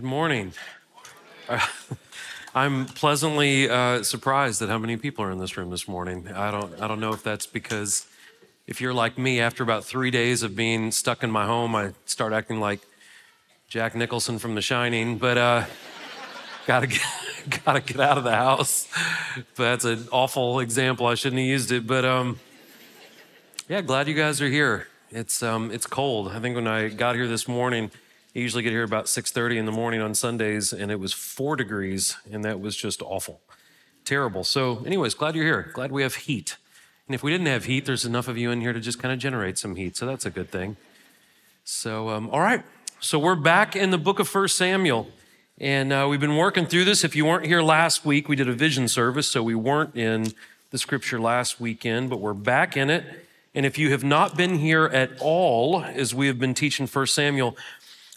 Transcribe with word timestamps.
Good 0.00 0.08
morning. 0.08 0.54
Uh, 1.46 1.60
I'm 2.54 2.86
pleasantly 2.86 3.68
uh, 3.68 4.02
surprised 4.02 4.62
at 4.62 4.70
how 4.70 4.78
many 4.78 4.96
people 4.96 5.26
are 5.26 5.30
in 5.30 5.36
this 5.36 5.58
room 5.58 5.68
this 5.68 5.86
morning. 5.86 6.26
I 6.26 6.50
don't, 6.50 6.80
I 6.80 6.88
don't 6.88 7.00
know 7.00 7.12
if 7.12 7.22
that's 7.22 7.44
because 7.46 8.06
if 8.66 8.80
you're 8.80 8.94
like 8.94 9.18
me, 9.18 9.40
after 9.40 9.62
about 9.62 9.84
three 9.84 10.10
days 10.10 10.42
of 10.42 10.56
being 10.56 10.90
stuck 10.90 11.22
in 11.22 11.30
my 11.30 11.44
home, 11.44 11.76
I 11.76 11.92
start 12.06 12.32
acting 12.32 12.60
like 12.60 12.80
Jack 13.68 13.94
Nicholson 13.94 14.38
from 14.38 14.54
The 14.54 14.62
Shining, 14.62 15.18
but 15.18 15.36
uh, 15.36 15.66
gotta 16.66 16.86
get, 16.86 17.02
gotta 17.66 17.80
get 17.82 18.00
out 18.00 18.16
of 18.16 18.24
the 18.24 18.34
house. 18.34 18.88
But 19.54 19.64
that's 19.64 19.84
an 19.84 20.08
awful 20.10 20.60
example. 20.60 21.08
I 21.08 21.14
shouldn't 21.14 21.40
have 21.40 21.46
used 21.46 21.72
it, 21.72 21.86
but 21.86 22.06
um, 22.06 22.40
yeah, 23.68 23.82
glad 23.82 24.08
you 24.08 24.14
guys 24.14 24.40
are 24.40 24.48
here. 24.48 24.88
It's 25.10 25.42
um, 25.42 25.70
it's 25.70 25.86
cold. 25.86 26.28
I 26.28 26.40
think 26.40 26.56
when 26.56 26.66
I 26.66 26.88
got 26.88 27.16
here 27.16 27.28
this 27.28 27.46
morning. 27.46 27.90
I 28.34 28.38
usually 28.38 28.62
get 28.62 28.70
here 28.70 28.84
about 28.84 29.08
6:30 29.08 29.58
in 29.58 29.66
the 29.66 29.72
morning 29.72 30.00
on 30.00 30.14
Sundays, 30.14 30.72
and 30.72 30.92
it 30.92 31.00
was 31.00 31.12
four 31.12 31.56
degrees, 31.56 32.16
and 32.30 32.44
that 32.44 32.60
was 32.60 32.76
just 32.76 33.02
awful, 33.02 33.40
terrible. 34.04 34.44
So, 34.44 34.84
anyways, 34.86 35.14
glad 35.14 35.34
you're 35.34 35.44
here. 35.44 35.70
Glad 35.72 35.90
we 35.90 36.02
have 36.02 36.14
heat. 36.14 36.56
And 37.08 37.14
if 37.16 37.24
we 37.24 37.32
didn't 37.32 37.48
have 37.48 37.64
heat, 37.64 37.86
there's 37.86 38.04
enough 38.04 38.28
of 38.28 38.38
you 38.38 38.52
in 38.52 38.60
here 38.60 38.72
to 38.72 38.78
just 38.78 39.00
kind 39.00 39.12
of 39.12 39.18
generate 39.18 39.58
some 39.58 39.74
heat. 39.74 39.96
So 39.96 40.06
that's 40.06 40.24
a 40.24 40.30
good 40.30 40.48
thing. 40.48 40.76
So, 41.64 42.08
um, 42.10 42.30
all 42.30 42.38
right. 42.38 42.62
So 43.00 43.18
we're 43.18 43.34
back 43.34 43.74
in 43.74 43.90
the 43.90 43.98
book 43.98 44.20
of 44.20 44.28
First 44.28 44.56
Samuel, 44.56 45.08
and 45.58 45.92
uh, 45.92 46.06
we've 46.08 46.20
been 46.20 46.36
working 46.36 46.66
through 46.66 46.84
this. 46.84 47.02
If 47.02 47.16
you 47.16 47.24
weren't 47.24 47.46
here 47.46 47.62
last 47.62 48.04
week, 48.04 48.28
we 48.28 48.36
did 48.36 48.48
a 48.48 48.52
vision 48.52 48.86
service, 48.86 49.28
so 49.28 49.42
we 49.42 49.56
weren't 49.56 49.96
in 49.96 50.28
the 50.70 50.78
scripture 50.78 51.18
last 51.18 51.60
weekend, 51.60 52.10
but 52.10 52.20
we're 52.20 52.32
back 52.32 52.76
in 52.76 52.90
it. 52.90 53.26
And 53.56 53.66
if 53.66 53.76
you 53.76 53.90
have 53.90 54.04
not 54.04 54.36
been 54.36 54.58
here 54.58 54.84
at 54.84 55.10
all, 55.20 55.82
as 55.82 56.14
we 56.14 56.28
have 56.28 56.38
been 56.38 56.54
teaching 56.54 56.86
First 56.86 57.16
Samuel, 57.16 57.56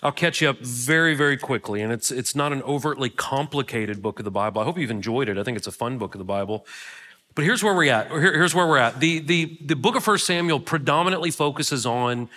I'll 0.03 0.11
catch 0.11 0.41
you 0.41 0.49
up 0.49 0.59
very, 0.59 1.15
very 1.15 1.37
quickly. 1.37 1.81
And 1.81 1.93
it's, 1.93 2.11
it's 2.11 2.35
not 2.35 2.51
an 2.51 2.61
overtly 2.63 3.09
complicated 3.09 4.01
book 4.01 4.19
of 4.19 4.25
the 4.25 4.31
Bible. 4.31 4.61
I 4.61 4.65
hope 4.65 4.77
you've 4.77 4.91
enjoyed 4.91 5.29
it. 5.29 5.37
I 5.37 5.43
think 5.43 5.57
it's 5.57 5.67
a 5.67 5.71
fun 5.71 5.97
book 5.97 6.13
of 6.13 6.19
the 6.19 6.25
Bible. 6.25 6.65
But 7.35 7.45
here's 7.45 7.63
where 7.63 7.73
we're 7.73 7.91
at. 7.91 8.09
Here, 8.11 8.33
here's 8.33 8.53
where 8.53 8.67
we're 8.67 8.77
at. 8.77 8.99
The, 8.99 9.19
the, 9.19 9.57
the 9.61 9.75
book 9.75 9.95
of 9.95 10.03
First 10.03 10.25
Samuel 10.27 10.59
predominantly 10.59 11.31
focuses 11.31 11.85
on 11.85 12.29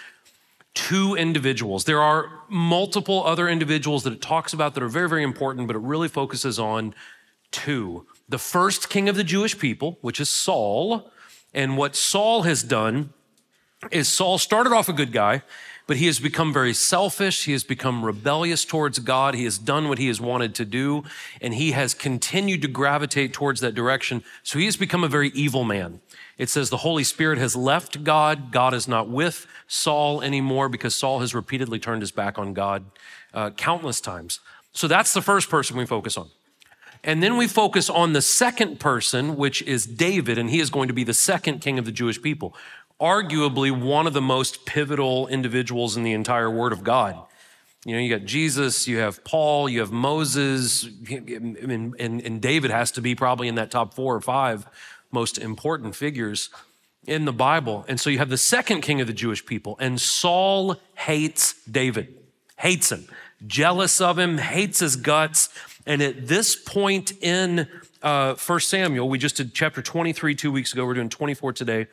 two 0.74 1.16
individuals. 1.16 1.84
There 1.84 2.00
are 2.00 2.30
multiple 2.48 3.24
other 3.24 3.48
individuals 3.48 4.04
that 4.04 4.12
it 4.12 4.22
talks 4.22 4.52
about 4.52 4.74
that 4.74 4.82
are 4.82 4.88
very, 4.88 5.08
very 5.08 5.24
important, 5.24 5.66
but 5.66 5.74
it 5.74 5.82
really 5.82 6.08
focuses 6.08 6.58
on 6.58 6.94
two. 7.50 8.06
The 8.28 8.38
first 8.38 8.88
king 8.88 9.08
of 9.08 9.16
the 9.16 9.24
Jewish 9.24 9.58
people, 9.58 9.98
which 10.02 10.20
is 10.20 10.30
Saul. 10.30 11.10
And 11.52 11.76
what 11.76 11.96
Saul 11.96 12.42
has 12.42 12.62
done 12.62 13.10
is 13.90 14.08
Saul 14.08 14.38
started 14.38 14.72
off 14.72 14.88
a 14.88 14.92
good 14.92 15.12
guy 15.12 15.42
but 15.86 15.96
he 15.98 16.06
has 16.06 16.18
become 16.18 16.52
very 16.52 16.74
selfish. 16.74 17.44
He 17.44 17.52
has 17.52 17.62
become 17.62 18.04
rebellious 18.04 18.64
towards 18.64 18.98
God. 18.98 19.34
He 19.34 19.44
has 19.44 19.56
done 19.56 19.88
what 19.88 19.98
he 19.98 20.08
has 20.08 20.20
wanted 20.20 20.54
to 20.56 20.64
do, 20.64 21.04
and 21.40 21.54
he 21.54 21.72
has 21.72 21.94
continued 21.94 22.62
to 22.62 22.68
gravitate 22.68 23.32
towards 23.32 23.60
that 23.60 23.74
direction. 23.74 24.24
So 24.42 24.58
he 24.58 24.64
has 24.64 24.76
become 24.76 25.04
a 25.04 25.08
very 25.08 25.28
evil 25.28 25.62
man. 25.62 26.00
It 26.38 26.50
says 26.50 26.70
the 26.70 26.78
Holy 26.78 27.04
Spirit 27.04 27.38
has 27.38 27.54
left 27.54 28.02
God. 28.02 28.50
God 28.50 28.74
is 28.74 28.88
not 28.88 29.08
with 29.08 29.46
Saul 29.68 30.22
anymore 30.22 30.68
because 30.68 30.94
Saul 30.94 31.20
has 31.20 31.34
repeatedly 31.34 31.78
turned 31.78 32.02
his 32.02 32.10
back 32.10 32.38
on 32.38 32.52
God 32.52 32.84
uh, 33.32 33.50
countless 33.50 34.00
times. 34.00 34.40
So 34.72 34.88
that's 34.88 35.14
the 35.14 35.22
first 35.22 35.48
person 35.48 35.76
we 35.76 35.86
focus 35.86 36.18
on. 36.18 36.28
And 37.04 37.22
then 37.22 37.36
we 37.36 37.46
focus 37.46 37.88
on 37.88 38.14
the 38.14 38.20
second 38.20 38.80
person, 38.80 39.36
which 39.36 39.62
is 39.62 39.86
David, 39.86 40.38
and 40.38 40.50
he 40.50 40.58
is 40.58 40.70
going 40.70 40.88
to 40.88 40.94
be 40.94 41.04
the 41.04 41.14
second 41.14 41.60
king 41.60 41.78
of 41.78 41.84
the 41.84 41.92
Jewish 41.92 42.20
people 42.20 42.54
arguably 43.00 43.70
one 43.70 44.06
of 44.06 44.12
the 44.12 44.22
most 44.22 44.64
pivotal 44.64 45.26
individuals 45.28 45.96
in 45.96 46.02
the 46.02 46.12
entire 46.12 46.50
Word 46.50 46.72
of 46.72 46.82
God. 46.82 47.18
You 47.84 47.94
know, 47.94 48.00
you 48.00 48.18
got 48.18 48.26
Jesus, 48.26 48.88
you 48.88 48.98
have 48.98 49.22
Paul, 49.22 49.68
you 49.68 49.80
have 49.80 49.92
Moses, 49.92 50.88
and, 51.08 51.56
and, 51.56 52.20
and, 52.20 52.42
David 52.42 52.72
has 52.72 52.90
to 52.92 53.00
be 53.00 53.14
probably 53.14 53.46
in 53.46 53.54
that 53.56 53.70
top 53.70 53.94
four 53.94 54.16
or 54.16 54.20
five 54.20 54.66
most 55.12 55.38
important 55.38 55.94
figures 55.94 56.50
in 57.06 57.26
the 57.26 57.32
Bible. 57.32 57.84
And 57.86 58.00
so 58.00 58.10
you 58.10 58.18
have 58.18 58.28
the 58.28 58.38
second 58.38 58.80
king 58.80 59.00
of 59.00 59.06
the 59.06 59.12
Jewish 59.12 59.46
people, 59.46 59.76
and 59.78 60.00
Saul 60.00 60.76
hates 60.96 61.62
David, 61.64 62.12
hates 62.56 62.90
him, 62.90 63.06
jealous 63.46 64.00
of 64.00 64.18
him, 64.18 64.38
hates 64.38 64.80
his 64.80 64.96
guts. 64.96 65.48
And 65.86 66.02
at 66.02 66.26
this 66.26 66.56
point 66.56 67.12
in 67.22 67.68
uh, 68.02 68.34
1 68.34 68.60
Samuel, 68.60 69.08
we 69.08 69.18
just 69.18 69.36
did 69.36 69.54
chapter 69.54 69.80
23 69.80 70.34
two 70.34 70.50
weeks 70.50 70.72
ago, 70.72 70.84
we're 70.84 70.94
doing 70.94 71.08
24 71.08 71.52
today. 71.52 71.86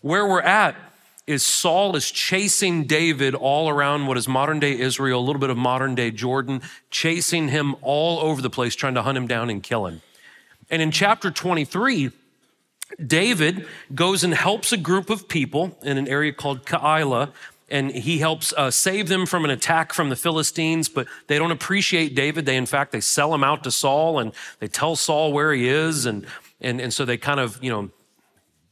Where 0.00 0.26
we're 0.26 0.40
at 0.40 0.76
is 1.26 1.42
Saul 1.42 1.94
is 1.94 2.10
chasing 2.10 2.84
David 2.84 3.34
all 3.34 3.68
around 3.68 4.06
what 4.06 4.16
is 4.16 4.26
modern 4.26 4.60
day 4.60 4.78
Israel, 4.78 5.20
a 5.20 5.24
little 5.24 5.40
bit 5.40 5.50
of 5.50 5.58
modern 5.58 5.94
day 5.94 6.10
Jordan, 6.10 6.62
chasing 6.90 7.48
him 7.48 7.76
all 7.82 8.18
over 8.20 8.40
the 8.40 8.48
place, 8.48 8.74
trying 8.74 8.94
to 8.94 9.02
hunt 9.02 9.18
him 9.18 9.26
down 9.26 9.50
and 9.50 9.62
kill 9.62 9.86
him. 9.86 10.00
And 10.70 10.80
in 10.80 10.90
chapter 10.90 11.30
23, 11.30 12.12
David 13.04 13.66
goes 13.94 14.24
and 14.24 14.32
helps 14.32 14.72
a 14.72 14.78
group 14.78 15.10
of 15.10 15.28
people 15.28 15.76
in 15.82 15.98
an 15.98 16.08
area 16.08 16.32
called 16.32 16.64
Keilah, 16.64 17.30
and 17.70 17.90
he 17.90 18.18
helps 18.18 18.54
uh, 18.56 18.70
save 18.70 19.08
them 19.08 19.26
from 19.26 19.44
an 19.44 19.50
attack 19.50 19.92
from 19.92 20.08
the 20.08 20.16
Philistines, 20.16 20.88
but 20.88 21.06
they 21.26 21.38
don't 21.38 21.50
appreciate 21.50 22.14
David. 22.14 22.46
They, 22.46 22.56
in 22.56 22.64
fact, 22.64 22.92
they 22.92 23.00
sell 23.00 23.34
him 23.34 23.44
out 23.44 23.64
to 23.64 23.70
Saul 23.70 24.18
and 24.18 24.32
they 24.60 24.68
tell 24.68 24.96
Saul 24.96 25.34
where 25.34 25.52
he 25.52 25.68
is. 25.68 26.06
And, 26.06 26.26
and, 26.62 26.80
and 26.80 26.94
so 26.94 27.04
they 27.04 27.18
kind 27.18 27.38
of, 27.38 27.62
you 27.62 27.70
know, 27.70 27.90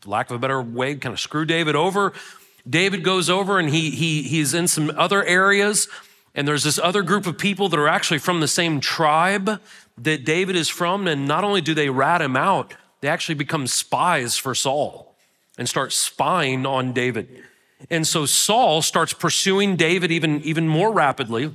lack 0.06 0.30
of 0.30 0.36
a 0.36 0.38
better 0.38 0.60
way, 0.60 0.94
kind 0.96 1.12
of 1.12 1.20
screw 1.20 1.44
David 1.44 1.76
over. 1.76 2.12
David 2.68 3.04
goes 3.04 3.30
over 3.30 3.58
and 3.58 3.70
he, 3.70 3.90
he, 3.90 4.22
he's 4.22 4.54
in 4.54 4.68
some 4.68 4.90
other 4.96 5.24
areas, 5.24 5.88
and 6.34 6.46
there's 6.46 6.64
this 6.64 6.78
other 6.78 7.02
group 7.02 7.26
of 7.26 7.38
people 7.38 7.68
that 7.68 7.78
are 7.78 7.88
actually 7.88 8.18
from 8.18 8.40
the 8.40 8.48
same 8.48 8.80
tribe 8.80 9.60
that 9.98 10.24
David 10.24 10.56
is 10.56 10.68
from. 10.68 11.06
And 11.06 11.26
not 11.26 11.44
only 11.44 11.60
do 11.60 11.74
they 11.74 11.88
rat 11.88 12.20
him 12.20 12.36
out, 12.36 12.74
they 13.00 13.08
actually 13.08 13.36
become 13.36 13.66
spies 13.66 14.36
for 14.36 14.54
Saul 14.54 15.14
and 15.56 15.68
start 15.68 15.92
spying 15.92 16.66
on 16.66 16.92
David. 16.92 17.42
And 17.90 18.06
so 18.06 18.26
Saul 18.26 18.82
starts 18.82 19.12
pursuing 19.12 19.76
David 19.76 20.10
even, 20.10 20.42
even 20.42 20.68
more 20.68 20.92
rapidly. 20.92 21.52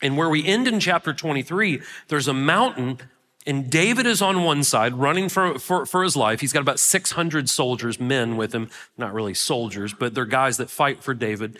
And 0.00 0.16
where 0.16 0.28
we 0.28 0.44
end 0.44 0.66
in 0.66 0.80
chapter 0.80 1.12
23, 1.12 1.80
there's 2.08 2.26
a 2.26 2.34
mountain 2.34 2.98
and 3.46 3.68
David 3.70 4.06
is 4.06 4.22
on 4.22 4.44
one 4.44 4.62
side 4.62 4.94
running 4.94 5.28
for, 5.28 5.58
for, 5.58 5.84
for, 5.84 6.02
his 6.02 6.16
life. 6.16 6.40
He's 6.40 6.52
got 6.52 6.60
about 6.60 6.78
600 6.78 7.48
soldiers, 7.48 7.98
men 7.98 8.36
with 8.36 8.54
him. 8.54 8.70
Not 8.96 9.12
really 9.12 9.34
soldiers, 9.34 9.92
but 9.92 10.14
they're 10.14 10.24
guys 10.24 10.58
that 10.58 10.70
fight 10.70 11.02
for 11.02 11.12
David. 11.12 11.58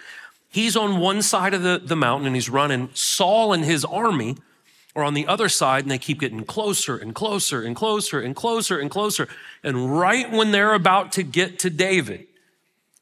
He's 0.49 0.77
on 0.77 1.01
one 1.01 1.23
side 1.23 1.55
of 1.55 1.63
the, 1.63 1.81
the 1.83 1.97
mountain 1.97 2.27
and 2.27 2.37
he's 2.37 2.49
running. 2.49 2.91
Saul 2.95 3.53
and 3.53 3.65
his 3.65 3.85
army 3.85 4.37
are 4.95 5.03
on 5.03 5.15
the 5.15 5.27
other 5.27 5.49
side 5.49 5.85
and 5.85 5.91
they 5.91 5.99
keep 5.99 6.21
getting 6.21 6.45
closer 6.45 6.97
and 6.97 7.15
closer 7.15 7.63
and 7.63 7.75
closer 7.75 8.21
and 8.21 8.37
closer 8.37 8.79
and 8.79 8.91
closer. 8.91 9.27
And 9.65 9.99
right 9.99 10.31
when 10.31 10.53
they're 10.53 10.75
about 10.75 11.11
to 11.13 11.25
get 11.25 11.59
to 11.61 11.71
David, 11.71 12.27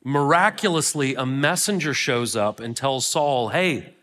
miraculously, 0.03 1.15
a 1.17 1.27
messenger 1.27 1.93
shows 1.93 2.35
up 2.35 2.61
and 2.61 2.75
tells 2.75 3.05
Saul, 3.05 3.49
Hey, 3.49 3.95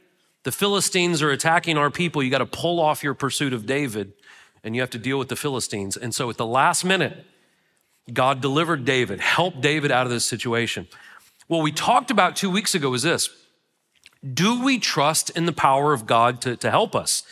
the 0.43 0.51
Philistines 0.51 1.23
are 1.23 1.31
attacking 1.31 1.77
our 1.77 1.89
people. 1.89 2.21
You 2.21 2.29
got 2.29 2.37
to 2.39 2.45
pull 2.45 2.79
off 2.79 3.03
your 3.03 3.15
pursuit 3.15 3.53
of 3.53 3.65
David 3.65 4.13
and 4.63 4.75
you 4.75 4.81
have 4.81 4.89
to 4.91 4.97
deal 4.97 5.19
with 5.19 5.29
the 5.29 5.35
Philistines. 5.35 5.97
And 5.97 6.13
so 6.13 6.29
at 6.29 6.37
the 6.37 6.45
last 6.45 6.83
minute, 6.83 7.25
God 8.11 8.41
delivered 8.41 8.85
David, 8.85 9.19
helped 9.19 9.61
David 9.61 9.91
out 9.91 10.05
of 10.05 10.11
this 10.11 10.25
situation. 10.25 10.87
What 11.47 11.61
we 11.61 11.71
talked 11.71 12.11
about 12.11 12.35
two 12.35 12.49
weeks 12.49 12.75
ago 12.75 12.93
is 12.93 13.03
this 13.03 13.29
Do 14.33 14.63
we 14.63 14.79
trust 14.79 15.29
in 15.31 15.45
the 15.45 15.53
power 15.53 15.93
of 15.93 16.05
God 16.05 16.41
to, 16.41 16.55
to 16.57 16.71
help 16.71 16.95
us, 16.95 17.23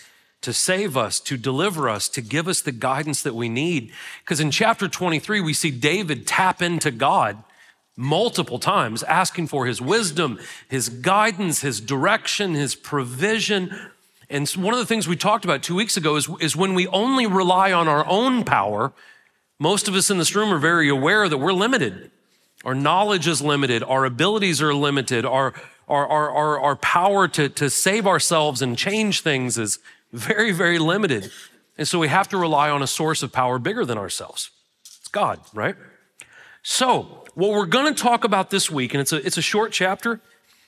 to 0.41 0.53
save 0.53 0.97
us, 0.97 1.19
to 1.21 1.37
deliver 1.37 1.89
us, 1.89 2.09
to 2.09 2.21
give 2.21 2.47
us 2.47 2.61
the 2.61 2.71
guidance 2.71 3.21
that 3.23 3.35
we 3.35 3.49
need? 3.49 3.91
Because 4.23 4.39
in 4.39 4.51
chapter 4.51 4.87
23, 4.87 5.41
we 5.41 5.53
see 5.53 5.71
David 5.71 6.27
tap 6.27 6.61
into 6.61 6.91
God 6.91 7.43
multiple 7.97 8.59
times, 8.59 9.03
asking 9.03 9.47
for 9.47 9.65
his 9.65 9.81
wisdom, 9.81 10.39
his 10.67 10.89
guidance, 10.89 11.61
his 11.61 11.79
direction, 11.79 12.53
his 12.53 12.75
provision 12.75 13.91
and 14.29 14.47
one 14.49 14.73
of 14.73 14.79
the 14.79 14.85
things 14.85 15.07
we 15.07 15.15
talked 15.15 15.45
about 15.45 15.63
two 15.63 15.75
weeks 15.75 15.97
ago 15.97 16.15
is, 16.15 16.29
is 16.39 16.55
when 16.55 16.73
we 16.73 16.87
only 16.87 17.27
rely 17.27 17.71
on 17.71 17.87
our 17.87 18.05
own 18.07 18.43
power, 18.43 18.93
most 19.59 19.87
of 19.87 19.95
us 19.95 20.09
in 20.09 20.17
this 20.17 20.35
room 20.35 20.53
are 20.53 20.57
very 20.57 20.89
aware 20.89 21.29
that 21.29 21.37
we're 21.37 21.53
limited. 21.53 22.11
Our 22.63 22.75
knowledge 22.75 23.27
is 23.27 23.41
limited, 23.41 23.83
our 23.83 24.05
abilities 24.05 24.61
are 24.61 24.73
limited, 24.73 25.25
our, 25.25 25.53
our, 25.87 26.07
our, 26.07 26.29
our, 26.31 26.59
our 26.59 26.75
power 26.77 27.27
to, 27.27 27.47
to 27.49 27.69
save 27.69 28.07
ourselves 28.07 28.61
and 28.61 28.77
change 28.77 29.21
things 29.21 29.57
is 29.57 29.77
very, 30.11 30.51
very 30.51 30.79
limited. 30.79 31.31
And 31.77 31.87
so 31.87 31.99
we 31.99 32.07
have 32.07 32.27
to 32.29 32.37
rely 32.37 32.69
on 32.69 32.81
a 32.81 32.87
source 32.87 33.21
of 33.21 33.31
power 33.31 33.59
bigger 33.59 33.85
than 33.85 33.97
ourselves. 33.97 34.49
It's 34.81 35.09
God, 35.09 35.39
right? 35.53 35.75
So, 36.63 37.25
what 37.35 37.51
we're 37.51 37.65
going 37.65 37.93
to 37.93 38.01
talk 38.01 38.23
about 38.23 38.49
this 38.49 38.71
week, 38.71 38.93
and 38.93 39.01
it's 39.01 39.13
a, 39.13 39.17
it's 39.25 39.37
a 39.37 39.41
short 39.41 39.71
chapter, 39.71 40.21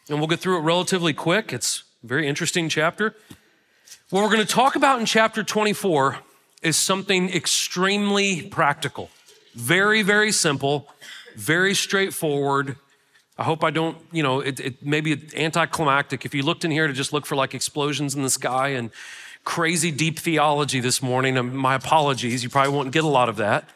and 0.10 0.19
we'll 0.19 0.27
get 0.27 0.39
through 0.39 0.57
it 0.57 0.62
relatively 0.62 1.13
quick. 1.13 1.53
It's 1.53 1.83
a 2.03 2.07
very 2.07 2.27
interesting 2.27 2.69
chapter. 2.69 3.15
What 4.10 4.24
we're 4.24 4.34
going 4.34 4.45
to 4.45 4.54
talk 4.54 4.75
about 4.75 5.00
in 5.00 5.06
chapter 5.06 5.44
24 5.44 6.19
is 6.62 6.78
something 6.78 7.30
extremely 7.30 8.44
practical, 8.44 9.10
very, 9.54 10.01
very 10.01 10.31
simple, 10.31 10.88
very 11.36 11.74
straightforward. 11.74 12.78
I 13.38 13.44
hope 13.44 13.63
I 13.63 13.69
don't, 13.69 13.98
you 14.12 14.24
know, 14.24 14.39
it, 14.39 14.60
it 14.60 14.86
maybe 14.86 15.28
anticlimactic. 15.36 16.25
If 16.25 16.34
you 16.34 16.44
looked 16.44 16.66
in 16.66 16.72
here 16.72 16.88
to 16.88 16.94
just 16.94 17.13
look 17.13 17.25
for 17.25 17.36
like 17.36 17.54
explosions 17.54 18.16
in 18.16 18.24
the 18.24 18.30
sky 18.30 18.69
and 18.69 18.92
crazy 19.48 19.92
deep 19.92 20.19
theology 20.19 20.81
this 20.81 21.01
morning, 21.01 21.38
um, 21.38 21.56
my 21.56 21.75
apologies. 21.75 22.44
You 22.44 22.50
probably 22.50 22.74
won't 22.74 22.92
get 22.92 23.06
a 23.06 23.07
lot 23.07 23.30
of 23.30 23.38
that. 23.38 23.69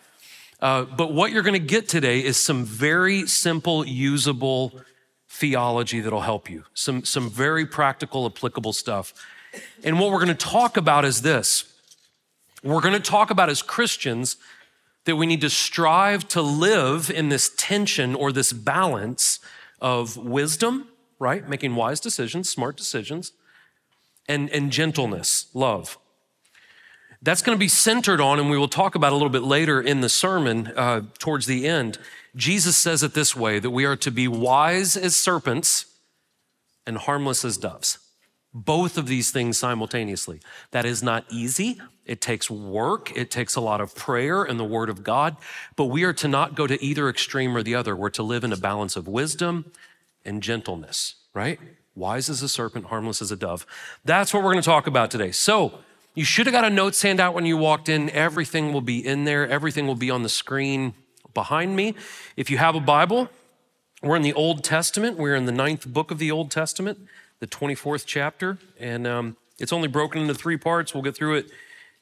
Uh, 0.62 0.84
but 0.84 1.14
what 1.14 1.32
you're 1.32 1.44
going 1.44 1.54
to 1.54 1.68
get 1.68 1.88
today 1.88 2.24
is 2.24 2.40
some 2.40 2.66
very 2.66 3.26
simple, 3.26 3.88
usable 3.88 4.74
theology 5.30 6.02
that'll 6.02 6.22
help 6.22 6.50
you, 6.50 6.66
some, 6.74 7.06
some 7.06 7.30
very 7.30 7.66
practical, 7.66 8.26
applicable 8.26 8.74
stuff. 8.74 9.14
And 9.84 10.00
what 10.00 10.12
we're 10.12 10.24
going 10.24 10.36
to 10.36 10.46
talk 10.46 10.78
about 10.78 11.06
is 11.06 11.22
this 11.22 11.66
we're 12.64 12.82
going 12.82 12.94
to 12.94 13.00
talk 13.00 13.32
about 13.32 13.50
as 13.50 13.62
Christians 13.62 14.38
that 15.06 15.16
we 15.16 15.26
need 15.26 15.42
to 15.42 15.50
strive 15.50 16.28
to 16.30 16.42
live 16.42 17.10
in 17.10 17.30
this 17.30 17.50
tension 17.58 18.14
or 18.14 18.32
this 18.32 18.54
balance 18.54 19.40
of 19.80 20.16
wisdom, 20.16 20.88
right? 21.18 21.48
Making 21.50 21.76
wise 21.76 22.00
decisions, 22.00 22.50
smart 22.50 22.78
decisions, 22.78 23.32
and, 24.28 24.50
and 24.52 24.72
gentleness, 24.72 25.48
love. 25.54 25.98
That's 27.24 27.42
going 27.42 27.56
to 27.56 27.60
be 27.60 27.68
centered 27.68 28.22
on, 28.22 28.40
and 28.40 28.50
we 28.50 28.58
will 28.58 28.68
talk 28.68 28.96
about 28.96 29.12
a 29.12 29.16
little 29.16 29.30
bit 29.30 29.44
later 29.44 29.82
in 29.82 30.02
the 30.02 30.10
sermon 30.10 30.68
uh, 30.76 31.02
towards 31.20 31.46
the 31.46 31.68
end. 31.68 31.98
Jesus 32.36 32.78
says 32.78 33.04
it 33.04 33.14
this 33.14 33.36
way 33.36 33.60
that 33.60 33.72
we 33.72 33.86
are 33.86 33.96
to 33.98 34.12
be 34.12 34.28
wise 34.28 34.96
as 34.96 35.16
serpents 35.16 35.86
and 36.86 36.98
harmless 36.98 37.44
as 37.44 37.58
doves. 37.58 38.00
Both 38.54 38.98
of 38.98 39.08
these 39.08 39.32
things 39.32 39.58
simultaneously. 39.58 40.42
That 40.72 40.86
is 40.86 41.02
not 41.02 41.26
easy. 41.30 41.80
It 42.06 42.20
takes 42.20 42.50
work. 42.50 43.16
It 43.16 43.32
takes 43.32 43.56
a 43.56 43.62
lot 43.62 43.80
of 43.80 43.96
prayer 43.96 44.44
and 44.44 44.60
the 44.60 44.66
word 44.66 44.90
of 44.90 45.04
God. 45.04 45.38
But 45.76 45.86
we 45.86 46.04
are 46.04 46.14
to 46.14 46.28
not 46.28 46.56
go 46.56 46.68
to 46.68 46.84
either 46.84 47.08
extreme 47.08 47.56
or 47.56 47.64
the 47.64 47.76
other. 47.76 47.96
We're 47.96 48.10
to 48.12 48.24
live 48.24 48.44
in 48.44 48.52
a 48.52 48.58
balance 48.58 48.96
of 48.96 49.08
wisdom 49.08 49.72
and 50.26 50.44
gentleness, 50.44 51.16
right? 51.34 51.60
Wise 51.96 52.30
as 52.30 52.42
a 52.42 52.50
serpent, 52.50 52.88
harmless 52.88 53.22
as 53.22 53.32
a 53.32 53.38
dove. 53.38 53.66
That's 54.04 54.34
what 54.34 54.44
we're 54.44 54.52
going 54.52 54.64
to 54.64 54.70
talk 54.70 54.88
about 54.88 55.12
today. 55.12 55.32
So, 55.32 55.80
you 56.14 56.26
should 56.26 56.46
have 56.46 56.52
got 56.52 56.66
a 56.66 56.70
notes 56.70 57.02
handout 57.02 57.34
when 57.34 57.46
you 57.46 57.56
walked 57.56 57.88
in. 57.88 58.10
Everything 58.10 58.74
will 58.74 58.82
be 58.82 59.06
in 59.06 59.24
there, 59.24 59.48
everything 59.48 59.88
will 59.88 59.96
be 59.96 60.12
on 60.12 60.24
the 60.24 60.30
screen 60.30 60.94
behind 61.34 61.76
me. 61.76 61.96
If 62.36 62.50
you 62.50 62.58
have 62.58 62.76
a 62.76 62.82
Bible, 62.82 63.30
we're 64.04 64.18
in 64.18 64.22
the 64.22 64.34
Old 64.34 64.64
Testament. 64.64 65.18
We're 65.18 65.36
in 65.36 65.46
the 65.46 65.54
ninth 65.54 65.88
book 65.88 66.12
of 66.12 66.18
the 66.18 66.30
Old 66.30 66.52
Testament, 66.52 67.00
the 67.42 67.48
24th 67.48 68.06
chapter. 68.06 68.58
And 68.80 69.06
um, 69.06 69.36
it's 69.60 69.74
only 69.74 69.90
broken 69.90 70.22
into 70.22 70.34
three 70.34 70.58
parts. 70.58 70.94
We'll 70.94 71.04
get 71.04 71.16
through 71.16 71.36
it 71.36 71.52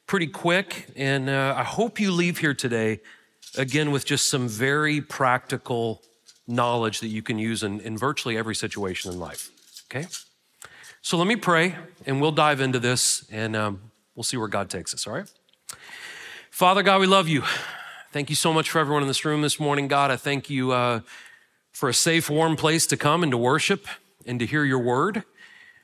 pretty 0.05 0.27
quick. 0.27 0.89
And 0.95 1.29
uh, 1.29 1.55
I 1.57 1.63
hope 1.63 1.99
you 1.99 2.11
leave 2.11 2.37
here 2.39 2.53
today, 2.53 2.99
again, 3.57 3.91
with 3.91 4.05
just 4.05 4.29
some 4.29 4.47
very 4.47 5.01
practical 5.01 6.03
knowledge 6.45 6.99
that 6.99 7.07
you 7.07 7.23
can 7.23 7.39
use 7.39 7.63
in, 7.63 7.79
in 7.79 7.97
virtually 7.97 8.37
every 8.37 8.53
situation 8.53 9.11
in 9.11 9.19
life. 9.19 9.49
Okay? 9.89 10.07
So 11.01 11.17
let 11.17 11.27
me 11.27 11.37
pray, 11.37 11.75
and 12.05 12.19
we'll 12.19 12.33
dive 12.33 12.59
into 12.59 12.77
this, 12.77 13.25
and 13.31 13.55
um, 13.55 13.81
we'll 14.15 14.25
see 14.25 14.35
where 14.35 14.49
God 14.49 14.69
takes 14.69 14.93
us, 14.93 15.07
all 15.07 15.13
right? 15.13 15.31
Father 16.51 16.83
God, 16.83 16.99
we 16.99 17.07
love 17.07 17.29
you. 17.29 17.43
Thank 18.11 18.29
you 18.29 18.35
so 18.35 18.51
much 18.51 18.69
for 18.69 18.79
everyone 18.79 19.03
in 19.03 19.07
this 19.07 19.23
room 19.23 19.41
this 19.41 19.59
morning, 19.59 19.87
God. 19.87 20.11
I 20.11 20.17
thank 20.17 20.49
you 20.49 20.71
uh, 20.71 20.99
for 21.71 21.87
a 21.87 21.93
safe, 21.93 22.29
warm 22.29 22.57
place 22.57 22.85
to 22.87 22.97
come 22.97 23.23
and 23.23 23.31
to 23.31 23.37
worship 23.37 23.87
and 24.29 24.39
to 24.39 24.45
hear 24.45 24.63
your 24.63 24.79
word. 24.79 25.23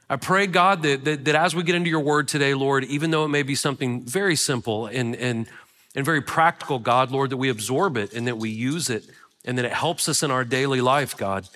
I 0.07 0.17
pray, 0.17 0.45
God, 0.45 0.83
that, 0.83 1.03
that, 1.03 1.25
that, 1.25 1.35
as 1.35 1.55
we 1.55 1.63
get 1.63 1.73
into 1.73 1.89
your 1.89 1.99
word 1.99 2.27
today, 2.27 2.53
Lord, 2.53 2.83
even 2.83 3.09
though 3.09 3.25
it 3.25 3.29
may 3.29 3.41
be 3.41 3.55
something 3.55 4.03
very 4.03 4.35
simple 4.35 4.85
and, 4.85 5.15
and, 5.15 5.47
and 5.95 6.05
very 6.05 6.21
practical, 6.21 6.77
God, 6.77 7.09
Lord, 7.09 7.31
that 7.31 7.37
we 7.37 7.49
absorb 7.49 7.97
it 7.97 8.13
and 8.13 8.27
that 8.27 8.37
we 8.37 8.51
use 8.51 8.89
it 8.91 9.07
and 9.43 9.57
that 9.57 9.65
it 9.65 9.73
helps 9.73 10.07
us 10.07 10.21
in 10.21 10.29
our 10.29 10.45
daily 10.45 10.79
life, 10.79 11.17
God. 11.17 11.47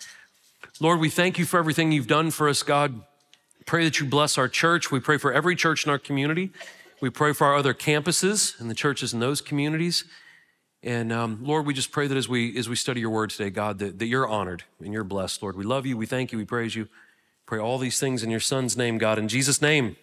Lord, 0.79 0.99
we 0.99 1.09
thank 1.09 1.37
you 1.37 1.45
for 1.45 1.59
everything 1.59 1.91
you've 1.91 2.07
done 2.07 2.31
for 2.31 2.49
us, 2.49 2.63
God. 2.63 3.01
Pray 3.67 3.83
that 3.83 3.99
you 3.99 4.07
bless 4.07 4.35
our 4.37 4.47
church. 4.47 4.91
We 4.91 4.99
pray 4.99 5.17
for 5.17 5.31
every 5.31 5.55
church 5.55 5.85
in 5.85 5.91
our 5.91 5.99
community. 5.99 6.51
We 7.01 7.11
pray 7.11 7.33
for 7.33 7.45
our 7.45 7.55
other 7.55 7.75
campuses 7.75 8.59
and 8.59 8.67
the 8.67 8.75
churches 8.75 9.13
in 9.13 9.19
those 9.19 9.41
communities. 9.41 10.05
And 10.81 11.11
um, 11.11 11.39
Lord, 11.41 11.65
we 11.65 11.73
just 11.73 11.91
pray 11.91 12.07
that 12.07 12.17
as 12.17 12.29
we 12.29 12.57
as 12.57 12.69
we 12.69 12.75
study 12.75 13.01
your 13.01 13.09
word 13.09 13.31
today, 13.31 13.49
God, 13.49 13.79
that, 13.79 13.99
that 13.99 14.05
you're 14.05 14.27
honored 14.27 14.63
and 14.83 14.93
you're 14.93 15.03
blessed. 15.03 15.43
Lord, 15.43 15.57
we 15.57 15.65
love 15.65 15.85
you, 15.85 15.97
we 15.97 16.05
thank 16.05 16.31
you, 16.31 16.37
we 16.37 16.45
praise 16.45 16.75
you. 16.75 16.87
Pray 17.45 17.59
all 17.59 17.77
these 17.77 17.99
things 17.99 18.23
in 18.23 18.29
your 18.29 18.39
son's 18.39 18.77
name, 18.77 18.97
God, 18.97 19.19
in 19.19 19.27
Jesus' 19.27 19.61
name. 19.61 19.97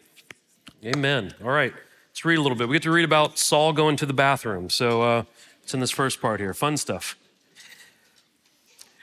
Amen. 0.85 1.35
All 1.43 1.51
right, 1.51 1.73
let's 2.11 2.25
read 2.25 2.39
a 2.39 2.43
little 2.43 2.59
bit. 2.59 2.69
We 2.69 2.75
get 2.75 2.83
to 2.83 2.91
read 2.91 3.05
about 3.05 3.39
Saul 3.39 3.73
going 3.73 3.97
to 3.97 4.07
the 4.07 4.13
bathroom. 4.13 4.69
So 4.69 5.03
uh, 5.03 5.25
it's 5.63 5.73
in 5.73 5.81
this 5.81 5.91
first 5.91 6.21
part 6.21 6.41
here. 6.41 6.53
Fun 6.53 6.77
stuff. 6.77 7.17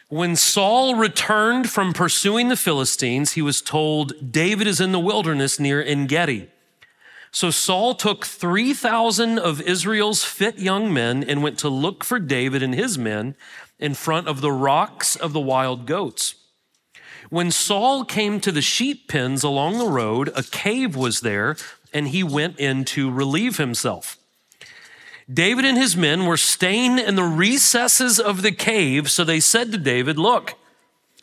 When 0.09 0.35
Saul 0.35 0.93
returned 0.93 1.71
from 1.71 1.91
pursuing 1.91 2.49
the 2.49 2.55
Philistines, 2.55 3.31
he 3.31 3.41
was 3.41 3.63
told, 3.63 4.31
David 4.31 4.67
is 4.67 4.79
in 4.79 4.91
the 4.91 4.99
wilderness 4.99 5.59
near 5.59 5.81
En 5.81 6.05
Gedi. 6.05 6.49
So 7.33 7.49
Saul 7.49 7.95
took 7.95 8.25
3,000 8.25 9.39
of 9.39 9.59
Israel's 9.59 10.23
fit 10.23 10.59
young 10.59 10.93
men 10.93 11.23
and 11.23 11.41
went 11.41 11.57
to 11.59 11.67
look 11.67 12.03
for 12.03 12.19
David 12.19 12.61
and 12.61 12.75
his 12.75 12.95
men 12.95 13.33
in 13.79 13.95
front 13.95 14.27
of 14.27 14.41
the 14.41 14.51
rocks 14.51 15.15
of 15.15 15.33
the 15.33 15.39
wild 15.39 15.87
goats. 15.87 16.35
When 17.31 17.49
Saul 17.49 18.05
came 18.05 18.39
to 18.39 18.51
the 18.51 18.61
sheep 18.61 19.07
pens 19.07 19.43
along 19.43 19.79
the 19.79 19.89
road, 19.89 20.31
a 20.35 20.43
cave 20.43 20.95
was 20.95 21.21
there, 21.21 21.57
and 21.91 22.09
he 22.09 22.23
went 22.23 22.59
in 22.59 22.85
to 22.85 23.09
relieve 23.09 23.57
himself. 23.57 24.19
David 25.31 25.65
and 25.65 25.77
his 25.77 25.97
men 25.97 26.27
were 26.27 26.37
staying 26.37 26.99
in 26.99 27.15
the 27.15 27.23
recesses 27.23 28.19
of 28.19 28.43
the 28.43 28.51
cave, 28.51 29.09
so 29.09 29.23
they 29.23 29.39
said 29.39 29.71
to 29.71 29.79
David, 29.79 30.19
Look, 30.19 30.53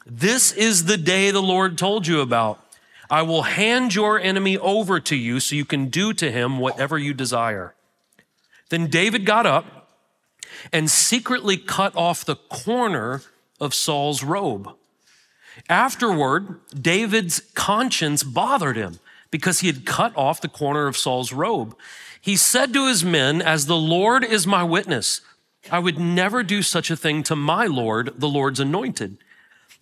this 0.05 0.51
is 0.51 0.87
the 0.87 0.97
day 0.97 1.31
the 1.31 1.41
Lord 1.41 1.79
told 1.79 2.09
you 2.09 2.21
about. 2.21 2.60
I 3.11 3.23
will 3.23 3.43
hand 3.43 3.95
your 3.95 4.21
enemy 4.21 4.57
over 4.57 5.01
to 5.01 5.17
you 5.17 5.41
so 5.41 5.57
you 5.57 5.65
can 5.65 5.87
do 5.89 6.13
to 6.15 6.31
him 6.31 6.59
whatever 6.59 6.97
you 6.97 7.13
desire. 7.13 7.75
Then 8.69 8.87
David 8.87 9.27
got 9.27 9.47
up 9.47 9.91
and 10.73 10.89
secretly 10.89 11.57
cut 11.57 11.95
off 11.97 12.25
the 12.25 12.37
corner 12.37 13.23
of 13.61 13.75
Saul's 13.75 14.23
robe. 14.23 14.71
Afterward, 15.69 16.61
David's 16.81 17.41
conscience 17.55 18.23
bothered 18.23 18.77
him 18.77 19.01
because 19.31 19.61
he 19.61 19.67
had 19.67 19.85
cut 19.85 20.17
off 20.17 20.41
the 20.41 20.49
corner 20.49 20.87
of 20.87 20.97
Saul's 20.97 21.33
robe. 21.33 21.77
He 22.21 22.37
said 22.37 22.73
to 22.73 22.87
his 22.87 23.05
men, 23.05 23.43
As 23.43 23.67
the 23.67 23.77
Lord 23.77 24.25
is 24.25 24.47
my 24.47 24.63
witness, 24.63 25.21
I 25.71 25.79
would 25.79 25.99
never 25.99 26.43
do 26.43 26.63
such 26.63 26.91
a 26.91 26.97
thing 26.97 27.23
to 27.25 27.37
my 27.37 27.67
Lord, 27.67 28.15
the 28.17 28.29
Lord's 28.29 28.61
anointed. 28.61 29.19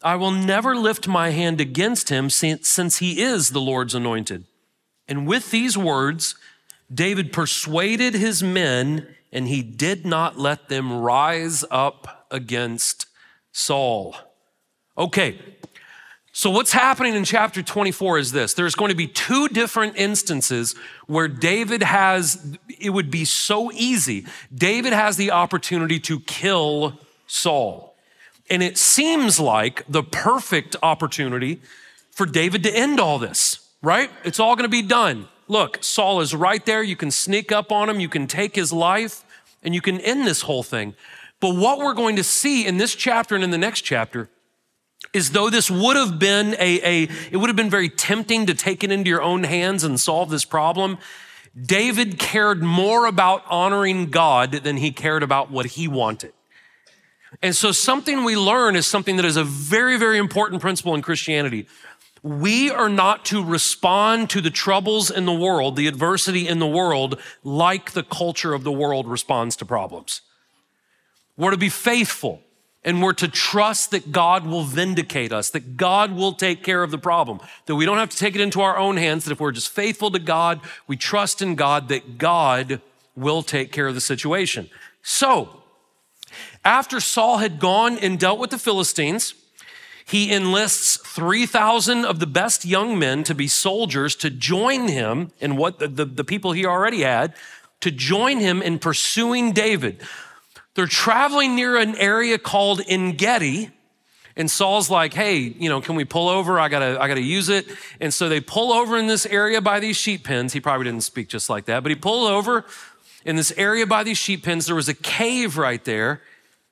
I 0.03 0.17
will 0.17 0.31
never 0.31 0.77
lift 0.77 1.09
my 1.09 1.31
hand 1.31 1.61
against 1.61 2.09
him 2.09 2.31
since 2.31 2.99
he 2.99 3.21
is 3.21 3.51
the 3.51 3.61
Lord's 3.61 3.95
anointed. 3.95 4.45
And 5.09 5.27
with 5.27 5.51
these 5.51 5.77
words, 5.77 6.35
David 6.93 7.33
persuaded 7.33 8.15
his 8.15 8.43
men, 8.43 9.09
and 9.33 9.49
he 9.49 9.63
did 9.63 10.07
not 10.07 10.39
let 10.39 10.69
them 10.69 11.01
rise 11.01 11.65
up 11.71 12.27
against 12.31 13.07
Saul. 13.53 14.15
Okay, 14.97 15.39
so, 16.39 16.51
what's 16.51 16.71
happening 16.71 17.17
in 17.17 17.25
chapter 17.25 17.65
24 17.65 18.19
is 18.19 18.31
this 18.31 18.55
there's 18.55 18.77
going 18.77 18.91
to 18.91 18.95
be 18.95 19.09
two 19.09 19.49
different 19.49 19.97
instances 19.97 20.77
where 21.09 21.27
David 21.27 21.83
has, 21.83 22.57
it 22.79 22.91
would 22.91 23.11
be 23.11 23.25
so 23.25 23.73
easy. 23.73 24.25
David 24.55 24.93
has 24.93 25.17
the 25.17 25.33
opportunity 25.33 25.99
to 25.99 26.21
kill 26.21 27.01
Saul. 27.27 27.88
And 28.51 28.63
it 28.63 28.79
seems 28.79 29.39
like 29.39 29.85
the 29.89 30.03
perfect 30.03 30.77
opportunity 30.83 31.61
for 32.11 32.27
David 32.27 32.63
to 32.65 32.77
end 32.77 32.99
all 32.99 33.19
this, 33.19 33.69
right? 33.83 34.11
It's 34.25 34.41
all 34.41 34.57
going 34.57 34.65
to 34.65 34.69
be 34.69 34.83
done. 34.83 35.29
Look, 35.47 35.83
Saul 35.83 36.21
is 36.21 36.35
right 36.35 36.65
there. 36.65 36.83
You 36.83 36.97
can 36.97 37.11
sneak 37.11 37.53
up 37.53 37.73
on 37.73 37.89
him, 37.89 38.01
you 38.01 38.09
can 38.09 38.27
take 38.27 38.57
his 38.57 38.73
life, 38.73 39.25
and 39.63 39.75
you 39.75 39.81
can 39.81 40.01
end 40.01 40.27
this 40.27 40.43
whole 40.43 40.63
thing. 40.63 40.95
But 41.41 41.55
what 41.55 41.79
we're 41.79 41.95
going 41.95 42.17
to 42.17 42.25
see 42.25 42.67
in 42.67 42.79
this 42.79 42.95
chapter 42.95 43.35
and 43.35 43.45
in 43.45 43.51
the 43.51 43.59
next 43.59 43.83
chapter 43.83 44.29
is 45.13 45.31
though 45.31 45.51
this 45.51 45.71
would 45.71 45.97
have 45.97 46.19
been 46.19 46.55
a, 46.59 46.81
a 46.83 47.09
it 47.31 47.37
would 47.37 47.49
have 47.49 47.57
been 47.57 47.71
very 47.71 47.89
tempting 47.89 48.47
to 48.47 48.55
take 48.55 48.83
it 48.83 48.91
into 48.91 49.09
your 49.09 49.23
own 49.23 49.45
hands 49.45 49.85
and 49.85 49.99
solve 49.99 50.29
this 50.29 50.45
problem 50.45 50.99
david 51.61 52.19
cared 52.19 52.63
more 52.63 53.07
about 53.07 53.45
honoring 53.49 54.11
god 54.11 54.51
than 54.51 54.77
he 54.77 54.91
cared 54.91 55.23
about 55.23 55.51
what 55.51 55.67
he 55.67 55.87
wanted 55.87 56.33
and 57.43 57.55
so 57.55 57.73
something 57.73 58.25
we 58.25 58.37
learn 58.37 58.77
is 58.77 58.87
something 58.87 59.17
that 59.17 59.25
is 59.25 59.37
a 59.37 59.45
very 59.45 59.99
very 59.99 60.19
important 60.19 60.61
principle 60.61 60.95
in 60.95 61.03
christianity 61.03 61.67
we 62.23 62.69
are 62.71 62.89
not 62.89 63.25
to 63.25 63.45
respond 63.45 64.29
to 64.29 64.41
the 64.41 64.51
troubles 64.51 65.11
in 65.11 65.25
the 65.25 65.33
world 65.33 65.77
the 65.77 65.87
adversity 65.87 66.49
in 66.49 66.59
the 66.59 66.67
world 66.67 67.21
like 67.45 67.93
the 67.93 68.03
culture 68.03 68.55
of 68.55 68.65
the 68.65 68.73
world 68.73 69.07
responds 69.07 69.57
to 69.57 69.65
problems 69.65 70.23
we're 71.37 71.53
to 71.53 71.57
be 71.57 71.69
faithful 71.69 72.43
and 72.85 73.03
we're 73.03 73.13
to 73.13 73.29
trust 73.29 73.91
that 73.91 74.13
God 74.13 74.47
will 74.47 74.63
vindicate 74.63 75.33
us, 75.33 75.51
that 75.51 75.77
God 75.77 76.13
will 76.13 76.33
take 76.33 76.63
care 76.63 76.83
of 76.83 76.91
the 76.91 76.99
problem, 76.99 77.41
that 77.67 77.75
we 77.75 77.85
don't 77.85 77.99
have 77.99 78.11
to 78.11 78.17
take 78.17 78.35
it 78.35 78.41
into 78.41 78.61
our 78.61 78.79
own 78.79 78.97
hands, 78.97 79.25
that 79.25 79.33
if 79.33 79.41
we're 79.41 79.53
just 79.53 79.69
faithful 79.69 80.11
to 80.13 80.19
God, 80.19 80.61
we 80.87 80.97
trust 80.97 81.43
in 81.43 81.55
God, 81.55 81.89
that 81.89 82.19
God 82.19 82.81
will 83.15 83.43
take 83.43 83.73
care 83.73 83.89
of 83.89 83.95
the 83.95 84.01
situation. 84.01 84.71
So, 85.03 85.58
after 86.65 87.01
Saul 87.01 87.39
had 87.39 87.59
gone 87.59 87.99
and 87.99 88.19
dealt 88.19 88.39
with 88.39 88.51
the 88.51 88.59
Philistines, 88.59 89.35
He 90.09 90.33
enlists 90.33 90.97
3,000 90.97 92.07
of 92.07 92.19
the 92.19 92.27
best 92.27 92.65
young 92.65 92.99
men 92.99 93.25
to 93.25 93.35
be 93.35 93.47
soldiers 93.47 94.17
to 94.17 94.31
join 94.31 94.89
him 94.89 95.33
in 95.39 95.57
what 95.57 95.81
the, 95.81 95.89
the, 95.89 96.07
the 96.07 96.25
people 96.25 96.53
he 96.53 96.65
already 96.65 97.03
had, 97.03 97.35
to 97.81 97.91
join 97.91 98.41
him 98.41 98.63
in 98.63 98.79
pursuing 98.79 99.53
David. 99.53 100.01
They're 100.75 100.87
traveling 100.87 101.55
near 101.55 101.77
an 101.77 101.95
area 101.97 102.39
called 102.39 102.81
Engedi, 102.89 103.69
and 104.35 104.51
Saul's 104.51 104.89
like, 104.89 105.13
hey, 105.13 105.37
you 105.41 105.69
know, 105.69 105.83
can 105.83 105.95
we 105.95 106.07
pull 106.07 106.31
over? 106.31 106.59
I 106.59 106.69
gotta, 106.71 106.99
I 106.99 107.07
gotta 107.07 107.21
use 107.21 107.51
it. 107.51 107.67
And 108.01 108.15
so 108.15 108.31
they 108.31 108.41
pull 108.41 108.73
over 108.73 108.97
in 108.97 109.09
this 109.09 109.27
area 109.27 109.61
by 109.61 109.79
these 109.79 109.97
sheep 109.99 110.25
pens. 110.25 110.55
He 110.55 110.61
probably 110.61 110.85
didn't 110.85 111.03
speak 111.03 111.29
just 111.29 111.51
like 111.51 111.67
that, 111.67 111.83
but 111.83 111.91
he 111.91 111.97
pulled 111.97 112.31
over 112.31 112.65
in 113.27 113.37
this 113.37 113.53
area 113.59 113.87
by 113.87 114.05
these 114.05 114.17
sheep 114.17 114.45
pens. 114.45 114.65
There 114.65 114.77
was 114.77 114.89
a 114.89 114.95
cave 114.95 115.59
right 115.59 115.85
there. 115.85 116.23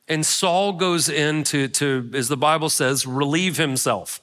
And 0.08 0.24
Saul 0.24 0.72
goes 0.72 1.08
in 1.08 1.42
to, 1.44 1.68
to, 1.68 2.10
as 2.14 2.28
the 2.28 2.36
Bible 2.36 2.70
says, 2.70 3.06
relieve 3.06 3.56
himself. 3.56 4.20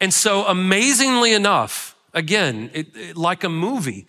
And 0.00 0.14
so 0.14 0.46
amazingly 0.46 1.32
enough, 1.32 1.96
again, 2.14 2.70
it, 2.72 2.96
it, 2.96 3.16
like 3.16 3.44
a 3.44 3.48
movie, 3.48 4.06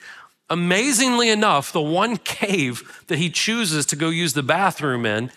amazingly 0.50 1.30
enough, 1.30 1.72
the 1.72 1.82
one 1.82 2.18
cave 2.18 3.04
that 3.08 3.18
he 3.18 3.30
chooses 3.30 3.86
to 3.88 3.96
go 3.96 4.10
use 4.10 4.34
the 4.34 4.44
bathroom 4.44 5.06
in 5.06 5.32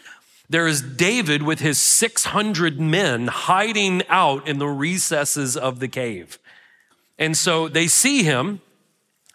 there 0.49 0.67
is 0.67 0.83
David 0.83 1.43
with 1.43 1.61
his 1.61 1.81
600 1.81 2.79
men 2.79 3.29
hiding 3.29 4.03
out 4.09 4.47
in 4.47 4.59
the 4.59 4.69
recesses 4.69 5.57
of 5.57 5.81
the 5.81 5.89
cave. 5.89 6.39
And 7.19 7.37
so 7.37 7.69
they 7.69 7.87
see 7.87 8.23
him, 8.23 8.61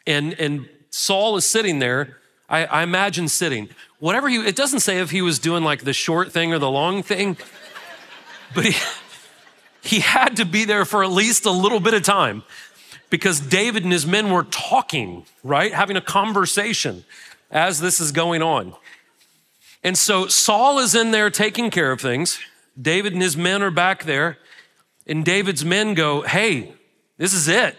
and, 0.05 0.34
and 0.39 0.69
Saul 0.91 1.36
is 1.38 1.46
sitting 1.46 1.79
there. 1.79 2.17
I, 2.48 2.65
I 2.65 2.84
imagine 2.84 3.27
sitting. 3.27 3.69
Whatever 3.99 4.29
he, 4.29 4.37
it 4.37 4.55
doesn't 4.55 4.79
say 4.79 4.99
if 4.99 5.11
he 5.11 5.21
was 5.21 5.39
doing 5.39 5.63
like 5.63 5.83
the 5.83 5.93
short 5.93 6.31
thing 6.31 6.53
or 6.53 6.59
the 6.59 6.69
long 6.69 7.03
thing, 7.03 7.37
but 8.55 8.65
he, 8.65 8.73
he 9.81 9.99
had 9.99 10.37
to 10.37 10.45
be 10.45 10.65
there 10.65 10.85
for 10.85 11.03
at 11.03 11.11
least 11.11 11.45
a 11.45 11.51
little 11.51 11.79
bit 11.79 11.93
of 11.93 12.03
time 12.03 12.43
because 13.09 13.39
David 13.39 13.83
and 13.83 13.91
his 13.91 14.05
men 14.05 14.31
were 14.31 14.43
talking, 14.43 15.25
right? 15.43 15.73
Having 15.73 15.97
a 15.97 16.01
conversation 16.01 17.03
as 17.51 17.79
this 17.79 17.99
is 17.99 18.11
going 18.11 18.41
on. 18.41 18.73
And 19.83 19.97
so 19.97 20.27
Saul 20.27 20.79
is 20.79 20.95
in 20.95 21.11
there 21.11 21.29
taking 21.29 21.69
care 21.69 21.91
of 21.91 22.01
things. 22.01 22.39
David 22.79 23.13
and 23.13 23.21
his 23.21 23.35
men 23.35 23.61
are 23.61 23.71
back 23.71 24.03
there. 24.03 24.37
And 25.07 25.25
David's 25.25 25.65
men 25.65 25.93
go, 25.93 26.21
Hey, 26.21 26.73
this 27.17 27.33
is 27.33 27.47
it. 27.47 27.75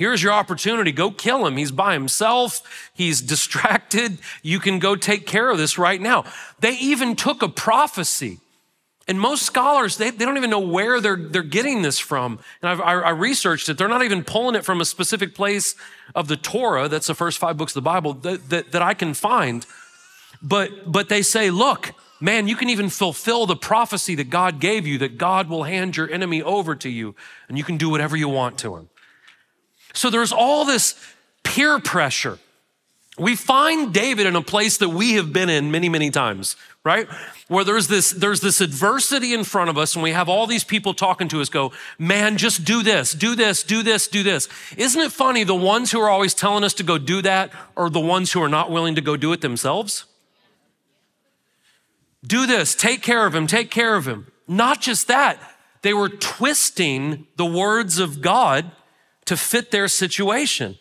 Here's 0.00 0.22
your 0.22 0.32
opportunity. 0.32 0.92
Go 0.92 1.10
kill 1.10 1.46
him. 1.46 1.58
He's 1.58 1.70
by 1.70 1.92
himself. 1.92 2.62
He's 2.94 3.20
distracted. 3.34 4.16
You 4.42 4.58
can 4.58 4.78
go 4.78 4.96
take 4.96 5.26
care 5.26 5.50
of 5.50 5.58
this 5.58 5.76
right 5.76 6.00
now. 6.00 6.24
They 6.58 6.72
even 6.78 7.16
took 7.16 7.42
a 7.42 7.50
prophecy. 7.50 8.38
And 9.06 9.20
most 9.20 9.42
scholars, 9.42 9.98
they, 9.98 10.08
they 10.08 10.24
don't 10.24 10.38
even 10.38 10.48
know 10.48 10.58
where 10.58 11.02
they're, 11.02 11.16
they're 11.16 11.42
getting 11.42 11.82
this 11.82 11.98
from. 11.98 12.38
And 12.62 12.70
I've, 12.70 12.80
I, 12.80 12.92
I 12.94 13.10
researched 13.10 13.68
it. 13.68 13.76
They're 13.76 13.88
not 13.88 14.02
even 14.02 14.24
pulling 14.24 14.54
it 14.54 14.64
from 14.64 14.80
a 14.80 14.86
specific 14.86 15.34
place 15.34 15.74
of 16.14 16.28
the 16.28 16.36
Torah, 16.36 16.88
that's 16.88 17.08
the 17.08 17.14
first 17.14 17.36
five 17.36 17.58
books 17.58 17.72
of 17.72 17.82
the 17.82 17.90
Bible, 17.90 18.14
that, 18.14 18.48
that, 18.48 18.72
that 18.72 18.80
I 18.80 18.94
can 18.94 19.12
find. 19.12 19.66
But, 20.40 20.90
but 20.90 21.10
they 21.10 21.20
say, 21.20 21.50
look, 21.50 21.92
man, 22.20 22.48
you 22.48 22.56
can 22.56 22.70
even 22.70 22.88
fulfill 22.88 23.44
the 23.44 23.56
prophecy 23.56 24.14
that 24.14 24.30
God 24.30 24.60
gave 24.60 24.86
you 24.86 24.96
that 24.98 25.18
God 25.18 25.50
will 25.50 25.64
hand 25.64 25.98
your 25.98 26.10
enemy 26.10 26.40
over 26.40 26.74
to 26.76 26.88
you 26.88 27.14
and 27.50 27.58
you 27.58 27.64
can 27.64 27.76
do 27.76 27.90
whatever 27.90 28.16
you 28.16 28.30
want 28.30 28.56
to 28.60 28.76
him. 28.76 28.88
So 29.92 30.10
there's 30.10 30.32
all 30.32 30.64
this 30.64 30.94
peer 31.42 31.78
pressure. 31.78 32.38
We 33.18 33.36
find 33.36 33.92
David 33.92 34.26
in 34.26 34.36
a 34.36 34.42
place 34.42 34.78
that 34.78 34.88
we 34.88 35.14
have 35.14 35.32
been 35.32 35.50
in 35.50 35.70
many, 35.70 35.88
many 35.88 36.10
times, 36.10 36.56
right? 36.84 37.06
Where 37.48 37.64
there's 37.64 37.88
this, 37.88 38.12
there's 38.12 38.40
this 38.40 38.60
adversity 38.60 39.34
in 39.34 39.44
front 39.44 39.68
of 39.68 39.76
us, 39.76 39.94
and 39.94 40.02
we 40.02 40.12
have 40.12 40.28
all 40.28 40.46
these 40.46 40.64
people 40.64 40.94
talking 40.94 41.28
to 41.28 41.40
us 41.40 41.48
go, 41.50 41.72
man, 41.98 42.38
just 42.38 42.64
do 42.64 42.82
this, 42.82 43.12
do 43.12 43.34
this, 43.34 43.62
do 43.62 43.82
this, 43.82 44.08
do 44.08 44.22
this. 44.22 44.48
Isn't 44.76 45.02
it 45.02 45.12
funny? 45.12 45.44
The 45.44 45.54
ones 45.54 45.90
who 45.90 46.00
are 46.00 46.08
always 46.08 46.32
telling 46.32 46.64
us 46.64 46.72
to 46.74 46.82
go 46.82 46.96
do 46.96 47.20
that 47.22 47.50
are 47.76 47.90
the 47.90 48.00
ones 48.00 48.32
who 48.32 48.42
are 48.42 48.48
not 48.48 48.70
willing 48.70 48.94
to 48.94 49.02
go 49.02 49.16
do 49.16 49.32
it 49.32 49.42
themselves? 49.42 50.06
do 52.26 52.46
this, 52.46 52.74
take 52.74 53.02
care 53.02 53.26
of 53.26 53.34
him, 53.34 53.46
take 53.46 53.70
care 53.70 53.94
of 53.94 54.06
him. 54.06 54.26
Not 54.46 54.80
just 54.80 55.08
that, 55.08 55.38
they 55.82 55.94
were 55.94 56.08
twisting 56.08 57.26
the 57.36 57.46
words 57.46 57.98
of 57.98 58.20
God 58.20 58.70
to 59.30 59.36
fit 59.36 59.70
their 59.70 59.86
situation. 59.86 60.76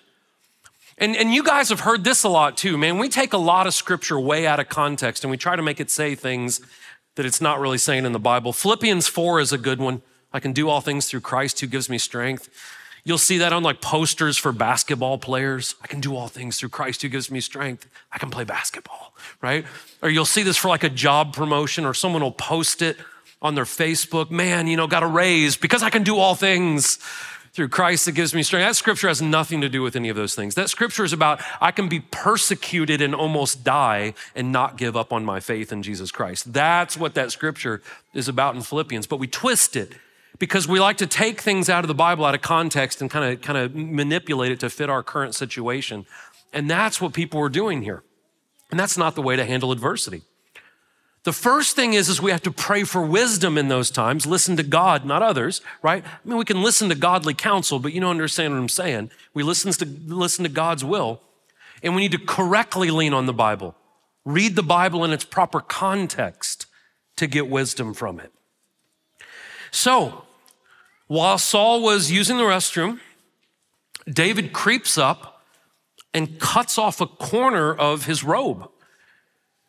And, 0.97 1.15
and 1.15 1.31
you 1.31 1.43
guys 1.43 1.69
have 1.69 1.81
heard 1.81 2.03
this 2.03 2.23
a 2.23 2.29
lot 2.29 2.57
too, 2.57 2.79
man. 2.79 2.97
We 2.97 3.07
take 3.07 3.31
a 3.31 3.37
lot 3.37 3.67
of 3.67 3.75
scripture 3.75 4.19
way 4.19 4.47
out 4.47 4.59
of 4.59 4.69
context 4.69 5.23
and 5.23 5.29
we 5.29 5.37
try 5.37 5.55
to 5.55 5.61
make 5.61 5.79
it 5.79 5.91
say 5.91 6.15
things 6.15 6.59
that 7.13 7.27
it's 7.27 7.41
not 7.41 7.59
really 7.59 7.77
saying 7.77 8.05
in 8.05 8.11
the 8.11 8.17
Bible. 8.17 8.51
Philippians 8.51 9.07
4 9.07 9.39
is 9.39 9.53
a 9.53 9.59
good 9.59 9.79
one. 9.79 10.01
I 10.33 10.39
can 10.39 10.51
do 10.51 10.67
all 10.67 10.81
things 10.81 11.07
through 11.07 11.21
Christ 11.21 11.59
who 11.59 11.67
gives 11.67 11.91
me 11.91 11.99
strength. 11.99 12.49
You'll 13.03 13.19
see 13.19 13.37
that 13.37 13.53
on 13.53 13.61
like 13.61 13.81
posters 13.81 14.35
for 14.35 14.51
basketball 14.51 15.19
players. 15.19 15.75
I 15.83 15.85
can 15.85 15.99
do 15.99 16.15
all 16.15 16.27
things 16.27 16.57
through 16.57 16.69
Christ 16.69 17.03
who 17.03 17.09
gives 17.09 17.29
me 17.29 17.41
strength. 17.41 17.87
I 18.11 18.17
can 18.17 18.31
play 18.31 18.45
basketball, 18.45 19.13
right? 19.43 19.63
Or 20.01 20.09
you'll 20.09 20.25
see 20.25 20.41
this 20.41 20.57
for 20.57 20.69
like 20.69 20.83
a 20.83 20.89
job 20.89 21.35
promotion 21.35 21.85
or 21.85 21.93
someone 21.93 22.23
will 22.23 22.31
post 22.31 22.81
it 22.81 22.97
on 23.43 23.53
their 23.53 23.65
Facebook. 23.65 24.31
Man, 24.31 24.65
you 24.65 24.75
know, 24.75 24.87
got 24.87 25.03
a 25.03 25.07
raise 25.07 25.55
because 25.55 25.83
I 25.83 25.91
can 25.91 26.01
do 26.01 26.17
all 26.17 26.33
things 26.33 26.97
through 27.53 27.69
Christ 27.69 28.05
that 28.05 28.13
gives 28.13 28.33
me 28.33 28.43
strength. 28.43 28.65
That 28.65 28.75
scripture 28.75 29.07
has 29.07 29.21
nothing 29.21 29.61
to 29.61 29.69
do 29.69 29.81
with 29.81 29.95
any 29.95 30.09
of 30.09 30.15
those 30.15 30.35
things. 30.35 30.55
That 30.55 30.69
scripture 30.69 31.03
is 31.03 31.13
about 31.13 31.41
I 31.61 31.71
can 31.71 31.89
be 31.89 31.99
persecuted 31.99 33.01
and 33.01 33.15
almost 33.15 33.63
die 33.63 34.13
and 34.35 34.51
not 34.51 34.77
give 34.77 34.95
up 34.95 35.11
on 35.11 35.25
my 35.25 35.39
faith 35.39 35.71
in 35.71 35.83
Jesus 35.83 36.11
Christ. 36.11 36.53
That's 36.53 36.97
what 36.97 37.15
that 37.15 37.31
scripture 37.31 37.81
is 38.13 38.27
about 38.27 38.55
in 38.55 38.61
Philippians, 38.61 39.07
but 39.07 39.17
we 39.17 39.27
twist 39.27 39.75
it 39.75 39.93
because 40.37 40.67
we 40.67 40.79
like 40.79 40.97
to 40.97 41.07
take 41.07 41.41
things 41.41 41.69
out 41.69 41.83
of 41.83 41.87
the 41.87 41.93
Bible 41.93 42.25
out 42.25 42.35
of 42.35 42.41
context 42.41 43.01
and 43.01 43.09
kind 43.09 43.33
of 43.33 43.41
kind 43.41 43.57
of 43.57 43.75
manipulate 43.75 44.51
it 44.51 44.59
to 44.61 44.69
fit 44.69 44.89
our 44.89 45.03
current 45.03 45.35
situation. 45.35 46.05
And 46.53 46.69
that's 46.69 46.99
what 46.99 47.13
people 47.13 47.39
are 47.41 47.49
doing 47.49 47.81
here. 47.81 48.03
And 48.71 48.79
that's 48.79 48.97
not 48.97 49.15
the 49.15 49.21
way 49.21 49.35
to 49.35 49.45
handle 49.45 49.71
adversity. 49.71 50.23
The 51.23 51.33
first 51.33 51.75
thing 51.75 51.93
is, 51.93 52.07
is 52.07 52.21
we 52.21 52.31
have 52.31 52.43
to 52.43 52.51
pray 52.51 52.83
for 52.83 53.01
wisdom 53.01 53.57
in 53.57 53.67
those 53.67 53.91
times, 53.91 54.25
listen 54.25 54.55
to 54.57 54.63
God, 54.63 55.05
not 55.05 55.21
others, 55.21 55.61
right? 55.81 56.03
I 56.03 56.27
mean, 56.27 56.37
we 56.37 56.45
can 56.45 56.63
listen 56.63 56.87
to 56.89 56.95
godly 56.95 57.33
counsel, 57.33 57.79
but 57.79 57.91
you 57.91 57.99
don't 57.99 58.11
understand 58.11 58.53
what 58.53 58.59
I'm 58.59 58.69
saying. 58.69 59.11
We 59.33 59.43
listen 59.43 59.71
to, 59.71 59.85
listen 59.85 60.43
to 60.43 60.49
God's 60.49 60.85
will, 60.85 61.21
and 61.83 61.93
we 61.93 62.01
need 62.01 62.13
to 62.13 62.25
correctly 62.25 62.89
lean 62.89 63.13
on 63.13 63.25
the 63.25 63.33
Bible. 63.33 63.75
Read 64.23 64.55
the 64.55 64.63
Bible 64.63 65.03
in 65.03 65.11
its 65.11 65.25
proper 65.25 65.59
context 65.59 66.67
to 67.17 67.27
get 67.27 67.49
wisdom 67.49 67.93
from 67.93 68.19
it. 68.19 68.31
So, 69.71 70.23
while 71.07 71.37
Saul 71.37 71.81
was 71.81 72.11
using 72.11 72.37
the 72.37 72.43
restroom, 72.43 72.99
David 74.09 74.53
creeps 74.53 74.97
up 74.97 75.43
and 76.13 76.39
cuts 76.39 76.77
off 76.77 77.01
a 77.01 77.07
corner 77.07 77.73
of 77.73 78.05
his 78.05 78.23
robe. 78.23 78.69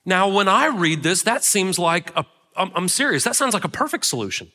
Now, 0.04 0.28
when 0.28 0.48
I 0.48 0.66
read 0.66 1.02
this, 1.02 1.22
that 1.22 1.44
seems 1.44 1.78
like 1.78 2.14
a, 2.16 2.24
I'm 2.56 2.88
serious, 2.88 3.24
that 3.24 3.36
sounds 3.36 3.54
like 3.54 3.64
a 3.64 3.68
perfect 3.68 4.06
solution. 4.06 4.50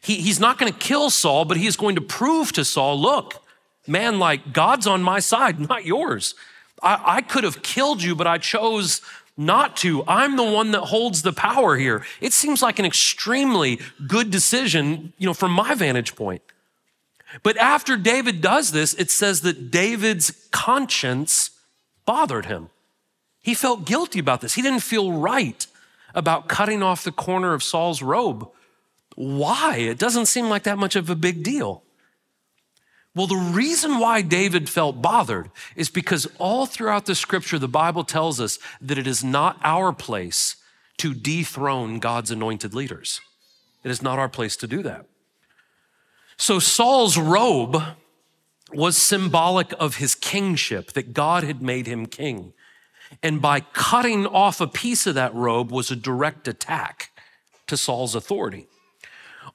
He, 0.00 0.16
he's 0.16 0.38
not 0.38 0.58
going 0.58 0.72
to 0.72 0.78
kill 0.78 1.10
Saul, 1.10 1.44
but 1.44 1.56
he 1.56 1.66
is 1.66 1.76
going 1.76 1.96
to 1.96 2.00
prove 2.00 2.52
to 2.52 2.64
Saul, 2.64 3.00
look, 3.00 3.42
man, 3.86 4.18
like 4.18 4.52
God's 4.52 4.86
on 4.86 5.02
my 5.02 5.20
side, 5.20 5.58
not 5.68 5.84
yours. 5.84 6.34
I, 6.82 7.02
I 7.04 7.22
could 7.22 7.44
have 7.44 7.62
killed 7.62 8.02
you, 8.02 8.14
but 8.14 8.26
I 8.26 8.38
chose 8.38 9.00
not 9.36 9.76
to. 9.78 10.04
I'm 10.06 10.36
the 10.36 10.44
one 10.44 10.72
that 10.72 10.80
holds 10.80 11.22
the 11.22 11.32
power 11.32 11.76
here. 11.76 12.04
It 12.20 12.32
seems 12.32 12.60
like 12.60 12.78
an 12.78 12.84
extremely 12.84 13.80
good 14.06 14.30
decision, 14.30 15.12
you 15.16 15.26
know, 15.26 15.34
from 15.34 15.52
my 15.52 15.74
vantage 15.74 16.16
point. 16.16 16.42
But 17.42 17.56
after 17.56 17.96
David 17.96 18.40
does 18.40 18.72
this, 18.72 18.94
it 18.94 19.10
says 19.10 19.42
that 19.42 19.70
David's 19.70 20.48
conscience 20.50 21.50
bothered 22.04 22.46
him. 22.46 22.70
He 23.40 23.54
felt 23.54 23.86
guilty 23.86 24.18
about 24.18 24.40
this. 24.40 24.54
He 24.54 24.62
didn't 24.62 24.80
feel 24.80 25.12
right 25.12 25.66
about 26.14 26.48
cutting 26.48 26.82
off 26.82 27.04
the 27.04 27.12
corner 27.12 27.54
of 27.54 27.62
Saul's 27.62 28.02
robe. 28.02 28.48
Why? 29.14 29.76
It 29.76 29.98
doesn't 29.98 30.26
seem 30.26 30.48
like 30.48 30.64
that 30.64 30.78
much 30.78 30.96
of 30.96 31.10
a 31.10 31.14
big 31.14 31.42
deal. 31.42 31.82
Well, 33.14 33.26
the 33.26 33.36
reason 33.36 33.98
why 33.98 34.22
David 34.22 34.68
felt 34.68 35.02
bothered 35.02 35.50
is 35.74 35.88
because 35.88 36.28
all 36.38 36.66
throughout 36.66 37.06
the 37.06 37.14
scripture, 37.14 37.58
the 37.58 37.66
Bible 37.66 38.04
tells 38.04 38.40
us 38.40 38.58
that 38.80 38.98
it 38.98 39.06
is 39.06 39.24
not 39.24 39.58
our 39.64 39.92
place 39.92 40.56
to 40.98 41.14
dethrone 41.14 41.98
God's 41.98 42.30
anointed 42.30 42.74
leaders. 42.74 43.20
It 43.82 43.90
is 43.90 44.02
not 44.02 44.18
our 44.18 44.28
place 44.28 44.56
to 44.58 44.66
do 44.66 44.82
that. 44.82 45.06
So 46.36 46.58
Saul's 46.58 47.18
robe 47.18 47.82
was 48.72 48.96
symbolic 48.96 49.72
of 49.80 49.96
his 49.96 50.14
kingship, 50.14 50.92
that 50.92 51.12
God 51.12 51.42
had 51.42 51.62
made 51.62 51.86
him 51.86 52.06
king. 52.06 52.52
And 53.22 53.42
by 53.42 53.60
cutting 53.60 54.26
off 54.26 54.60
a 54.60 54.66
piece 54.66 55.06
of 55.06 55.14
that 55.14 55.34
robe 55.34 55.70
was 55.70 55.90
a 55.90 55.96
direct 55.96 56.46
attack 56.48 57.10
to 57.66 57.76
Saul's 57.76 58.14
authority. 58.14 58.66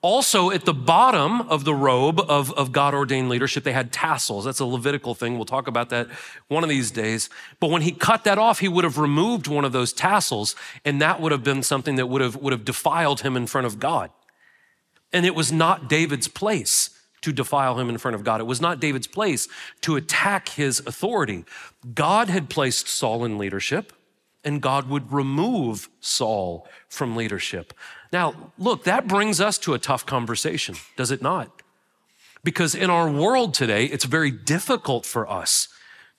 Also, 0.02 0.52
at 0.52 0.66
the 0.66 0.74
bottom 0.74 1.42
of 1.44 1.64
the 1.64 1.74
robe 1.74 2.20
of, 2.20 2.52
of 2.54 2.74
God 2.74 2.94
ordained 2.94 3.30
leadership, 3.30 3.64
they 3.64 3.72
had 3.72 3.94
tassels. 3.94 4.44
That's 4.44 4.60
a 4.60 4.66
Levitical 4.66 5.16
thing. 5.16 5.36
We'll 5.36 5.46
talk 5.46 5.68
about 5.68 5.90
that 5.92 6.10
one 6.50 6.62
of 6.62 6.70
these 6.70 6.92
days. 6.92 7.30
But 7.62 7.70
when 7.70 7.84
he 7.84 7.94
cut 7.94 8.26
that 8.26 8.38
off, 8.38 8.60
he 8.60 8.68
would 8.68 8.84
have 8.84 8.98
removed 8.98 9.48
one 9.48 9.64
of 9.64 9.72
those 9.72 9.94
tassels, 9.94 10.58
and 10.84 11.02
that 11.02 11.22
would 11.22 11.32
have 11.32 11.44
been 11.44 11.64
something 11.64 11.96
that 11.96 12.08
would 12.08 12.22
have, 12.22 12.36
would 12.36 12.52
have 12.52 12.66
defiled 12.66 13.22
him 13.22 13.38
in 13.38 13.48
front 13.48 13.66
of 13.66 13.80
God. 13.80 14.10
And 15.14 15.26
it 15.26 15.36
was 15.36 15.54
not 15.54 15.88
David's 15.88 16.28
place 16.28 16.90
to 17.24 17.34
defile 17.34 17.80
him 17.80 17.89
in 17.89 17.98
front 17.98 18.15
of 18.15 18.24
God. 18.24 18.39
It 18.39 18.46
was 18.46 18.62
not 18.62 18.80
David's 18.80 19.08
place 19.08 19.48
to 19.82 19.96
attack 19.96 20.50
his 20.50 20.80
authority. 20.80 21.46
God 21.94 22.30
had 22.30 22.50
placed 22.50 22.88
Saul 22.88 23.25
in 23.25 23.38
leadership, 23.38 23.92
and 24.44 24.62
God 24.62 24.89
would 24.89 25.12
remove 25.12 25.89
Saul 26.00 26.68
from 26.88 27.15
leadership. 27.15 27.74
Now, 28.12 28.51
look, 28.58 28.84
that 28.84 29.08
brings 29.08 29.42
us 29.42 29.58
to 29.60 29.74
a 29.74 29.80
tough 29.80 30.06
conversation, 30.06 30.75
does 30.96 31.12
it 31.12 31.22
not? 31.22 31.62
Because 32.44 32.75
in 32.75 32.89
our 32.89 33.10
world 33.10 33.53
today, 33.53 33.86
it's 33.86 34.06
very 34.06 34.30
difficult 34.30 35.06
for 35.06 35.30
us 35.30 35.70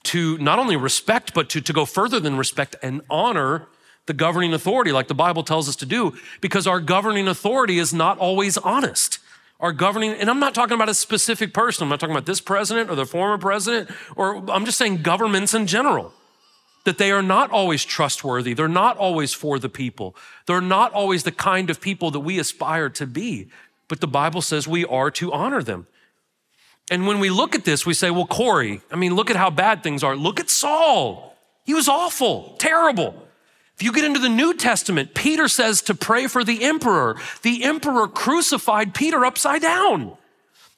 to 0.05 0.39
not 0.39 0.59
only 0.59 0.77
respect, 0.77 1.35
but 1.35 1.49
to, 1.51 1.61
to 1.61 1.73
go 1.73 1.85
further 1.85 2.19
than 2.19 2.37
respect 2.37 2.77
and 2.83 3.03
honor 3.09 3.69
the 4.07 4.13
governing 4.13 4.53
authority, 4.53 4.93
like 4.93 5.09
the 5.09 5.15
Bible 5.15 5.43
tells 5.43 5.69
us 5.69 5.77
to 5.77 5.87
do, 5.87 6.15
because 6.41 6.67
our 6.67 6.81
governing 6.81 7.27
authority 7.27 7.79
is 7.79 7.95
not 7.95 8.19
always 8.19 8.59
honest. 8.59 9.19
Our 9.65 9.73
governing, 9.73 10.11
and 10.13 10.29
I'm 10.29 10.41
not 10.41 10.55
talking 10.55 10.75
about 10.75 10.91
a 10.91 10.95
specific 10.95 11.55
person, 11.55 11.85
I'm 11.85 11.89
not 11.89 11.99
talking 11.99 12.15
about 12.15 12.27
this 12.27 12.43
president 12.43 12.91
or 12.91 12.97
the 12.97 13.07
former 13.07 13.39
president, 13.39 13.91
or 14.15 14.45
I'm 14.51 14.67
just 14.67 14.77
saying 14.77 15.01
governments 15.01 15.55
in 15.55 15.67
general, 15.67 16.13
that 16.85 16.99
they 16.99 17.11
are 17.11 17.23
not 17.23 17.51
always 17.51 17.83
trustworthy. 17.83 18.53
They're 18.53 18.69
not 18.69 18.99
always 18.99 19.33
for 19.33 19.59
the 19.59 19.71
people. 19.71 20.17
They're 20.45 20.61
not 20.61 20.93
always 20.93 21.23
the 21.23 21.33
kind 21.33 21.71
of 21.71 21.81
people 21.81 22.11
that 22.11 22.21
we 22.21 22.39
aspire 22.39 22.91
to 22.91 23.07
be. 23.07 23.49
But 23.89 24.03
the 24.03 24.07
Bible 24.07 24.43
says 24.43 24.69
we 24.69 24.85
are 24.85 25.11
to 25.13 25.33
honor 25.33 25.63
them. 25.63 25.87
And 26.91 27.07
when 27.07 27.19
we 27.19 27.31
look 27.31 27.55
at 27.55 27.65
this, 27.65 27.87
we 27.87 27.95
say, 27.95 28.11
well, 28.11 28.27
Corey, 28.27 28.83
I 28.93 28.97
mean, 28.97 29.15
look 29.15 29.31
at 29.31 29.37
how 29.37 29.49
bad 29.49 29.83
things 29.83 30.05
are. 30.05 30.15
Look 30.15 30.41
at 30.41 30.51
Saul. 30.51 31.39
He 31.65 31.73
was 31.73 31.89
awful, 31.89 32.55
terrible. 32.59 33.27
If 33.77 33.83
you 33.83 33.93
get 33.93 34.05
into 34.05 34.21
the 34.21 34.29
New 34.29 34.55
Testament, 34.55 35.15
Peter 35.15 35.49
says 35.49 35.83
to 35.83 35.95
pray 35.95 36.27
for 36.27 36.45
the 36.45 36.63
emperor. 36.65 37.17
The 37.43 37.65
emperor 37.65 38.07
crucified 38.07 38.95
Peter 38.95 39.25
upside 39.25 39.63
down. 39.63 40.17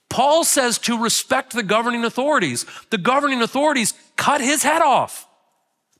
Paul 0.08 0.44
says 0.44 0.78
to 0.78 1.02
respect 1.02 1.52
the 1.52 1.62
governing 1.62 2.04
authorities. 2.04 2.64
The 2.90 2.98
governing 2.98 3.42
authorities 3.42 3.92
cut 4.16 4.40
his 4.40 4.62
head 4.62 4.80
off. 4.80 5.26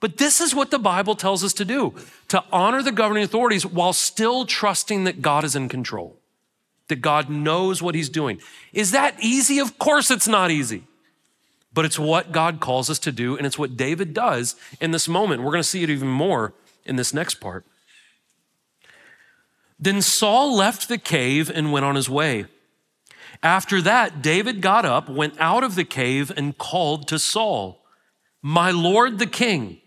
But 0.01 0.17
this 0.17 0.41
is 0.41 0.55
what 0.55 0.71
the 0.71 0.79
Bible 0.79 1.17
tells 1.17 1.43
us 1.43 1.53
to 1.55 1.65
do 1.65 1.95
to 2.29 2.45
honor 2.53 2.83
the 2.83 2.93
governing 2.93 3.25
authorities 3.25 3.67
while 3.67 3.93
still 3.93 4.47
trusting 4.47 5.05
that 5.05 5.23
God 5.23 5.45
is 5.45 5.57
in 5.57 5.69
control 5.69 6.19
that 6.89 6.97
God 6.97 7.29
knows 7.29 7.83
what 7.83 7.95
He's 7.95 8.09
doing. 8.09 8.41
Is 8.73 8.93
that 8.93 9.17
easy? 9.21 9.59
Of 9.59 9.79
course, 9.79 10.11
it's 10.11 10.29
not 10.29 10.51
easy. 10.51 10.85
But 11.73 11.85
it's 11.85 11.99
what 11.99 12.33
God 12.33 12.61
calls 12.61 12.89
us 12.89 12.99
to 13.01 13.13
do, 13.13 13.37
and 13.37 13.47
it's 13.47 13.59
what 13.59 13.77
David 13.77 14.15
does 14.15 14.57
in 14.81 14.93
this 14.93 15.09
moment. 15.09 15.43
We're 15.43 15.51
going 15.51 15.63
to 15.63 15.69
see 15.69 15.83
it 15.83 15.91
even 15.91 16.09
more 16.09 16.55
in 16.87 16.97
this 16.97 17.13
next 17.13 17.37
part. 17.37 17.65
Then 19.79 20.01
Saul 20.01 20.57
left 20.57 20.89
the 20.89 20.99
cave 20.99 21.51
and 21.51 21.73
went 21.73 21.85
on 21.85 21.97
his 21.97 22.09
way. 22.09 22.47
After 23.43 23.83
that, 23.83 24.23
David 24.23 24.63
got 24.63 24.85
up, 24.85 25.09
went 25.09 25.35
out 25.39 25.63
of 25.63 25.75
the 25.75 25.85
cave, 25.85 26.33
and 26.37 26.57
called 26.57 27.07
to 27.09 27.19
Saul, 27.19 27.85
My 28.41 28.71
Lord 28.71 29.19
the 29.19 29.27
king. 29.27 29.81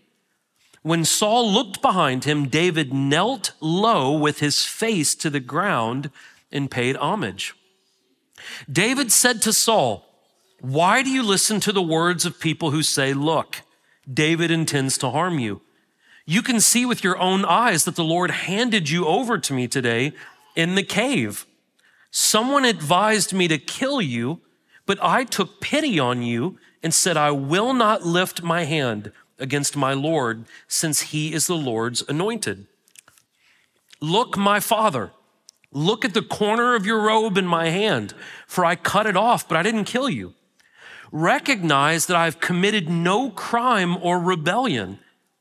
When 0.82 1.04
Saul 1.04 1.50
looked 1.50 1.82
behind 1.82 2.24
him, 2.24 2.48
David 2.48 2.94
knelt 2.94 3.52
low 3.60 4.16
with 4.16 4.38
his 4.40 4.64
face 4.64 5.14
to 5.16 5.28
the 5.28 5.40
ground 5.40 6.10
and 6.50 6.70
paid 6.70 6.96
homage. 6.96 7.54
David 8.70 9.12
said 9.12 9.42
to 9.42 9.52
Saul, 9.52 10.06
Why 10.60 11.02
do 11.02 11.10
you 11.10 11.22
listen 11.22 11.60
to 11.60 11.72
the 11.72 11.82
words 11.82 12.24
of 12.24 12.40
people 12.40 12.70
who 12.70 12.82
say, 12.82 13.12
Look, 13.12 13.60
David 14.10 14.50
intends 14.50 14.96
to 14.98 15.10
harm 15.10 15.38
you? 15.38 15.60
You 16.30 16.42
can 16.42 16.60
see 16.60 16.86
with 16.86 17.02
your 17.02 17.18
own 17.18 17.44
eyes 17.44 17.84
that 17.84 17.96
the 17.96 18.04
Lord 18.04 18.30
handed 18.30 18.88
you 18.88 19.04
over 19.06 19.36
to 19.38 19.52
me 19.52 19.66
today 19.66 20.12
in 20.54 20.76
the 20.76 20.84
cave. 20.84 21.44
Someone 22.12 22.64
advised 22.64 23.32
me 23.32 23.48
to 23.48 23.58
kill 23.58 24.00
you, 24.00 24.40
but 24.86 25.02
I 25.02 25.24
took 25.24 25.60
pity 25.60 25.98
on 25.98 26.22
you 26.22 26.58
and 26.82 26.94
said, 26.94 27.16
I 27.16 27.32
will 27.32 27.72
not 27.74 28.06
lift 28.06 28.42
my 28.42 28.62
hand 28.62 29.10
against 29.38 29.76
my 29.76 29.92
Lord, 29.92 30.44
since 30.68 31.00
he 31.00 31.32
is 31.32 31.46
the 31.46 31.56
Lord's 31.56 32.04
anointed. 32.08 32.66
Look, 34.00 34.36
my 34.36 34.60
father, 34.60 35.10
Look 35.72 36.04
at 36.04 36.14
the 36.14 36.22
corner 36.22 36.74
of 36.74 36.84
your 36.84 37.00
robe 37.00 37.38
in 37.38 37.46
my 37.46 37.68
hand, 37.68 38.12
for 38.46 38.64
I 38.64 38.74
cut 38.74 39.06
it 39.06 39.16
off, 39.16 39.46
but 39.46 39.56
I 39.56 39.62
didn't 39.62 39.84
kill 39.84 40.10
you. 40.10 40.34
Recognize 41.12 42.06
that 42.06 42.16
I've 42.16 42.40
committed 42.40 42.88
no 42.88 43.30
crime 43.30 43.96
or 43.98 44.18
rebellion. 44.18 44.98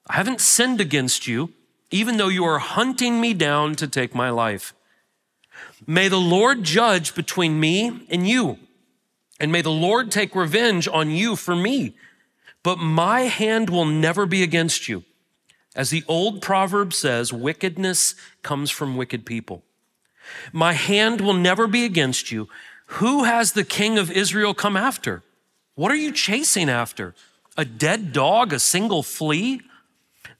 I 0.09 0.15
haven't 0.15 0.41
sinned 0.41 0.81
against 0.81 1.27
you, 1.27 1.53
even 1.91 2.17
though 2.17 2.29
you 2.29 2.43
are 2.43 2.57
hunting 2.57 3.21
me 3.21 3.35
down 3.35 3.75
to 3.75 3.87
take 3.87 4.15
my 4.15 4.31
life. 4.31 4.73
May 5.85 6.07
the 6.07 6.17
Lord 6.17 6.63
judge 6.63 7.13
between 7.13 7.59
me 7.59 8.05
and 8.09 8.27
you, 8.27 8.57
and 9.39 9.51
may 9.51 9.61
the 9.61 9.69
Lord 9.69 10.11
take 10.11 10.35
revenge 10.35 10.87
on 10.87 11.11
you 11.11 11.35
for 11.35 11.55
me. 11.55 11.95
But 12.63 12.77
my 12.77 13.21
hand 13.21 13.69
will 13.69 13.85
never 13.85 14.25
be 14.25 14.43
against 14.43 14.87
you. 14.87 15.03
As 15.75 15.91
the 15.91 16.03
old 16.07 16.41
proverb 16.41 16.93
says, 16.93 17.31
wickedness 17.31 18.15
comes 18.41 18.71
from 18.71 18.97
wicked 18.97 19.25
people. 19.25 19.63
My 20.51 20.73
hand 20.73 21.21
will 21.21 21.35
never 21.35 21.67
be 21.67 21.85
against 21.85 22.31
you. 22.31 22.49
Who 22.93 23.23
has 23.23 23.53
the 23.53 23.63
king 23.63 23.97
of 23.97 24.11
Israel 24.11 24.53
come 24.53 24.75
after? 24.75 25.23
What 25.75 25.91
are 25.91 25.95
you 25.95 26.11
chasing 26.11 26.69
after? 26.69 27.13
A 27.55 27.63
dead 27.63 28.11
dog, 28.11 28.51
a 28.51 28.59
single 28.59 29.03
flea? 29.03 29.61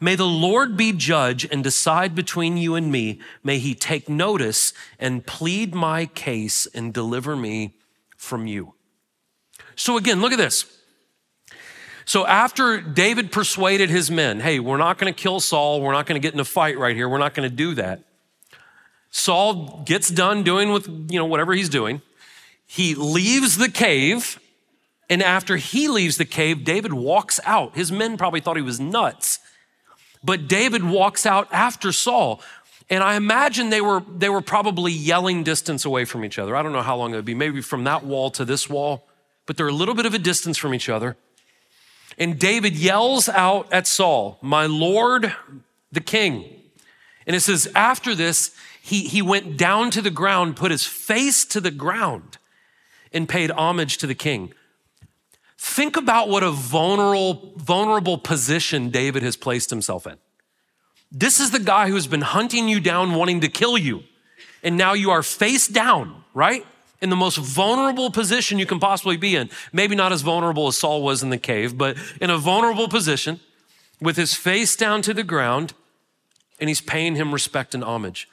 May 0.01 0.15
the 0.15 0.25
Lord 0.25 0.77
be 0.77 0.93
judge 0.93 1.45
and 1.51 1.63
decide 1.63 2.15
between 2.15 2.55
you 2.55 2.75
and 2.75 2.91
me. 2.91 3.19
May 3.43 3.59
he 3.59 3.75
take 3.75 4.07
notice 4.07 4.73
and 4.97 5.25
plead 5.25 5.75
my 5.75 6.05
case 6.05 6.65
and 6.67 6.93
deliver 6.93 7.35
me 7.35 7.75
from 8.15 8.47
you. 8.47 8.75
So, 9.75 9.97
again, 9.97 10.21
look 10.21 10.31
at 10.31 10.37
this. 10.37 10.65
So, 12.05 12.25
after 12.25 12.79
David 12.79 13.31
persuaded 13.31 13.89
his 13.89 14.09
men, 14.09 14.39
hey, 14.39 14.59
we're 14.59 14.77
not 14.77 14.97
going 14.97 15.13
to 15.13 15.17
kill 15.17 15.39
Saul, 15.39 15.81
we're 15.81 15.91
not 15.91 16.05
going 16.05 16.19
to 16.19 16.25
get 16.25 16.33
in 16.33 16.39
a 16.39 16.45
fight 16.45 16.77
right 16.77 16.95
here, 16.95 17.09
we're 17.09 17.17
not 17.17 17.33
going 17.33 17.49
to 17.49 17.55
do 17.55 17.75
that. 17.75 18.03
Saul 19.11 19.83
gets 19.85 20.09
done 20.09 20.43
doing 20.43 20.71
with, 20.71 20.87
you 20.87 21.19
know, 21.19 21.25
whatever 21.25 21.53
he's 21.53 21.69
doing. 21.69 22.01
He 22.65 22.95
leaves 22.95 23.57
the 23.57 23.69
cave. 23.69 24.39
And 25.09 25.23
after 25.23 25.57
he 25.57 25.87
leaves 25.87 26.17
the 26.17 26.25
cave, 26.25 26.63
David 26.63 26.93
walks 26.93 27.39
out. 27.43 27.75
His 27.75 27.91
men 27.91 28.15
probably 28.15 28.41
thought 28.41 28.57
he 28.57 28.61
was 28.61 28.79
nuts. 28.79 29.39
But 30.23 30.47
David 30.47 30.83
walks 30.83 31.25
out 31.25 31.47
after 31.51 31.91
Saul. 31.91 32.41
And 32.89 33.03
I 33.03 33.15
imagine 33.15 33.69
they 33.69 33.81
were, 33.81 34.03
they 34.17 34.29
were 34.29 34.41
probably 34.41 34.91
yelling 34.91 35.43
distance 35.43 35.85
away 35.85 36.05
from 36.05 36.25
each 36.25 36.39
other. 36.39 36.55
I 36.55 36.63
don't 36.63 36.73
know 36.73 36.81
how 36.81 36.97
long 36.97 37.13
it 37.13 37.17
would 37.17 37.25
be, 37.25 37.35
maybe 37.35 37.61
from 37.61 37.83
that 37.83 38.03
wall 38.03 38.31
to 38.31 38.43
this 38.43 38.69
wall, 38.69 39.07
but 39.45 39.57
they're 39.57 39.67
a 39.67 39.73
little 39.73 39.95
bit 39.95 40.05
of 40.05 40.13
a 40.13 40.19
distance 40.19 40.57
from 40.57 40.73
each 40.73 40.89
other. 40.89 41.15
And 42.17 42.39
David 42.39 42.75
yells 42.75 43.29
out 43.29 43.71
at 43.71 43.87
Saul, 43.87 44.39
My 44.41 44.65
Lord, 44.65 45.33
the 45.91 46.01
king. 46.01 46.45
And 47.27 47.35
it 47.35 47.41
says, 47.41 47.69
after 47.75 48.15
this, 48.15 48.51
he, 48.81 49.03
he 49.03 49.21
went 49.21 49.55
down 49.55 49.91
to 49.91 50.01
the 50.01 50.09
ground, 50.09 50.55
put 50.55 50.71
his 50.71 50.85
face 50.85 51.45
to 51.45 51.61
the 51.61 51.71
ground, 51.71 52.39
and 53.13 53.29
paid 53.29 53.51
homage 53.51 53.97
to 53.99 54.07
the 54.07 54.15
king. 54.15 54.51
Think 55.61 55.97
about 55.97 56.29
what 56.29 56.41
a 56.41 56.51
vulnerable, 56.51 57.51
vulnerable 57.57 58.17
position 58.17 58.91
David 58.91 59.23
has 59.23 59.35
placed 59.35 59.69
himself 59.69 60.07
in. 60.07 60.15
This 61.11 61.41
is 61.41 61.51
the 61.51 61.59
guy 61.59 61.89
who's 61.89 62.07
been 62.07 62.21
hunting 62.21 62.69
you 62.69 62.79
down, 62.79 63.13
wanting 63.13 63.41
to 63.41 63.49
kill 63.49 63.77
you. 63.77 64.03
And 64.63 64.77
now 64.77 64.93
you 64.93 65.11
are 65.11 65.21
face 65.21 65.67
down, 65.67 66.23
right? 66.33 66.65
In 67.01 67.09
the 67.09 67.17
most 67.17 67.37
vulnerable 67.37 68.09
position 68.09 68.57
you 68.57 68.65
can 68.65 68.79
possibly 68.79 69.17
be 69.17 69.35
in. 69.35 69.49
Maybe 69.73 69.95
not 69.95 70.13
as 70.13 70.21
vulnerable 70.21 70.67
as 70.67 70.77
Saul 70.77 71.03
was 71.03 71.23
in 71.23 71.29
the 71.29 71.37
cave, 71.37 71.77
but 71.77 71.97
in 72.21 72.29
a 72.29 72.37
vulnerable 72.37 72.87
position 72.87 73.41
with 73.99 74.15
his 74.15 74.35
face 74.35 74.77
down 74.77 75.01
to 75.01 75.13
the 75.13 75.25
ground, 75.25 75.73
and 76.61 76.69
he's 76.69 76.79
paying 76.79 77.15
him 77.15 77.33
respect 77.33 77.75
and 77.75 77.83
homage. 77.83 78.29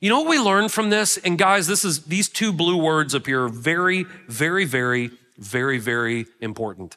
You 0.00 0.10
know 0.10 0.22
what 0.22 0.28
we 0.28 0.40
learned 0.40 0.72
from 0.72 0.90
this? 0.90 1.18
And 1.18 1.38
guys, 1.38 1.68
this 1.68 1.84
is 1.84 2.06
these 2.06 2.28
two 2.28 2.52
blue 2.52 2.76
words 2.76 3.14
are 3.14 3.48
very, 3.48 4.06
very, 4.26 4.64
very, 4.64 5.12
very, 5.38 5.78
very 5.78 6.26
important. 6.40 6.96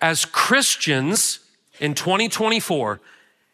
As 0.00 0.24
Christians 0.24 1.40
in 1.80 1.94
2024, 1.94 3.00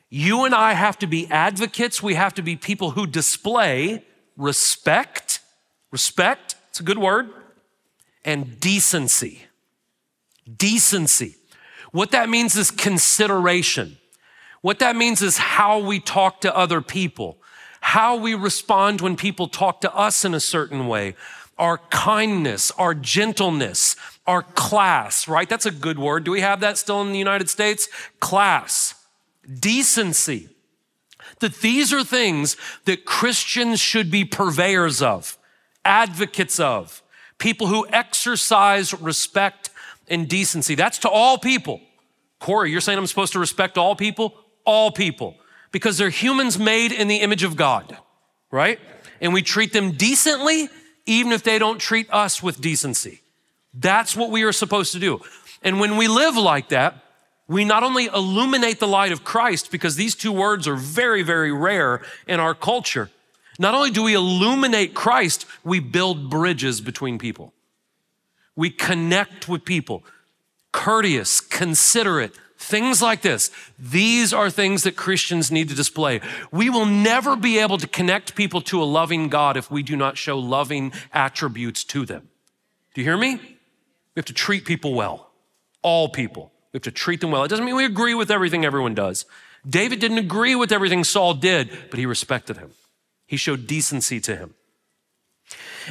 you 0.09 0.45
and 0.45 0.55
I 0.55 0.73
have 0.73 0.99
to 0.99 1.07
be 1.07 1.27
advocates. 1.31 2.03
We 2.03 2.15
have 2.15 2.35
to 2.35 2.43
be 2.43 2.57
people 2.57 2.93
who 2.93 3.07
display 3.07 4.05
respect, 4.37 5.41
respect, 5.91 6.57
it's 6.71 6.81
a 6.81 6.83
good 6.83 6.99
word, 6.99 7.31
and 8.25 8.59
decency. 8.59 9.43
Decency. 10.57 11.37
What 11.93 12.11
that 12.13 12.29
means 12.29 12.57
is 12.57 12.71
consideration. 12.71 13.99
What 14.63 14.79
that 14.81 14.97
means 14.97 15.23
is 15.23 15.39
how 15.39 15.79
we 15.79 16.01
talk 16.01 16.41
to 16.43 16.57
other 16.57 16.81
people 16.81 17.41
how 17.81 18.17
we 18.17 18.35
respond 18.35 19.01
when 19.01 19.17
people 19.17 19.49
talk 19.49 19.81
to 19.81 19.95
us 19.95 20.25
in 20.25 20.35
a 20.35 20.41
certain 20.41 20.87
way, 20.87 21.15
our 21.61 21.79
kindness, 21.91 22.73
our 22.73 22.95
gentleness, 22.95 23.95
our 24.27 24.43
class, 24.43 25.29
right? 25.29 25.49
That's 25.49 25.67
a 25.67 25.71
good 25.71 25.99
word. 25.99 26.25
Do 26.25 26.31
we 26.31 26.41
have 26.41 26.61
that 26.61 26.79
still 26.79 27.03
in 27.03 27.13
the 27.13 27.19
United 27.19 27.51
States? 27.51 27.89
Class, 28.19 28.95
decency. 29.61 30.49
That 31.41 31.57
these 31.57 31.93
are 31.93 32.03
things 32.03 32.57
that 32.87 33.05
Christians 33.05 33.79
should 33.79 34.11
be 34.11 34.25
purveyors 34.25 35.03
of 35.03 35.39
advocates 35.85 36.61
of, 36.61 37.03
people 37.39 37.67
who 37.67 37.87
exercise 37.89 38.93
respect 38.95 39.71
and 40.09 40.29
decency. 40.29 40.75
That's 40.75 40.99
to 40.99 41.09
all 41.09 41.39
people. 41.39 41.81
Corey, 42.39 42.71
you're 42.71 42.81
saying 42.81 42.99
I'm 42.99 43.07
supposed 43.07 43.33
to 43.33 43.39
respect 43.39 43.79
all 43.79 43.95
people? 43.95 44.35
All 44.65 44.91
people. 44.91 45.37
Because 45.73 45.99
they're 45.99 46.11
humans 46.11 46.59
made 46.59 46.93
in 46.93 47.09
the 47.09 47.17
image 47.17 47.45
of 47.45 47.57
God, 47.57 47.97
right? 48.51 48.79
And 49.21 49.33
we 49.33 49.43
treat 49.43 49.73
them 49.73 49.93
decently, 49.93 50.69
even 51.11 51.33
if 51.33 51.43
they 51.43 51.59
don't 51.59 51.81
treat 51.81 52.09
us 52.13 52.41
with 52.41 52.61
decency. 52.61 53.21
That's 53.75 54.15
what 54.15 54.31
we 54.31 54.45
are 54.45 54.53
supposed 54.53 54.93
to 54.93 55.01
do. 55.01 55.21
And 55.61 55.81
when 55.81 55.97
we 55.97 56.07
live 56.07 56.37
like 56.37 56.69
that, 56.69 57.03
we 57.49 57.65
not 57.65 57.83
only 57.83 58.07
illuminate 58.07 58.79
the 58.79 58.87
light 58.87 59.11
of 59.11 59.25
Christ, 59.25 59.73
because 59.73 59.97
these 59.97 60.15
two 60.15 60.31
words 60.31 60.69
are 60.69 60.77
very, 60.77 61.23
very 61.23 61.51
rare 61.51 62.03
in 62.29 62.39
our 62.39 62.55
culture. 62.55 63.11
Not 63.59 63.75
only 63.75 63.91
do 63.91 64.05
we 64.05 64.15
illuminate 64.15 64.95
Christ, 64.95 65.47
we 65.65 65.81
build 65.81 66.31
bridges 66.31 66.81
between 66.81 67.19
people. 67.19 67.53
We 68.55 68.71
connect 68.71 69.49
with 69.49 69.65
people. 69.65 70.05
Courteous, 70.71 71.41
considerate, 71.41 72.37
things 72.61 73.01
like 73.01 73.23
this. 73.23 73.51
These 73.79 74.35
are 74.35 74.51
things 74.51 74.83
that 74.83 74.95
Christians 74.95 75.51
need 75.51 75.71
to 75.71 75.75
display. 75.75 76.21
We 76.53 76.69
will 76.69 76.85
never 76.85 77.35
be 77.35 77.59
able 77.59 77.79
to 77.79 77.89
connect 77.89 78.35
people 78.35 78.61
to 78.63 78.83
a 78.83 78.85
loving 78.85 79.29
God 79.29 79.57
if 79.57 79.71
we 79.71 79.83
do 79.83 79.97
not 79.97 80.19
show 80.19 80.39
loving 80.39 80.93
attributes 81.13 81.83
to 81.85 82.05
them. 82.05 82.29
Do 82.95 83.01
you 83.01 83.07
hear 83.07 83.17
me? 83.17 83.37
We 83.37 84.21
have 84.21 84.27
to 84.27 84.35
treat 84.35 84.67
people 84.67 84.95
well, 84.95 85.31
all 85.83 86.11
people. 86.11 86.53
We 86.73 86.77
have 86.77 86.83
to 86.83 86.91
treat 86.91 87.23
them 87.23 87.31
well. 87.31 87.45
It 87.45 87.49
doesn't 87.49 87.65
mean 87.65 87.77
we 87.77 87.87
agree 87.87 88.15
with 88.15 88.31
everything 88.31 88.65
everyone 88.65 88.95
does. 88.95 89.25
David 89.69 89.99
didn't 89.99 90.19
agree 90.19 90.55
with 90.55 90.71
everything 90.71 91.03
Saul 91.03 91.35
did, 91.35 91.71
but 91.89 91.99
he 91.99 92.07
respected 92.07 92.59
him. 92.59 92.73
He 93.27 93.39
showed 93.39 93.67
decency 93.67 94.21
to 94.21 94.37
him. 94.37 94.55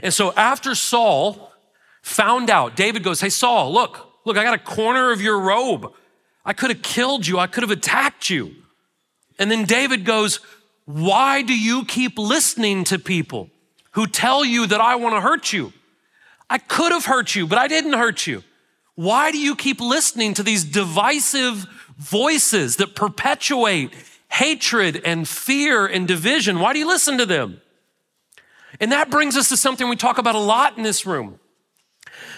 And 0.03 0.13
so 0.13 0.34
after 0.34 0.75
Saul 0.75 1.51
found 2.03 2.49
out, 2.49 2.75
David 2.75 3.03
goes, 3.03 3.21
Hey, 3.21 3.29
Saul, 3.29 3.73
look, 3.73 4.08
look, 4.25 4.38
I 4.38 4.43
got 4.43 4.53
a 4.53 4.60
corner 4.60 5.12
of 5.12 5.21
your 5.21 5.39
robe. 5.39 5.93
I 6.50 6.54
could 6.54 6.72
have 6.72 6.82
killed 6.82 7.28
you, 7.28 7.38
I 7.38 7.46
could 7.46 7.62
have 7.62 7.70
attacked 7.70 8.28
you. 8.28 8.56
And 9.38 9.52
then 9.52 9.66
David 9.66 10.04
goes, 10.04 10.40
Why 10.86 11.44
do 11.44 11.56
you 11.56 11.86
keep 11.86 12.18
listening 12.18 12.86
to 12.86 12.98
people 12.98 13.52
who 13.92 14.08
tell 14.08 14.44
you 14.44 14.66
that 14.66 14.82
I 14.82 14.96
want 14.96 15.14
to 15.14 15.22
hurt 15.22 15.54
you? 15.54 15.74
I 16.50 16.58
could 16.58 16.92
have 16.92 17.06
hurt 17.06 17.36
you, 17.36 17.46
but 17.46 17.60
I 17.60 17.68
didn't 17.68 17.94
hurt 17.94 18.26
you. 18.26 18.44
Why 18.96 19.32
do 19.32 19.38
you 19.38 19.56
keep 19.56 19.80
listening 19.80 20.34
to 20.34 20.42
these 20.42 20.64
divisive 20.64 21.68
voices 22.00 22.78
that 22.78 22.96
perpetuate 22.96 23.94
hatred 24.32 25.04
and 25.06 25.28
fear 25.28 25.86
and 25.86 26.08
division? 26.08 26.60
Why 26.60 26.74
do 26.74 26.80
you 26.80 26.88
listen 26.88 27.20
to 27.20 27.28
them? 27.28 27.62
And 28.80 28.92
that 28.92 29.12
brings 29.12 29.38
us 29.38 29.50
to 29.50 29.58
something 29.58 29.88
we 29.88 29.96
talk 29.96 30.18
about 30.18 30.34
a 30.34 30.40
lot 30.40 30.78
in 30.78 30.84
this 30.84 31.06
room 31.06 31.40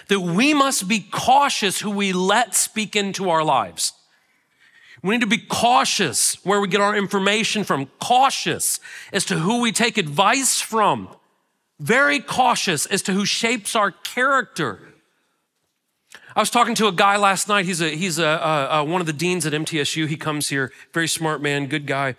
that 0.08 0.20
we 0.20 0.52
must 0.52 0.86
be 0.86 1.00
cautious 1.00 1.80
who 1.80 1.90
we 1.90 2.12
let 2.12 2.54
speak 2.54 2.94
into 2.94 3.30
our 3.30 3.42
lives. 3.42 3.94
We 5.02 5.14
need 5.14 5.20
to 5.22 5.26
be 5.26 5.38
cautious 5.38 6.34
where 6.44 6.60
we 6.60 6.68
get 6.68 6.80
our 6.80 6.94
information 6.94 7.64
from, 7.64 7.86
cautious 7.98 8.78
as 9.12 9.24
to 9.26 9.38
who 9.38 9.60
we 9.60 9.72
take 9.72 9.98
advice 9.98 10.60
from, 10.60 11.08
very 11.80 12.20
cautious 12.20 12.86
as 12.86 13.02
to 13.02 13.12
who 13.12 13.24
shapes 13.24 13.74
our 13.74 13.90
character. 13.90 14.92
I 16.34 16.40
was 16.40 16.50
talking 16.50 16.74
to 16.76 16.86
a 16.86 16.92
guy 16.92 17.16
last 17.16 17.48
night. 17.48 17.64
He's, 17.64 17.80
a, 17.80 17.90
he's 17.90 18.18
a, 18.18 18.24
a, 18.24 18.68
a 18.78 18.84
one 18.84 19.00
of 19.00 19.06
the 19.06 19.12
deans 19.12 19.44
at 19.44 19.52
MTSU. 19.52 20.06
He 20.06 20.16
comes 20.16 20.48
here, 20.48 20.72
very 20.92 21.08
smart 21.08 21.42
man, 21.42 21.66
good 21.66 21.86
guy. 21.86 22.14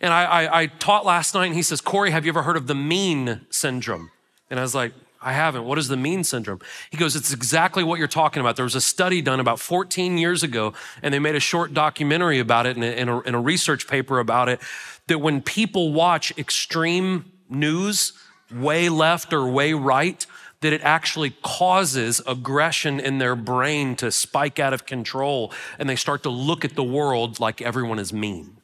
And 0.00 0.12
I, 0.12 0.24
I, 0.24 0.60
I 0.62 0.66
taught 0.66 1.04
last 1.04 1.34
night, 1.34 1.46
and 1.46 1.54
he 1.54 1.62
says, 1.62 1.80
Corey, 1.80 2.10
have 2.10 2.24
you 2.24 2.30
ever 2.30 2.42
heard 2.42 2.56
of 2.56 2.68
the 2.68 2.74
mean 2.74 3.42
syndrome? 3.50 4.10
And 4.50 4.58
I 4.58 4.62
was 4.62 4.74
like, 4.74 4.92
I 5.24 5.32
haven't. 5.32 5.64
What 5.64 5.78
is 5.78 5.88
the 5.88 5.96
mean 5.96 6.22
syndrome? 6.22 6.60
He 6.90 6.98
goes, 6.98 7.16
It's 7.16 7.32
exactly 7.32 7.82
what 7.82 7.98
you're 7.98 8.06
talking 8.06 8.40
about. 8.40 8.56
There 8.56 8.64
was 8.64 8.74
a 8.74 8.80
study 8.80 9.22
done 9.22 9.40
about 9.40 9.58
14 9.58 10.18
years 10.18 10.42
ago, 10.42 10.74
and 11.02 11.14
they 11.14 11.18
made 11.18 11.34
a 11.34 11.40
short 11.40 11.72
documentary 11.72 12.38
about 12.38 12.66
it 12.66 12.76
and 12.76 13.10
a, 13.10 13.12
a, 13.12 13.32
a 13.32 13.40
research 13.40 13.88
paper 13.88 14.18
about 14.18 14.50
it. 14.50 14.60
That 15.06 15.18
when 15.18 15.40
people 15.40 15.92
watch 15.92 16.36
extreme 16.36 17.32
news, 17.48 18.12
way 18.52 18.90
left 18.90 19.32
or 19.32 19.48
way 19.48 19.72
right, 19.72 20.26
that 20.60 20.72
it 20.74 20.82
actually 20.82 21.30
causes 21.42 22.20
aggression 22.26 23.00
in 23.00 23.18
their 23.18 23.34
brain 23.34 23.96
to 23.96 24.10
spike 24.12 24.58
out 24.58 24.72
of 24.74 24.84
control, 24.86 25.52
and 25.78 25.88
they 25.88 25.96
start 25.96 26.22
to 26.22 26.30
look 26.30 26.64
at 26.64 26.74
the 26.74 26.84
world 26.84 27.40
like 27.40 27.62
everyone 27.62 27.98
is 27.98 28.12
mean. 28.12 28.58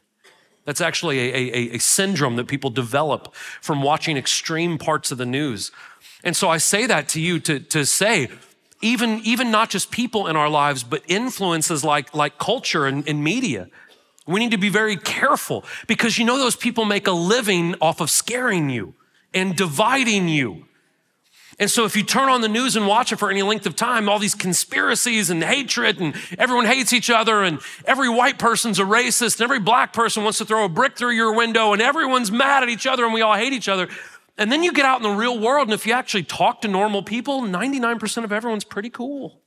That's 0.65 0.81
actually 0.81 1.19
a, 1.19 1.35
a, 1.35 1.75
a, 1.75 1.79
syndrome 1.79 2.37
that 2.37 2.47
people 2.47 2.71
develop 2.71 3.35
from 3.35 3.83
watching 3.83 4.17
extreme 4.17 4.79
parts 4.79 5.11
of 5.11 5.19
the 5.19 5.27
news. 5.27 5.73
And 6.25 6.37
so 6.37 6.49
I 6.49 6.59
say 6.59 6.87
that 6.87 7.09
to 7.11 7.21
you 7.21 7.41
to, 7.41 7.61
to 7.61 7.87
say, 7.87 8.29
even, 8.83 9.21
even 9.25 9.51
not 9.51 9.71
just 9.71 9.91
people 9.91 10.27
in 10.27 10.37
our 10.37 10.49
lives, 10.49 10.83
but 10.83 11.03
influences 11.07 11.85
like, 11.85 12.15
like 12.15 12.39
culture 12.39 12.87
and, 12.87 13.07
and 13.09 13.23
media. 13.23 13.69
We 14.27 14.41
need 14.41 14.53
to 14.53 14.59
be 14.59 14.69
very 14.69 14.97
careful 14.97 15.65
because 15.87 16.19
you 16.19 16.25
know 16.25 16.39
those 16.39 16.57
people 16.57 16.85
make 16.85 17.07
a 17.07 17.13
living 17.13 17.75
off 17.81 18.01
of 18.01 18.11
scaring 18.11 18.71
you 18.71 18.95
and 19.35 19.57
dividing 19.57 20.29
you. 20.29 20.67
And 21.61 21.71
so 21.71 21.85
if 21.85 21.95
you 21.95 22.03
turn 22.03 22.31
on 22.31 22.41
the 22.41 22.49
news 22.49 22.75
and 22.75 22.87
watch 22.87 23.13
it 23.13 23.17
for 23.17 23.31
any 23.31 23.43
length 23.43 23.67
of 23.67 23.77
time, 23.77 24.09
all 24.09 24.19
these 24.19 24.35
conspiracies 24.35 25.29
and 25.29 25.45
hatred 25.45 26.01
and 26.01 26.15
everyone 26.39 26.65
hates 26.65 26.95
each 26.95 27.11
other 27.11 27.43
and 27.43 27.61
every 27.85 28.09
white 28.09 28.39
person's 28.39 28.79
a 28.79 28.83
racist 28.83 29.35
and 29.35 29.43
every 29.43 29.59
black 29.59 29.93
person 29.93 30.23
wants 30.23 30.39
to 30.39 30.47
throw 30.47 30.65
a 30.65 30.71
brick 30.71 30.97
through 30.97 31.11
your 31.11 31.35
window 31.35 31.75
and 31.75 31.83
everyone's 31.83 32.33
mad 32.33 32.63
at 32.63 32.71
each 32.71 32.87
other 32.87 33.05
and 33.05 33.13
we 33.13 33.21
all 33.21 33.35
hate 33.35 33.53
each 33.53 33.69
other. 33.69 33.89
And 34.41 34.51
then 34.51 34.63
you 34.63 34.73
get 34.73 34.87
out 34.87 34.97
in 34.97 35.03
the 35.03 35.11
real 35.11 35.39
world, 35.39 35.69
and 35.69 35.75
if 35.75 35.87
you 35.87 35.93
actually 35.93 36.23
talk 36.23 36.63
to 36.63 36.69
normal 36.69 37.03
people, 37.03 37.43
99% 37.43 38.25
of 38.25 38.33
everyone's 38.33 38.65
pretty 38.65 38.89
cool. 38.89 39.39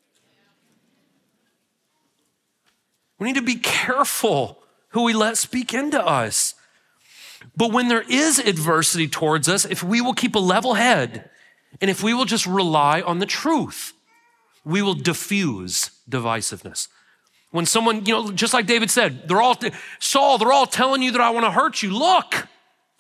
We 3.18 3.26
need 3.26 3.36
to 3.36 3.42
be 3.42 3.56
careful 3.56 4.60
who 4.90 5.02
we 5.02 5.14
let 5.14 5.40
speak 5.40 5.74
into 5.74 6.00
us. 6.00 6.54
But 7.58 7.72
when 7.72 7.88
there 7.88 8.04
is 8.08 8.38
adversity 8.38 9.08
towards 9.08 9.50
us, 9.50 9.66
if 9.66 9.82
we 9.82 10.00
will 10.00 10.14
keep 10.14 10.36
a 10.36 10.40
level 10.40 10.76
head 10.76 11.28
and 11.82 11.90
if 11.90 12.04
we 12.04 12.14
will 12.14 12.26
just 12.26 12.46
rely 12.46 13.02
on 13.02 13.18
the 13.18 13.26
truth, 13.26 13.94
we 14.64 14.84
will 14.84 14.94
diffuse 14.94 15.90
divisiveness. 16.08 16.88
When 17.50 17.66
someone, 17.66 18.06
you 18.06 18.14
know, 18.14 18.32
just 18.32 18.54
like 18.54 18.68
David 18.68 18.92
said, 18.92 19.28
they're 19.28 19.42
all, 19.42 19.60
Saul, 19.98 20.38
they're 20.38 20.54
all 20.54 20.68
telling 20.68 21.02
you 21.02 21.12
that 21.14 21.22
I 21.22 21.32
want 21.32 21.48
to 21.48 21.52
hurt 21.52 21.82
you. 21.82 21.98
Look, 21.98 22.48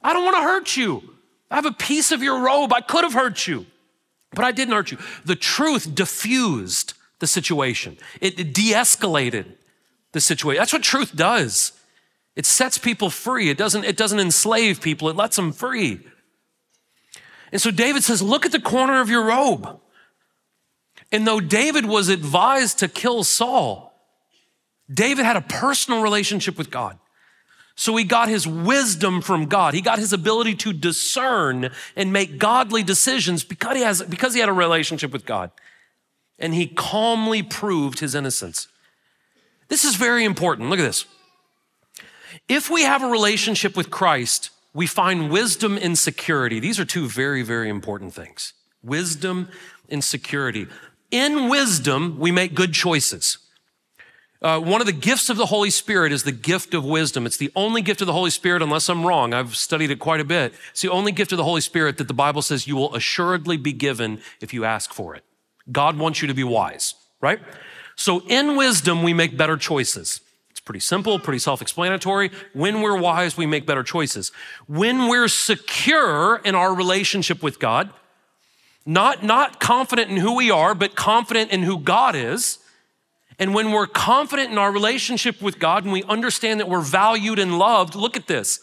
I 0.03 0.11
don't 0.11 0.25
want 0.25 0.37
to 0.37 0.41
hurt 0.41 0.75
you. 0.75 1.12
I 1.53 1.57
have 1.57 1.65
a 1.67 1.71
piece 1.71 2.11
of 2.11 2.23
your 2.23 2.39
robe. 2.39 2.73
I 2.73 2.81
could 2.81 3.03
have 3.03 3.13
hurt 3.13 3.45
you, 3.45 3.67
but 4.31 4.43
I 4.43 4.51
didn't 4.51 4.73
hurt 4.73 4.91
you. 4.91 4.97
The 5.23 5.35
truth 5.35 5.93
diffused 5.93 6.95
the 7.19 7.27
situation, 7.27 7.97
it 8.19 8.53
de 8.53 8.73
escalated 8.73 9.45
the 10.11 10.19
situation. 10.19 10.59
That's 10.59 10.73
what 10.73 10.81
truth 10.81 11.15
does. 11.15 11.71
It 12.35 12.47
sets 12.47 12.79
people 12.79 13.11
free. 13.11 13.49
It 13.49 13.57
doesn't, 13.57 13.85
it 13.85 13.95
doesn't 13.95 14.19
enslave 14.19 14.81
people, 14.81 15.07
it 15.09 15.15
lets 15.15 15.35
them 15.35 15.53
free. 15.53 16.01
And 17.51 17.61
so 17.61 17.69
David 17.69 18.03
says, 18.03 18.21
Look 18.21 18.47
at 18.47 18.51
the 18.51 18.59
corner 18.59 18.99
of 18.99 19.09
your 19.09 19.23
robe. 19.23 19.79
And 21.11 21.27
though 21.27 21.39
David 21.39 21.85
was 21.85 22.09
advised 22.09 22.79
to 22.79 22.87
kill 22.87 23.23
Saul, 23.23 23.93
David 24.91 25.23
had 25.23 25.37
a 25.37 25.41
personal 25.41 26.01
relationship 26.01 26.57
with 26.57 26.71
God. 26.71 26.97
So 27.75 27.95
he 27.95 28.03
got 28.03 28.29
his 28.29 28.45
wisdom 28.45 29.21
from 29.21 29.47
God. 29.47 29.73
He 29.73 29.81
got 29.81 29.99
his 29.99 30.13
ability 30.13 30.55
to 30.55 30.73
discern 30.73 31.71
and 31.95 32.13
make 32.13 32.37
godly 32.37 32.83
decisions 32.83 33.43
because 33.43 33.75
he, 33.75 33.81
has, 33.81 34.03
because 34.03 34.33
he 34.33 34.39
had 34.39 34.49
a 34.49 34.53
relationship 34.53 35.11
with 35.11 35.25
God. 35.25 35.51
And 36.37 36.53
he 36.53 36.67
calmly 36.67 37.41
proved 37.41 37.99
his 37.99 38.13
innocence. 38.15 38.67
This 39.69 39.85
is 39.85 39.95
very 39.95 40.23
important. 40.23 40.69
Look 40.69 40.79
at 40.79 40.83
this. 40.83 41.05
If 42.47 42.69
we 42.69 42.83
have 42.83 43.01
a 43.01 43.07
relationship 43.07 43.75
with 43.75 43.89
Christ, 43.89 44.49
we 44.73 44.85
find 44.87 45.31
wisdom 45.31 45.77
and 45.77 45.97
security. 45.97 46.59
These 46.59 46.79
are 46.79 46.85
two 46.85 47.07
very, 47.07 47.41
very 47.41 47.69
important 47.69 48.13
things 48.13 48.53
wisdom 48.83 49.49
and 49.89 50.03
security. 50.03 50.67
In 51.09 51.47
wisdom, 51.47 52.17
we 52.19 52.31
make 52.31 52.53
good 52.53 52.73
choices. 52.73 53.37
Uh, 54.43 54.59
one 54.59 54.81
of 54.81 54.87
the 54.87 54.91
gifts 54.91 55.29
of 55.29 55.37
the 55.37 55.45
Holy 55.45 55.69
Spirit 55.69 56.11
is 56.11 56.23
the 56.23 56.31
gift 56.33 56.73
of 56.73 56.83
wisdom. 56.83 57.25
It's 57.25 57.37
the 57.37 57.51
only 57.55 57.81
gift 57.81 58.01
of 58.01 58.07
the 58.07 58.13
Holy 58.13 58.29
Spirit, 58.29 58.61
unless 58.61 58.89
I'm 58.89 59.05
wrong. 59.05 59.33
I've 59.33 59.55
studied 59.55 59.89
it 59.89 59.99
quite 59.99 60.19
a 60.19 60.25
bit. 60.25 60.53
It's 60.71 60.81
the 60.81 60.89
only 60.89 61.13
gift 61.13 61.31
of 61.31 61.37
the 61.37 61.45
Holy 61.45 61.61
Spirit 61.61 61.97
that 61.97 62.09
the 62.09 62.13
Bible 62.13 62.41
says 62.41 62.67
you 62.67 62.75
will 62.75 62.93
assuredly 62.93 63.55
be 63.55 63.71
given 63.71 64.19
if 64.41 64.53
you 64.53 64.65
ask 64.65 64.91
for 64.91 65.15
it. 65.15 65.23
God 65.71 65.97
wants 65.97 66.21
you 66.21 66.27
to 66.27 66.33
be 66.33 66.43
wise, 66.43 66.95
right? 67.21 67.39
So 67.95 68.21
in 68.27 68.57
wisdom, 68.57 69.01
we 69.01 69.13
make 69.13 69.37
better 69.37 69.55
choices. 69.55 70.19
It's 70.51 70.59
pretty 70.59 70.81
simple, 70.81 71.19
pretty 71.19 71.39
self 71.39 71.61
explanatory. 71.61 72.29
When 72.51 72.81
we're 72.81 72.97
wise, 72.97 73.37
we 73.37 73.45
make 73.45 73.65
better 73.65 73.83
choices. 73.83 74.33
When 74.67 75.07
we're 75.07 75.29
secure 75.29 76.41
in 76.43 76.53
our 76.53 76.75
relationship 76.75 77.41
with 77.41 77.59
God, 77.59 77.91
not, 78.85 79.23
not 79.23 79.61
confident 79.61 80.11
in 80.11 80.17
who 80.17 80.35
we 80.35 80.51
are, 80.51 80.75
but 80.75 80.95
confident 80.95 81.51
in 81.51 81.63
who 81.63 81.79
God 81.79 82.13
is, 82.13 82.59
and 83.39 83.53
when 83.53 83.71
we're 83.71 83.87
confident 83.87 84.51
in 84.51 84.57
our 84.57 84.71
relationship 84.71 85.41
with 85.41 85.59
God 85.59 85.83
and 85.83 85.93
we 85.93 86.03
understand 86.03 86.59
that 86.59 86.69
we're 86.69 86.81
valued 86.81 87.39
and 87.39 87.57
loved, 87.57 87.95
look 87.95 88.15
at 88.15 88.27
this. 88.27 88.59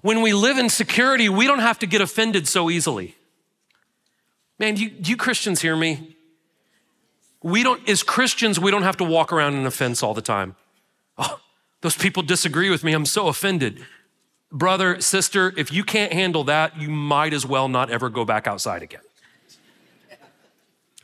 When 0.00 0.22
we 0.22 0.32
live 0.32 0.58
in 0.58 0.68
security, 0.68 1.28
we 1.28 1.46
don't 1.46 1.60
have 1.60 1.78
to 1.80 1.86
get 1.86 2.00
offended 2.00 2.48
so 2.48 2.70
easily. 2.70 3.16
Man, 4.58 4.74
do 4.74 4.84
you, 4.84 4.90
do 4.90 5.10
you 5.10 5.16
Christians 5.16 5.60
hear 5.60 5.76
me? 5.76 6.16
We 7.42 7.62
don't, 7.62 7.86
as 7.88 8.02
Christians, 8.02 8.60
we 8.60 8.70
don't 8.70 8.84
have 8.84 8.96
to 8.98 9.04
walk 9.04 9.32
around 9.32 9.54
in 9.54 9.66
offense 9.66 10.02
all 10.02 10.14
the 10.14 10.22
time. 10.22 10.54
Oh, 11.18 11.40
those 11.80 11.96
people 11.96 12.22
disagree 12.22 12.70
with 12.70 12.84
me. 12.84 12.92
I'm 12.92 13.06
so 13.06 13.26
offended. 13.26 13.84
Brother, 14.50 15.00
sister, 15.00 15.52
if 15.56 15.72
you 15.72 15.82
can't 15.82 16.12
handle 16.12 16.44
that, 16.44 16.80
you 16.80 16.88
might 16.88 17.32
as 17.32 17.44
well 17.44 17.68
not 17.68 17.90
ever 17.90 18.08
go 18.08 18.24
back 18.24 18.46
outside 18.46 18.82
again. 18.82 19.00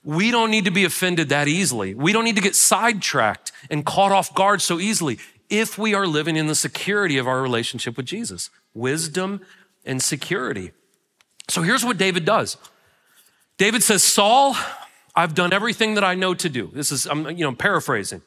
We 0.04 0.30
don't 0.30 0.50
need 0.50 0.64
to 0.64 0.70
be 0.70 0.84
offended 0.84 1.28
that 1.30 1.48
easily. 1.48 1.94
We 1.94 2.12
don't 2.12 2.24
need 2.24 2.37
to 2.37 2.42
get 2.42 2.54
sidetracked 2.54 3.52
and 3.70 3.84
caught 3.84 4.12
off 4.12 4.34
guard 4.34 4.62
so 4.62 4.78
easily 4.78 5.18
if 5.50 5.78
we 5.78 5.94
are 5.94 6.06
living 6.06 6.37
in 6.37 6.46
the 6.46 6.54
security 6.54 7.18
of 7.18 7.26
our 7.26 7.42
relationship 7.42 7.96
with 7.96 8.06
Jesus 8.06 8.50
wisdom 8.74 9.40
and 9.84 10.02
security. 10.02 10.72
So 11.48 11.62
here's 11.62 11.84
what 11.84 11.98
David 11.98 12.24
does 12.24 12.56
David 13.56 13.82
says, 13.82 14.02
Saul, 14.02 14.56
I've 15.16 15.34
done 15.34 15.52
everything 15.52 15.94
that 15.94 16.04
I 16.04 16.14
know 16.14 16.34
to 16.34 16.48
do. 16.48 16.70
This 16.72 16.92
is, 16.92 17.06
I'm, 17.06 17.28
you 17.30 17.44
know, 17.44 17.52
paraphrasing. 17.52 18.22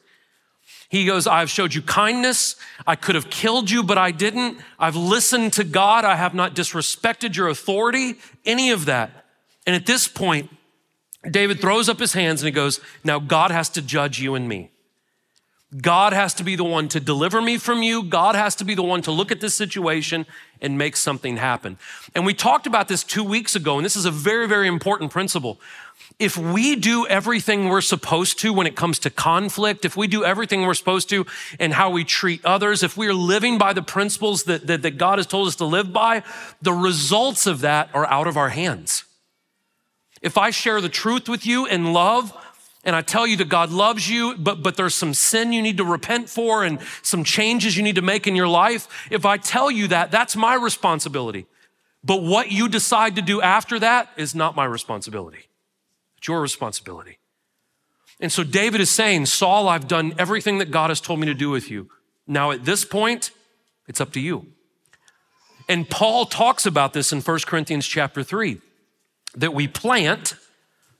He 0.88 1.06
goes, 1.06 1.26
I've 1.26 1.48
showed 1.48 1.72
you 1.72 1.80
kindness. 1.80 2.56
I 2.86 2.96
could 2.96 3.14
have 3.14 3.30
killed 3.30 3.70
you, 3.70 3.82
but 3.82 3.96
I 3.96 4.10
didn't. 4.10 4.58
I've 4.78 4.94
listened 4.94 5.54
to 5.54 5.64
God. 5.64 6.04
I 6.04 6.16
have 6.16 6.34
not 6.34 6.54
disrespected 6.54 7.34
your 7.34 7.48
authority, 7.48 8.16
any 8.44 8.70
of 8.70 8.84
that. 8.84 9.24
And 9.66 9.74
at 9.74 9.86
this 9.86 10.06
point, 10.06 10.50
David 11.30 11.60
throws 11.60 11.88
up 11.88 12.00
his 12.00 12.14
hands 12.14 12.42
and 12.42 12.46
he 12.46 12.52
goes, 12.52 12.80
Now 13.04 13.18
God 13.18 13.50
has 13.50 13.68
to 13.70 13.82
judge 13.82 14.20
you 14.20 14.34
and 14.34 14.48
me. 14.48 14.70
God 15.80 16.12
has 16.12 16.34
to 16.34 16.44
be 16.44 16.54
the 16.54 16.64
one 16.64 16.88
to 16.88 17.00
deliver 17.00 17.40
me 17.40 17.56
from 17.56 17.82
you. 17.82 18.02
God 18.02 18.34
has 18.34 18.54
to 18.56 18.64
be 18.64 18.74
the 18.74 18.82
one 18.82 19.00
to 19.02 19.10
look 19.10 19.32
at 19.32 19.40
this 19.40 19.54
situation 19.54 20.26
and 20.60 20.76
make 20.76 20.96
something 20.96 21.38
happen. 21.38 21.78
And 22.14 22.26
we 22.26 22.34
talked 22.34 22.66
about 22.66 22.88
this 22.88 23.02
two 23.02 23.24
weeks 23.24 23.56
ago, 23.56 23.78
and 23.78 23.84
this 23.84 23.96
is 23.96 24.04
a 24.04 24.10
very, 24.10 24.46
very 24.46 24.68
important 24.68 25.10
principle. 25.10 25.58
If 26.18 26.36
we 26.36 26.76
do 26.76 27.06
everything 27.06 27.70
we're 27.70 27.80
supposed 27.80 28.38
to 28.40 28.52
when 28.52 28.66
it 28.66 28.76
comes 28.76 28.98
to 29.00 29.10
conflict, 29.10 29.86
if 29.86 29.96
we 29.96 30.06
do 30.06 30.24
everything 30.24 30.62
we're 30.62 30.74
supposed 30.74 31.08
to 31.08 31.24
and 31.58 31.72
how 31.72 31.88
we 31.88 32.04
treat 32.04 32.44
others, 32.44 32.82
if 32.82 32.98
we 32.98 33.06
are 33.08 33.14
living 33.14 33.56
by 33.56 33.72
the 33.72 33.82
principles 33.82 34.44
that, 34.44 34.66
that, 34.66 34.82
that 34.82 34.98
God 34.98 35.18
has 35.18 35.26
told 35.26 35.48
us 35.48 35.56
to 35.56 35.64
live 35.64 35.90
by, 35.90 36.22
the 36.60 36.74
results 36.74 37.46
of 37.46 37.62
that 37.62 37.88
are 37.94 38.06
out 38.06 38.26
of 38.26 38.36
our 38.36 38.50
hands. 38.50 39.04
If 40.22 40.38
I 40.38 40.50
share 40.50 40.80
the 40.80 40.88
truth 40.88 41.28
with 41.28 41.44
you 41.44 41.66
in 41.66 41.92
love, 41.92 42.32
and 42.84 42.96
I 42.96 43.02
tell 43.02 43.26
you 43.26 43.36
that 43.36 43.48
God 43.48 43.70
loves 43.70 44.08
you, 44.08 44.36
but, 44.36 44.62
but 44.62 44.76
there's 44.76 44.94
some 44.94 45.14
sin 45.14 45.52
you 45.52 45.62
need 45.62 45.76
to 45.76 45.84
repent 45.84 46.28
for 46.28 46.64
and 46.64 46.80
some 47.02 47.22
changes 47.22 47.76
you 47.76 47.82
need 47.82 47.94
to 47.94 48.02
make 48.02 48.26
in 48.26 48.34
your 48.34 48.48
life. 48.48 48.88
If 49.10 49.24
I 49.24 49.36
tell 49.36 49.70
you 49.70 49.88
that, 49.88 50.10
that's 50.10 50.34
my 50.34 50.54
responsibility. 50.54 51.46
But 52.02 52.22
what 52.22 52.50
you 52.50 52.68
decide 52.68 53.16
to 53.16 53.22
do 53.22 53.40
after 53.40 53.78
that 53.78 54.08
is 54.16 54.34
not 54.34 54.56
my 54.56 54.64
responsibility. 54.64 55.46
It's 56.18 56.26
your 56.26 56.40
responsibility. 56.40 57.18
And 58.20 58.32
so 58.32 58.42
David 58.42 58.80
is 58.80 58.90
saying, 58.90 59.26
Saul, 59.26 59.68
I've 59.68 59.86
done 59.86 60.14
everything 60.18 60.58
that 60.58 60.70
God 60.70 60.90
has 60.90 61.00
told 61.00 61.20
me 61.20 61.26
to 61.26 61.34
do 61.34 61.50
with 61.50 61.70
you. 61.70 61.88
Now 62.26 62.50
at 62.50 62.64
this 62.64 62.84
point, 62.84 63.30
it's 63.86 64.00
up 64.00 64.12
to 64.12 64.20
you. 64.20 64.46
And 65.68 65.88
Paul 65.88 66.26
talks 66.26 66.66
about 66.66 66.92
this 66.92 67.12
in 67.12 67.20
1 67.20 67.38
Corinthians 67.46 67.86
chapter 67.86 68.24
3 68.24 68.60
that 69.34 69.54
we 69.54 69.68
plant, 69.68 70.34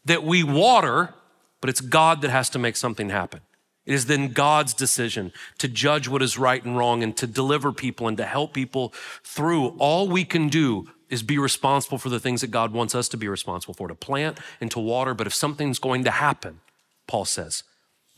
that 0.04 0.24
we 0.24 0.42
water, 0.42 1.14
but 1.60 1.70
it's 1.70 1.80
God 1.80 2.22
that 2.22 2.30
has 2.30 2.50
to 2.50 2.58
make 2.58 2.76
something 2.76 3.10
happen. 3.10 3.40
It 3.84 3.94
is 3.94 4.06
then 4.06 4.28
God's 4.28 4.74
decision 4.74 5.32
to 5.58 5.66
judge 5.66 6.08
what 6.08 6.22
is 6.22 6.38
right 6.38 6.64
and 6.64 6.76
wrong 6.76 7.02
and 7.02 7.16
to 7.16 7.26
deliver 7.26 7.72
people 7.72 8.06
and 8.06 8.16
to 8.16 8.24
help 8.24 8.54
people 8.54 8.92
through. 9.24 9.68
All 9.78 10.08
we 10.08 10.24
can 10.24 10.48
do 10.48 10.88
is 11.08 11.22
be 11.22 11.36
responsible 11.36 11.98
for 11.98 12.08
the 12.08 12.20
things 12.20 12.40
that 12.40 12.50
God 12.50 12.72
wants 12.72 12.94
us 12.94 13.08
to 13.08 13.16
be 13.16 13.28
responsible 13.28 13.74
for, 13.74 13.88
to 13.88 13.94
plant 13.94 14.38
and 14.60 14.70
to 14.70 14.78
water. 14.78 15.14
But 15.14 15.26
if 15.26 15.34
something's 15.34 15.78
going 15.78 16.04
to 16.04 16.10
happen, 16.10 16.60
Paul 17.06 17.24
says, 17.24 17.64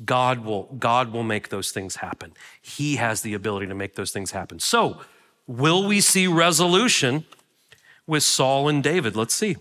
God 0.05 0.45
will, 0.45 0.65
God 0.79 1.13
will 1.13 1.23
make 1.23 1.49
those 1.49 1.71
things 1.71 1.97
happen. 1.97 2.33
He 2.61 2.97
has 2.97 3.23
the 3.23 3.35
ability 3.35 3.67
to 3.67 3.75
make 3.75 3.95
those 3.95 4.11
things 4.11 4.33
happen. 4.33 4.59
So, 4.59 5.01
will 5.47 5.87
we 5.87 6.01
see 6.01 6.27
resolution 6.27 7.25
with 8.07 8.23
Saul 8.23 8.69
and 8.69 8.83
David? 8.83 9.17
Let's 9.17 9.35
see. 9.35 9.57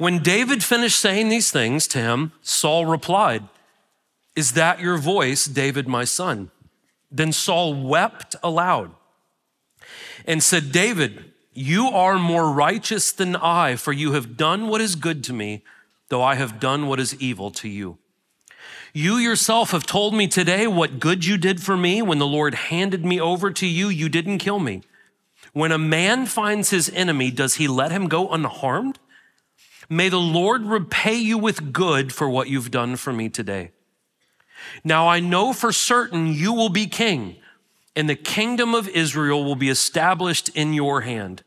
When 0.00 0.20
David 0.20 0.64
finished 0.64 0.98
saying 0.98 1.28
these 1.28 1.50
things 1.50 1.86
to 1.88 1.98
him, 1.98 2.32
Saul 2.40 2.86
replied, 2.86 3.42
Is 4.34 4.52
that 4.52 4.80
your 4.80 4.96
voice, 4.96 5.44
David, 5.44 5.86
my 5.86 6.04
son? 6.04 6.50
Then 7.12 7.32
Saul 7.32 7.74
wept 7.74 8.34
aloud 8.42 8.92
and 10.26 10.42
said, 10.42 10.72
David, 10.72 11.32
you 11.52 11.88
are 11.88 12.18
more 12.18 12.50
righteous 12.50 13.12
than 13.12 13.36
I, 13.36 13.76
for 13.76 13.92
you 13.92 14.12
have 14.12 14.38
done 14.38 14.68
what 14.68 14.80
is 14.80 14.94
good 14.94 15.22
to 15.24 15.34
me, 15.34 15.64
though 16.08 16.22
I 16.22 16.36
have 16.36 16.58
done 16.58 16.86
what 16.86 16.98
is 16.98 17.20
evil 17.20 17.50
to 17.50 17.68
you. 17.68 17.98
You 18.94 19.16
yourself 19.16 19.72
have 19.72 19.84
told 19.84 20.14
me 20.14 20.28
today 20.28 20.66
what 20.66 20.98
good 20.98 21.26
you 21.26 21.36
did 21.36 21.60
for 21.60 21.76
me 21.76 22.00
when 22.00 22.18
the 22.18 22.26
Lord 22.26 22.54
handed 22.54 23.04
me 23.04 23.20
over 23.20 23.50
to 23.50 23.66
you. 23.66 23.90
You 23.90 24.08
didn't 24.08 24.38
kill 24.38 24.60
me. 24.60 24.80
When 25.52 25.72
a 25.72 25.78
man 25.78 26.24
finds 26.24 26.70
his 26.70 26.88
enemy, 26.88 27.30
does 27.30 27.56
he 27.56 27.68
let 27.68 27.92
him 27.92 28.08
go 28.08 28.30
unharmed? 28.30 28.98
May 29.92 30.08
the 30.08 30.20
Lord 30.20 30.62
repay 30.66 31.16
you 31.16 31.36
with 31.36 31.72
good 31.72 32.12
for 32.12 32.30
what 32.30 32.48
you've 32.48 32.70
done 32.70 32.94
for 32.94 33.12
me 33.12 33.28
today. 33.28 33.72
Now 34.84 35.08
I 35.08 35.18
know 35.18 35.52
for 35.52 35.72
certain 35.72 36.28
you 36.28 36.52
will 36.52 36.68
be 36.68 36.86
king, 36.86 37.36
and 37.96 38.08
the 38.08 38.14
kingdom 38.14 38.72
of 38.72 38.88
Israel 38.88 39.44
will 39.44 39.56
be 39.56 39.68
established 39.68 40.48
in 40.50 40.72
your 40.74 41.00
hand. 41.00 41.42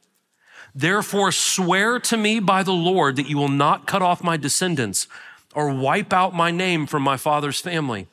Therefore, 0.75 1.31
swear 1.31 1.99
to 1.99 2.17
me 2.17 2.41
by 2.41 2.63
the 2.63 2.73
Lord 2.73 3.15
that 3.15 3.29
you 3.29 3.37
will 3.37 3.47
not 3.47 3.87
cut 3.87 4.01
off 4.01 4.23
my 4.23 4.35
descendants 4.35 5.07
or 5.55 5.73
wipe 5.73 6.11
out 6.11 6.35
my 6.35 6.51
name 6.51 6.85
from 6.85 7.01
my 7.01 7.15
father's 7.15 7.61
family. 7.61 8.07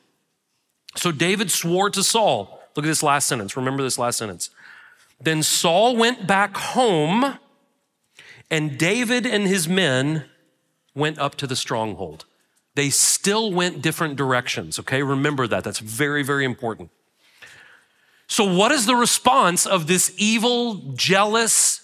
So 0.95 1.11
David 1.11 1.51
swore 1.51 1.89
to 1.89 2.03
Saul. 2.03 2.61
Look 2.75 2.85
at 2.85 2.87
this 2.87 3.03
last 3.03 3.27
sentence. 3.27 3.57
Remember 3.57 3.83
this 3.83 3.97
last 3.97 4.17
sentence. 4.17 4.49
Then 5.19 5.43
Saul 5.43 5.97
went 5.97 6.25
back 6.25 6.55
home 6.55 7.37
and 8.51 8.77
David 8.77 9.25
and 9.25 9.47
his 9.47 9.67
men 9.67 10.25
went 10.93 11.17
up 11.17 11.35
to 11.35 11.47
the 11.47 11.55
stronghold. 11.55 12.25
They 12.75 12.89
still 12.89 13.51
went 13.51 13.81
different 13.81 14.17
directions, 14.17 14.77
okay? 14.77 15.01
Remember 15.01 15.47
that. 15.47 15.63
That's 15.63 15.79
very, 15.79 16.21
very 16.21 16.43
important. 16.43 16.89
So, 18.27 18.43
what 18.43 18.71
is 18.71 18.85
the 18.85 18.95
response 18.95 19.65
of 19.65 19.87
this 19.87 20.13
evil, 20.17 20.75
jealous, 20.95 21.81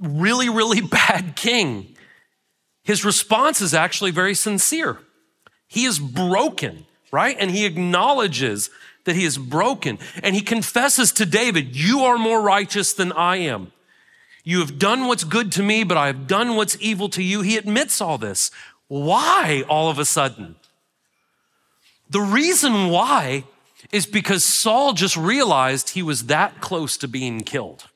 really, 0.00 0.48
really 0.48 0.80
bad 1.08 1.36
king? 1.36 1.94
His 2.82 3.04
response 3.04 3.60
is 3.60 3.74
actually 3.74 4.12
very 4.12 4.34
sincere. 4.34 4.98
He 5.68 5.84
is 5.84 5.98
broken, 5.98 6.86
right? 7.10 7.36
And 7.38 7.50
he 7.50 7.66
acknowledges 7.66 8.70
that 9.04 9.16
he 9.16 9.24
is 9.24 9.38
broken. 9.38 9.98
And 10.22 10.34
he 10.34 10.40
confesses 10.40 11.12
to 11.12 11.26
David, 11.26 11.74
You 11.74 12.00
are 12.00 12.16
more 12.16 12.40
righteous 12.40 12.94
than 12.94 13.12
I 13.12 13.36
am. 13.38 13.72
You 14.48 14.60
have 14.60 14.78
done 14.78 15.08
what's 15.08 15.24
good 15.24 15.50
to 15.52 15.62
me, 15.64 15.82
but 15.82 15.96
I 15.96 16.06
have 16.06 16.28
done 16.28 16.54
what's 16.54 16.76
evil 16.80 17.08
to 17.08 17.22
you. 17.22 17.40
He 17.40 17.56
admits 17.56 18.00
all 18.00 18.16
this. 18.16 18.52
Why 18.86 19.64
all 19.68 19.90
of 19.90 19.98
a 19.98 20.04
sudden? 20.04 20.54
The 22.08 22.20
reason 22.20 22.90
why 22.90 23.42
is 23.90 24.06
because 24.06 24.44
Saul 24.44 24.92
just 24.92 25.16
realized 25.16 25.90
he 25.90 26.02
was 26.02 26.26
that 26.26 26.60
close 26.60 26.96
to 26.98 27.08
being 27.08 27.40
killed. 27.40 27.88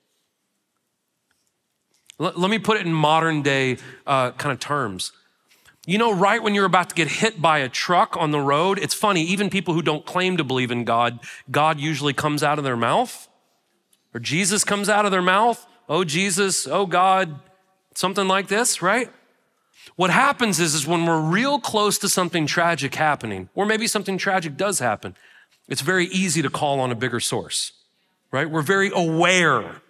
Let, 2.19 2.37
let 2.37 2.51
me 2.51 2.59
put 2.59 2.79
it 2.79 2.85
in 2.85 2.93
modern 2.93 3.43
day 3.43 3.77
uh, 4.05 4.33
kind 4.33 4.53
of 4.53 4.59
terms. 4.59 5.13
You 5.87 5.99
know, 5.99 6.13
right 6.13 6.43
when 6.43 6.57
you're 6.57 6.65
about 6.65 6.89
to 6.89 6.97
get 6.97 7.07
hit 7.07 7.41
by 7.41 7.61
a 7.61 7.69
truck 7.69 8.17
on 8.17 8.33
the 8.33 8.41
road, 8.41 8.81
it's 8.81 8.93
funny, 8.93 9.23
even 9.23 9.51
people 9.51 9.75
who 9.75 9.83
don't 9.83 10.05
claim 10.05 10.37
to 10.37 10.43
believe 10.43 10.73
in 10.73 10.83
God, 10.83 11.21
God 11.49 11.79
usually 11.79 12.13
comes 12.13 12.43
out 12.43 12.59
of 12.59 12.65
their 12.65 12.77
mouth, 12.77 13.29
or 14.13 14.19
Jesus 14.19 14.65
comes 14.65 14.89
out 14.89 15.05
of 15.05 15.13
their 15.13 15.23
mouth 15.23 15.65
oh 15.91 16.05
Jesus, 16.05 16.69
oh 16.69 16.87
God, 16.87 17.41
something 17.95 18.29
like 18.29 18.47
this, 18.47 18.81
right? 18.81 19.11
What 19.97 20.11
happens 20.11 20.61
is, 20.61 20.75
is 20.75 20.87
when 20.87 21.05
we're 21.05 21.21
real 21.21 21.59
close 21.59 21.99
to 21.99 22.09
something 22.09 22.47
tragic 22.47 22.95
happening, 22.95 23.51
or 23.55 23.67
maybe 23.67 23.87
something 23.87 24.17
tragic 24.17 24.57
does 24.57 24.79
happen, 24.79 25.17
it's 25.69 25.81
very 25.83 26.07
easy 26.07 26.41
to 26.43 26.49
call 26.49 26.81
on 26.81 26.93
a 26.93 26.95
bigger 26.95 27.19
source, 27.21 27.73
right? 28.31 28.49
We're 28.49 28.63
very 28.63 28.91
aware 28.95 29.83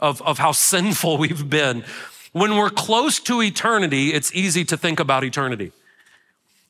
of, 0.00 0.22
of 0.22 0.38
how 0.38 0.52
sinful 0.52 1.16
we've 1.18 1.48
been. 1.48 1.84
When 2.32 2.56
we're 2.56 2.70
close 2.70 3.20
to 3.20 3.42
eternity, 3.42 4.14
it's 4.14 4.34
easy 4.34 4.64
to 4.64 4.76
think 4.76 4.98
about 4.98 5.22
eternity. 5.22 5.72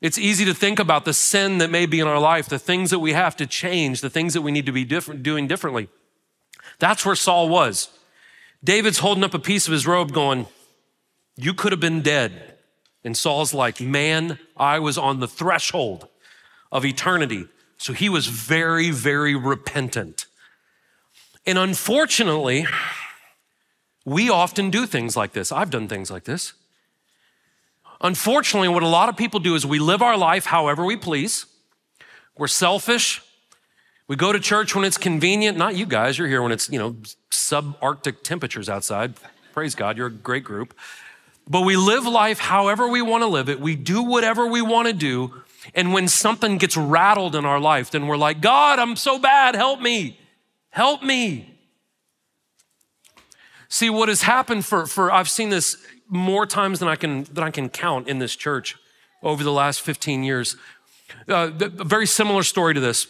It's 0.01 0.17
easy 0.17 0.43
to 0.43 0.53
think 0.53 0.79
about 0.79 1.05
the 1.05 1.13
sin 1.13 1.59
that 1.59 1.69
may 1.69 1.85
be 1.85 2.01
in 2.01 2.07
our 2.07 2.19
life, 2.19 2.49
the 2.49 2.59
things 2.59 2.89
that 2.89 2.99
we 2.99 3.13
have 3.13 3.37
to 3.37 3.47
change, 3.47 4.01
the 4.01 4.09
things 4.09 4.33
that 4.33 4.41
we 4.41 4.51
need 4.51 4.65
to 4.65 4.73
be 4.73 4.83
different, 4.83 5.23
doing 5.23 5.47
differently. 5.47 5.87
That's 6.79 7.05
where 7.05 7.15
Saul 7.15 7.47
was. 7.47 7.87
David's 8.63 8.99
holding 8.99 9.23
up 9.23 9.33
a 9.33 9.39
piece 9.39 9.67
of 9.67 9.73
his 9.73 9.85
robe 9.85 10.13
going, 10.13 10.47
You 11.35 11.53
could 11.53 11.71
have 11.71 11.81
been 11.81 12.01
dead. 12.01 12.55
And 13.03 13.17
Saul's 13.17 13.53
like, 13.53 13.81
Man, 13.81 14.39
I 14.55 14.79
was 14.79 14.97
on 14.97 15.19
the 15.19 15.27
threshold 15.27 16.07
of 16.71 16.85
eternity. 16.85 17.47
So 17.77 17.93
he 17.93 18.07
was 18.07 18.27
very, 18.27 18.91
very 18.91 19.35
repentant. 19.35 20.25
And 21.45 21.57
unfortunately, 21.57 22.65
we 24.05 24.29
often 24.29 24.69
do 24.69 24.85
things 24.85 25.17
like 25.17 25.33
this. 25.33 25.51
I've 25.51 25.69
done 25.69 25.87
things 25.87 26.09
like 26.09 26.23
this. 26.23 26.53
Unfortunately, 27.99 28.67
what 28.67 28.83
a 28.83 28.87
lot 28.87 29.09
of 29.09 29.17
people 29.17 29.39
do 29.39 29.55
is 29.55 29.65
we 29.65 29.79
live 29.79 30.01
our 30.01 30.17
life 30.17 30.45
however 30.45 30.83
we 30.85 30.95
please. 30.95 31.45
We're 32.37 32.47
selfish. 32.47 33.21
We 34.07 34.15
go 34.15 34.33
to 34.33 34.39
church 34.39 34.75
when 34.75 34.83
it's 34.83 34.97
convenient. 34.97 35.57
Not 35.57 35.75
you 35.75 35.85
guys, 35.85 36.17
you're 36.17 36.27
here 36.27 36.41
when 36.41 36.51
it's, 36.51 36.69
you 36.69 36.77
know, 36.77 36.97
subarctic 37.31 38.23
temperatures 38.23 38.69
outside. 38.69 39.13
Praise 39.53 39.75
God, 39.75 39.97
you're 39.97 40.07
a 40.07 40.11
great 40.11 40.43
group. 40.43 40.73
But 41.47 41.61
we 41.61 41.75
live 41.75 42.05
life 42.05 42.39
however 42.39 42.87
we 42.87 43.01
want 43.01 43.21
to 43.21 43.27
live 43.27 43.49
it. 43.49 43.59
We 43.59 43.75
do 43.75 44.03
whatever 44.03 44.47
we 44.47 44.61
want 44.61 44.87
to 44.87 44.93
do. 44.93 45.41
And 45.73 45.93
when 45.93 46.07
something 46.07 46.57
gets 46.57 46.75
rattled 46.75 47.35
in 47.35 47.45
our 47.45 47.59
life, 47.59 47.91
then 47.91 48.07
we're 48.07 48.17
like, 48.17 48.41
God, 48.41 48.79
I'm 48.79 48.95
so 48.95 49.19
bad. 49.19 49.55
Help 49.55 49.81
me. 49.81 50.19
Help 50.69 51.03
me. 51.03 51.49
See, 53.69 53.89
what 53.89 54.09
has 54.09 54.23
happened 54.23 54.65
for, 54.65 54.85
for 54.85 55.11
I've 55.11 55.29
seen 55.29 55.49
this 55.49 55.77
more 56.07 56.45
times 56.45 56.79
than 56.79 56.87
I 56.87 56.95
can, 56.95 57.23
than 57.23 57.43
I 57.43 57.51
can 57.51 57.69
count 57.69 58.07
in 58.07 58.19
this 58.19 58.35
church 58.35 58.75
over 59.21 59.43
the 59.43 59.51
last 59.51 59.81
15 59.81 60.23
years. 60.23 60.57
Uh, 61.27 61.51
a 61.59 61.83
very 61.83 62.05
similar 62.05 62.43
story 62.43 62.73
to 62.73 62.79
this. 62.79 63.07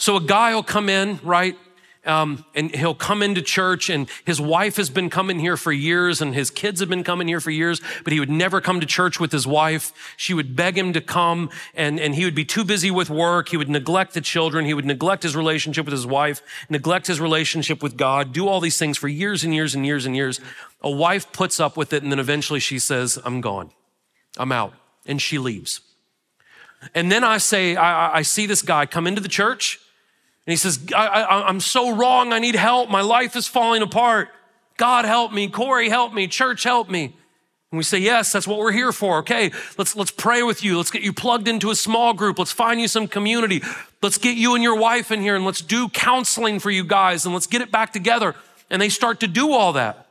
So 0.00 0.16
a 0.16 0.20
guy 0.20 0.54
will 0.54 0.62
come 0.62 0.88
in, 0.88 1.20
right? 1.22 1.58
Um, 2.06 2.46
and 2.54 2.74
he'll 2.74 2.94
come 2.94 3.22
into 3.22 3.42
church, 3.42 3.90
and 3.90 4.08
his 4.24 4.40
wife 4.40 4.76
has 4.76 4.88
been 4.88 5.10
coming 5.10 5.38
here 5.38 5.58
for 5.58 5.70
years, 5.70 6.22
and 6.22 6.34
his 6.34 6.50
kids 6.50 6.80
have 6.80 6.88
been 6.88 7.04
coming 7.04 7.28
here 7.28 7.38
for 7.38 7.50
years, 7.50 7.82
but 8.02 8.14
he 8.14 8.18
would 8.18 8.30
never 8.30 8.62
come 8.62 8.80
to 8.80 8.86
church 8.86 9.20
with 9.20 9.30
his 9.30 9.46
wife. 9.46 9.92
She 10.16 10.32
would 10.32 10.56
beg 10.56 10.78
him 10.78 10.94
to 10.94 11.02
come, 11.02 11.50
and, 11.74 12.00
and 12.00 12.14
he 12.14 12.24
would 12.24 12.34
be 12.34 12.46
too 12.46 12.64
busy 12.64 12.90
with 12.90 13.10
work. 13.10 13.50
He 13.50 13.58
would 13.58 13.68
neglect 13.68 14.14
the 14.14 14.22
children. 14.22 14.64
He 14.64 14.72
would 14.72 14.86
neglect 14.86 15.22
his 15.22 15.36
relationship 15.36 15.84
with 15.84 15.92
his 15.92 16.06
wife, 16.06 16.40
neglect 16.70 17.06
his 17.06 17.20
relationship 17.20 17.82
with 17.82 17.98
God, 17.98 18.32
do 18.32 18.48
all 18.48 18.60
these 18.60 18.78
things 18.78 18.96
for 18.96 19.06
years 19.06 19.44
and 19.44 19.54
years 19.54 19.74
and 19.74 19.84
years 19.84 20.06
and 20.06 20.16
years. 20.16 20.40
A 20.80 20.90
wife 20.90 21.30
puts 21.34 21.60
up 21.60 21.76
with 21.76 21.92
it, 21.92 22.02
and 22.02 22.10
then 22.10 22.18
eventually 22.18 22.60
she 22.60 22.78
says, 22.78 23.18
I'm 23.22 23.42
gone. 23.42 23.70
I'm 24.38 24.50
out. 24.50 24.72
And 25.04 25.20
she 25.20 25.36
leaves. 25.36 25.82
And 26.94 27.12
then 27.12 27.22
I 27.22 27.36
say, 27.36 27.76
I, 27.76 28.16
I 28.16 28.22
see 28.22 28.46
this 28.46 28.62
guy 28.62 28.86
come 28.86 29.06
into 29.06 29.20
the 29.20 29.28
church 29.28 29.78
and 30.46 30.52
he 30.52 30.56
says, 30.56 30.80
I, 30.96 31.48
am 31.48 31.60
so 31.60 31.94
wrong. 31.94 32.32
I 32.32 32.38
need 32.38 32.54
help. 32.54 32.90
My 32.90 33.02
life 33.02 33.36
is 33.36 33.46
falling 33.46 33.82
apart. 33.82 34.28
God 34.76 35.04
help 35.04 35.32
me. 35.32 35.48
Corey 35.48 35.88
help 35.88 36.14
me. 36.14 36.26
Church 36.26 36.62
help 36.62 36.88
me. 36.88 37.14
And 37.70 37.78
we 37.78 37.84
say, 37.84 37.98
yes, 37.98 38.32
that's 38.32 38.48
what 38.48 38.58
we're 38.58 38.72
here 38.72 38.90
for. 38.90 39.18
Okay, 39.18 39.52
let's, 39.78 39.94
let's 39.94 40.10
pray 40.10 40.42
with 40.42 40.64
you. 40.64 40.76
Let's 40.76 40.90
get 40.90 41.02
you 41.02 41.12
plugged 41.12 41.46
into 41.46 41.70
a 41.70 41.76
small 41.76 42.14
group. 42.14 42.38
Let's 42.38 42.50
find 42.50 42.80
you 42.80 42.88
some 42.88 43.06
community. 43.06 43.62
Let's 44.02 44.18
get 44.18 44.36
you 44.36 44.54
and 44.54 44.62
your 44.64 44.76
wife 44.76 45.12
in 45.12 45.20
here 45.20 45.36
and 45.36 45.44
let's 45.44 45.60
do 45.60 45.88
counseling 45.88 46.58
for 46.58 46.70
you 46.70 46.82
guys 46.82 47.24
and 47.24 47.34
let's 47.34 47.46
get 47.46 47.60
it 47.60 47.70
back 47.70 47.92
together. 47.92 48.34
And 48.70 48.82
they 48.82 48.88
start 48.88 49.20
to 49.20 49.28
do 49.28 49.52
all 49.52 49.74
that. 49.74 50.08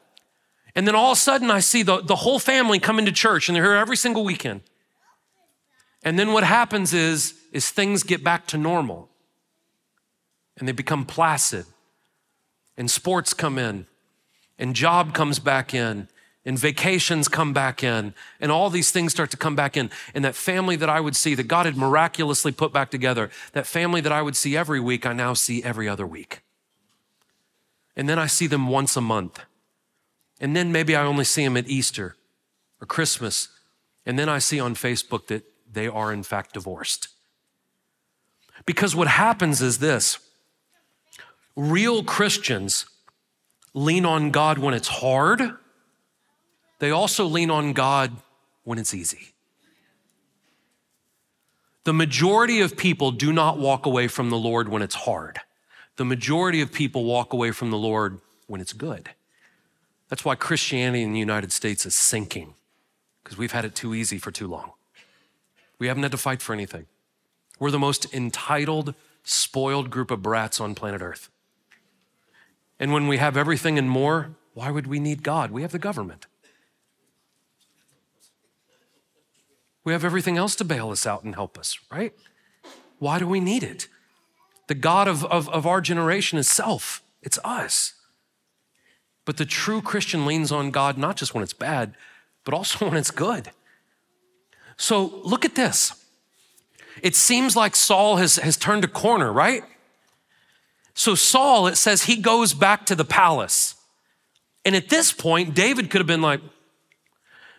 And 0.73 0.87
then 0.87 0.95
all 0.95 1.11
of 1.11 1.17
a 1.17 1.19
sudden 1.19 1.51
I 1.51 1.59
see 1.59 1.83
the, 1.83 2.01
the 2.01 2.15
whole 2.15 2.39
family 2.39 2.79
come 2.79 2.99
into 2.99 3.11
church 3.11 3.49
and 3.49 3.55
they're 3.55 3.63
here 3.63 3.73
every 3.73 3.97
single 3.97 4.23
weekend. 4.23 4.61
And 6.03 6.17
then 6.17 6.31
what 6.31 6.45
happens 6.45 6.93
is, 6.93 7.33
is 7.51 7.69
things 7.69 8.03
get 8.03 8.23
back 8.23 8.47
to 8.47 8.57
normal 8.57 9.09
and 10.59 10.67
they 10.67 10.73
become 10.73 11.05
placid. 11.05 11.65
And 12.77 12.91
sports 12.91 13.33
come 13.33 13.57
in, 13.57 13.87
and 14.57 14.75
job 14.75 15.13
comes 15.13 15.39
back 15.39 15.73
in, 15.73 16.07
and 16.45 16.57
vacations 16.57 17.27
come 17.27 17.53
back 17.53 17.83
in, 17.83 18.13
and 18.39 18.51
all 18.51 18.69
these 18.69 18.91
things 18.91 19.11
start 19.11 19.31
to 19.31 19.37
come 19.37 19.55
back 19.55 19.75
in. 19.75 19.89
And 20.13 20.23
that 20.23 20.35
family 20.35 20.75
that 20.77 20.89
I 20.89 20.99
would 20.99 21.15
see, 21.15 21.35
that 21.35 21.47
God 21.47 21.65
had 21.65 21.75
miraculously 21.75 22.51
put 22.51 22.71
back 22.71 22.89
together, 22.89 23.29
that 23.53 23.67
family 23.67 24.01
that 24.01 24.11
I 24.11 24.21
would 24.21 24.35
see 24.35 24.55
every 24.55 24.79
week, 24.79 25.05
I 25.05 25.13
now 25.13 25.33
see 25.33 25.63
every 25.63 25.89
other 25.89 26.07
week. 26.07 26.41
And 27.95 28.07
then 28.07 28.17
I 28.17 28.27
see 28.27 28.47
them 28.47 28.67
once 28.67 28.95
a 28.95 29.01
month. 29.01 29.41
And 30.39 30.55
then 30.55 30.71
maybe 30.71 30.95
I 30.95 31.03
only 31.03 31.25
see 31.25 31.43
them 31.43 31.57
at 31.57 31.67
Easter 31.67 32.15
or 32.81 32.87
Christmas. 32.87 33.49
And 34.05 34.17
then 34.17 34.29
I 34.29 34.39
see 34.39 34.59
on 34.59 34.73
Facebook 34.75 35.27
that 35.27 35.43
they 35.69 35.87
are 35.87 36.13
in 36.13 36.23
fact 36.23 36.53
divorced. 36.53 37.09
Because 38.65 38.95
what 38.95 39.09
happens 39.09 39.61
is 39.61 39.79
this 39.79 40.19
real 41.59 42.03
Christians 42.03 42.85
lean 43.73 44.05
on 44.05 44.31
God 44.31 44.57
when 44.57 44.73
it's 44.73 44.87
hard, 44.87 45.41
they 46.79 46.91
also 46.91 47.25
lean 47.25 47.51
on 47.51 47.73
God 47.73 48.11
when 48.63 48.79
it's 48.79 48.93
easy. 48.93 49.33
The 51.83 51.93
majority 51.93 52.61
of 52.61 52.77
people 52.77 53.11
do 53.11 53.33
not 53.33 53.57
walk 53.57 53.85
away 53.85 54.07
from 54.07 54.29
the 54.29 54.37
Lord 54.37 54.69
when 54.69 54.81
it's 54.81 54.95
hard. 54.95 55.39
The 55.97 56.05
majority 56.05 56.61
of 56.61 56.71
people 56.71 57.03
walk 57.03 57.33
away 57.33 57.51
from 57.51 57.71
the 57.71 57.77
Lord 57.77 58.19
when 58.47 58.61
it's 58.61 58.73
good. 58.73 59.09
That's 60.07 60.25
why 60.25 60.35
Christianity 60.35 61.03
in 61.03 61.13
the 61.13 61.19
United 61.19 61.51
States 61.51 61.85
is 61.85 61.95
sinking, 61.95 62.55
because 63.23 63.37
we've 63.37 63.51
had 63.51 63.65
it 63.65 63.75
too 63.75 63.93
easy 63.93 64.17
for 64.17 64.31
too 64.31 64.47
long. 64.47 64.71
We 65.77 65.87
haven't 65.87 66.03
had 66.03 66.11
to 66.11 66.17
fight 66.17 66.41
for 66.41 66.53
anything. 66.53 66.87
We're 67.59 67.71
the 67.71 67.79
most 67.79 68.13
entitled, 68.13 68.95
spoiled 69.23 69.89
group 69.89 70.11
of 70.11 70.21
brats 70.21 70.59
on 70.59 70.75
planet 70.75 71.01
Earth. 71.01 71.29
And 72.79 72.93
when 72.93 73.07
we 73.07 73.17
have 73.17 73.35
everything 73.35 73.77
and 73.77 73.89
more, 73.89 74.35
why 74.53 74.71
would 74.71 74.87
we 74.87 74.99
need 74.99 75.23
God? 75.23 75.51
We 75.51 75.61
have 75.61 75.71
the 75.71 75.79
government. 75.79 76.27
We 79.83 79.93
have 79.93 80.05
everything 80.05 80.37
else 80.37 80.55
to 80.57 80.63
bail 80.63 80.91
us 80.91 81.05
out 81.05 81.23
and 81.23 81.35
help 81.35 81.57
us, 81.57 81.79
right? 81.91 82.13
Why 82.99 83.19
do 83.19 83.27
we 83.27 83.39
need 83.39 83.63
it? 83.63 83.87
The 84.67 84.75
God 84.75 85.07
of, 85.07 85.25
of, 85.25 85.49
of 85.49 85.65
our 85.65 85.81
generation 85.81 86.37
is 86.37 86.47
self, 86.47 87.01
it's 87.21 87.39
us. 87.43 87.93
But 89.25 89.37
the 89.37 89.45
true 89.45 89.81
Christian 89.81 90.25
leans 90.25 90.51
on 90.51 90.71
God 90.71 90.97
not 90.97 91.15
just 91.15 91.33
when 91.33 91.43
it's 91.43 91.53
bad, 91.53 91.95
but 92.43 92.53
also 92.53 92.85
when 92.89 92.97
it's 92.97 93.11
good. 93.11 93.51
So 94.77 95.21
look 95.23 95.43
at 95.43 95.55
this. 95.55 95.93
It 97.01 97.15
seems 97.15 97.55
like 97.55 97.75
Saul 97.75 98.17
has, 98.17 98.37
has 98.37 98.57
turned 98.57 98.83
a 98.83 98.87
corner, 98.87 99.31
right? 99.31 99.63
So 100.93 101.15
Saul, 101.15 101.67
it 101.67 101.75
says 101.75 102.04
he 102.04 102.17
goes 102.17 102.54
back 102.54 102.86
to 102.88 102.95
the 102.95 103.06
palace. 103.06 103.75
And 104.65 104.75
at 104.75 104.89
this 104.89 105.12
point, 105.12 105.56
David 105.56 105.89
could 105.89 105.99
have 105.99 106.08
been 106.08 106.21
like, 106.21 106.41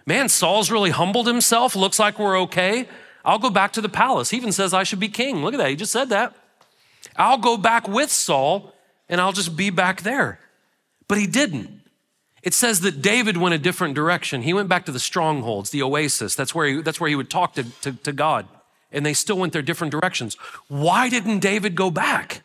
man, 0.06 0.28
Saul's 0.28 0.70
really 0.70 0.90
humbled 0.90 1.26
himself. 1.26 1.74
Looks 1.74 1.98
like 1.98 2.18
we're 2.18 2.38
okay. 2.42 2.88
I'll 3.24 3.38
go 3.38 3.50
back 3.50 3.72
to 3.72 3.80
the 3.80 3.88
palace. 3.88 4.30
He 4.30 4.36
even 4.36 4.52
says 4.52 4.74
I 4.74 4.82
should 4.82 5.00
be 5.00 5.08
king. 5.08 5.42
Look 5.42 5.54
at 5.54 5.58
that. 5.58 5.70
He 5.70 5.76
just 5.76 5.92
said 5.92 6.10
that. 6.10 6.34
I'll 7.16 7.38
go 7.38 7.56
back 7.56 7.88
with 7.88 8.10
Saul 8.10 8.74
and 9.08 9.20
I'll 9.20 9.32
just 9.32 9.56
be 9.56 9.70
back 9.70 10.02
there. 10.02 10.38
But 11.08 11.18
he 11.18 11.26
didn't. 11.26 11.80
It 12.42 12.54
says 12.54 12.80
that 12.80 13.02
David 13.02 13.36
went 13.36 13.54
a 13.54 13.58
different 13.58 13.94
direction. 13.94 14.42
He 14.42 14.54
went 14.54 14.68
back 14.68 14.86
to 14.86 14.92
the 14.92 15.00
strongholds, 15.00 15.70
the 15.70 15.82
oasis. 15.82 16.34
That's 16.34 16.54
where 16.54 16.66
he, 16.66 16.82
that's 16.82 17.00
where 17.00 17.08
he 17.08 17.16
would 17.16 17.28
talk 17.28 17.54
to, 17.54 17.64
to, 17.82 17.92
to 17.92 18.12
God. 18.12 18.46
And 18.92 19.04
they 19.04 19.12
still 19.12 19.36
went 19.38 19.52
their 19.52 19.62
different 19.62 19.90
directions. 19.90 20.34
Why 20.68 21.08
didn't 21.08 21.40
David 21.40 21.74
go 21.74 21.90
back? 21.90 22.42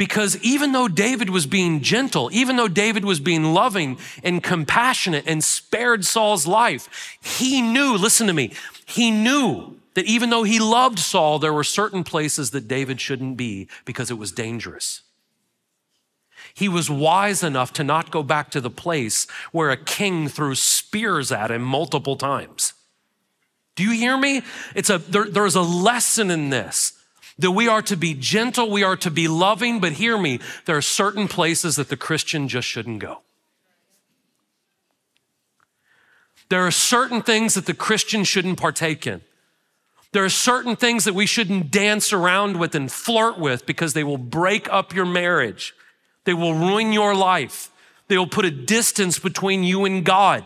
Because 0.00 0.38
even 0.38 0.72
though 0.72 0.88
David 0.88 1.28
was 1.28 1.44
being 1.44 1.82
gentle, 1.82 2.30
even 2.32 2.56
though 2.56 2.68
David 2.68 3.04
was 3.04 3.20
being 3.20 3.52
loving 3.52 3.98
and 4.24 4.42
compassionate 4.42 5.24
and 5.26 5.44
spared 5.44 6.06
Saul's 6.06 6.46
life, 6.46 7.18
he 7.20 7.60
knew, 7.60 7.98
listen 7.98 8.26
to 8.26 8.32
me, 8.32 8.54
he 8.86 9.10
knew 9.10 9.76
that 9.92 10.06
even 10.06 10.30
though 10.30 10.42
he 10.42 10.58
loved 10.58 10.98
Saul, 10.98 11.38
there 11.38 11.52
were 11.52 11.62
certain 11.62 12.02
places 12.02 12.52
that 12.52 12.66
David 12.66 12.98
shouldn't 12.98 13.36
be 13.36 13.68
because 13.84 14.10
it 14.10 14.16
was 14.16 14.32
dangerous. 14.32 15.02
He 16.54 16.66
was 16.66 16.88
wise 16.88 17.42
enough 17.42 17.70
to 17.74 17.84
not 17.84 18.10
go 18.10 18.22
back 18.22 18.50
to 18.52 18.60
the 18.62 18.70
place 18.70 19.26
where 19.52 19.70
a 19.70 19.76
king 19.76 20.28
threw 20.28 20.54
spears 20.54 21.30
at 21.30 21.50
him 21.50 21.60
multiple 21.60 22.16
times. 22.16 22.72
Do 23.76 23.82
you 23.82 23.90
hear 23.90 24.16
me? 24.16 24.40
It's 24.74 24.88
a, 24.88 24.96
there, 24.96 25.26
there's 25.26 25.56
a 25.56 25.60
lesson 25.60 26.30
in 26.30 26.48
this 26.48 26.94
that 27.40 27.50
we 27.50 27.68
are 27.68 27.82
to 27.82 27.96
be 27.96 28.14
gentle, 28.14 28.70
we 28.70 28.82
are 28.82 28.96
to 28.96 29.10
be 29.10 29.28
loving, 29.28 29.80
but 29.80 29.92
hear 29.92 30.16
me, 30.16 30.40
there 30.66 30.76
are 30.76 30.82
certain 30.82 31.28
places 31.28 31.76
that 31.76 31.88
the 31.88 31.96
Christian 31.96 32.48
just 32.48 32.68
shouldn't 32.68 33.00
go. 33.00 33.20
There 36.48 36.66
are 36.66 36.70
certain 36.70 37.22
things 37.22 37.54
that 37.54 37.66
the 37.66 37.74
Christian 37.74 38.24
shouldn't 38.24 38.58
partake 38.58 39.06
in. 39.06 39.20
There 40.12 40.24
are 40.24 40.28
certain 40.28 40.74
things 40.74 41.04
that 41.04 41.14
we 41.14 41.26
shouldn't 41.26 41.70
dance 41.70 42.12
around 42.12 42.58
with 42.58 42.74
and 42.74 42.90
flirt 42.90 43.38
with 43.38 43.64
because 43.64 43.94
they 43.94 44.02
will 44.02 44.18
break 44.18 44.70
up 44.72 44.92
your 44.92 45.06
marriage. 45.06 45.74
They 46.24 46.34
will 46.34 46.54
ruin 46.54 46.92
your 46.92 47.14
life. 47.14 47.70
They 48.08 48.18
will 48.18 48.26
put 48.26 48.44
a 48.44 48.50
distance 48.50 49.20
between 49.20 49.62
you 49.62 49.84
and 49.84 50.04
God. 50.04 50.44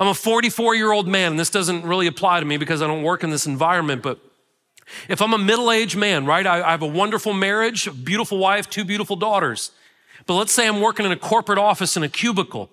I'm 0.00 0.08
a 0.08 0.14
44 0.14 0.74
year 0.74 0.90
old 0.90 1.06
man, 1.06 1.32
and 1.32 1.40
this 1.40 1.50
doesn't 1.50 1.84
really 1.84 2.08
apply 2.08 2.40
to 2.40 2.46
me 2.46 2.56
because 2.56 2.82
I 2.82 2.88
don't 2.88 3.04
work 3.04 3.22
in 3.22 3.30
this 3.30 3.46
environment, 3.46 4.02
but 4.02 4.18
if 5.08 5.20
I'm 5.22 5.32
a 5.32 5.38
middle 5.38 5.70
aged 5.70 5.96
man, 5.96 6.26
right, 6.26 6.46
I, 6.46 6.62
I 6.62 6.70
have 6.70 6.82
a 6.82 6.86
wonderful 6.86 7.32
marriage, 7.32 7.86
a 7.86 7.92
beautiful 7.92 8.38
wife, 8.38 8.68
two 8.68 8.84
beautiful 8.84 9.16
daughters. 9.16 9.70
But 10.26 10.34
let's 10.34 10.52
say 10.52 10.68
I'm 10.68 10.80
working 10.80 11.06
in 11.06 11.12
a 11.12 11.16
corporate 11.16 11.58
office 11.58 11.96
in 11.96 12.02
a 12.02 12.08
cubicle. 12.08 12.70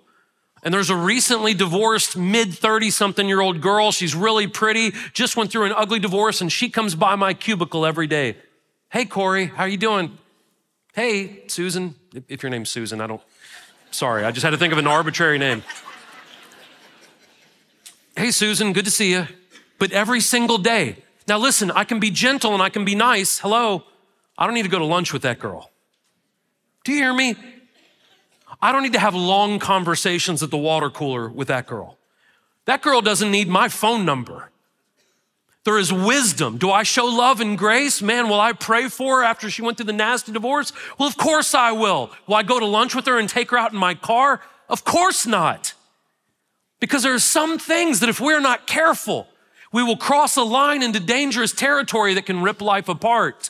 And 0.64 0.74
there's 0.74 0.90
a 0.90 0.96
recently 0.96 1.54
divorced 1.54 2.18
mid 2.18 2.54
30 2.54 2.90
something 2.92 3.28
year 3.28 3.42
old 3.42 3.62
girl. 3.62 3.92
She's 3.92 4.16
really 4.16 4.48
pretty, 4.48 4.92
just 5.14 5.38
went 5.38 5.52
through 5.52 5.66
an 5.66 5.74
ugly 5.76 6.00
divorce, 6.00 6.42
and 6.42 6.52
she 6.52 6.70
comes 6.70 6.96
by 6.96 7.16
my 7.16 7.34
cubicle 7.34 7.86
every 7.86 8.08
day. 8.08 8.38
Hey, 8.90 9.06
Corey, 9.06 9.46
how 9.46 9.64
are 9.64 9.68
you 9.68 9.78
doing? 9.78 10.18
Hey, 10.94 11.44
Susan, 11.48 11.96
if 12.28 12.42
your 12.42 12.50
name's 12.50 12.70
Susan, 12.70 13.02
I 13.02 13.08
don't, 13.08 13.22
sorry, 13.92 14.24
I 14.24 14.32
just 14.32 14.44
had 14.44 14.50
to 14.50 14.58
think 14.58 14.74
of 14.74 14.80
an 14.80 14.88
arbitrary 14.88 15.38
name. 15.38 15.64
Hey, 18.16 18.32
Susan, 18.32 18.74
good 18.74 18.86
to 18.86 18.92
see 18.92 19.12
you. 19.12 19.28
But 19.78 19.92
every 19.92 20.22
single 20.22 20.58
day. 20.58 21.04
Now, 21.28 21.38
listen, 21.38 21.72
I 21.72 21.84
can 21.84 22.00
be 22.00 22.10
gentle 22.10 22.54
and 22.54 22.64
I 22.64 22.70
can 22.70 22.86
be 22.86 22.96
nice. 22.96 23.40
Hello. 23.40 23.84
I 24.38 24.46
don't 24.46 24.54
need 24.54 24.64
to 24.64 24.70
go 24.70 24.80
to 24.80 24.86
lunch 24.86 25.12
with 25.12 25.24
that 25.24 25.40
girl. 25.40 25.72
Do 26.84 26.94
you 26.94 27.00
hear 27.00 27.14
me? 27.14 27.36
I 28.62 28.72
don't 28.72 28.84
need 28.84 28.94
to 28.94 29.00
have 29.00 29.14
long 29.14 29.60
conversations 29.60 30.42
at 30.42 30.52
the 30.52 30.58
water 30.58 30.90
cooler 30.90 31.28
with 31.30 31.50
that 31.50 31.68
girl. 31.68 31.98
That 32.66 32.82
girl 32.82 33.02
doesn't 33.02 33.30
need 33.30 33.50
my 33.50 33.68
phone 33.68 34.06
number. 34.06 34.52
There 35.64 35.78
is 35.78 35.92
wisdom. 35.92 36.58
Do 36.58 36.72
I 36.72 36.84
show 36.84 37.06
love 37.06 37.42
and 37.42 37.58
grace? 37.58 38.02
Man, 38.02 38.30
will 38.30 38.40
I 38.40 38.54
pray 38.54 38.88
for 38.88 39.18
her 39.18 39.24
after 39.24 39.50
she 39.50 39.62
went 39.62 39.76
through 39.76 39.88
the 39.88 39.94
nasty 39.94 40.32
divorce? 40.32 40.72
Well, 40.98 41.10
of 41.10 41.18
course 41.18 41.54
I 41.54 41.74
will. 41.74 42.10
Will 42.26 42.36
I 42.36 42.44
go 42.44 42.58
to 42.58 42.66
lunch 42.66 42.96
with 42.96 43.06
her 43.06 43.20
and 43.20 43.28
take 43.28 43.52
her 43.52 43.58
out 43.58 43.74
in 43.74 43.78
my 43.78 43.94
car? 43.94 44.42
Of 44.70 44.86
course 44.86 45.26
not. 45.26 45.74
Because 46.80 47.04
there 47.04 47.14
are 47.14 47.20
some 47.20 47.60
things 47.60 48.00
that 48.00 48.08
if 48.08 48.22
we're 48.22 48.40
not 48.40 48.66
careful, 48.66 49.28
we 49.72 49.84
will 49.84 49.98
cross 49.98 50.38
a 50.38 50.44
line 50.44 50.82
into 50.82 51.00
dangerous 51.00 51.52
territory 51.52 52.14
that 52.14 52.26
can 52.26 52.42
rip 52.42 52.62
life 52.62 52.88
apart. 52.90 53.50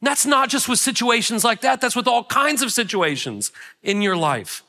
That's 0.00 0.26
not 0.26 0.48
just 0.48 0.68
with 0.68 0.78
situations 0.78 1.44
like 1.44 1.60
that, 1.60 1.80
that's 1.80 1.96
with 1.96 2.08
all 2.08 2.24
kinds 2.24 2.62
of 2.62 2.72
situations 2.72 3.52
in 3.82 4.02
your 4.02 4.16
life. 4.16 4.62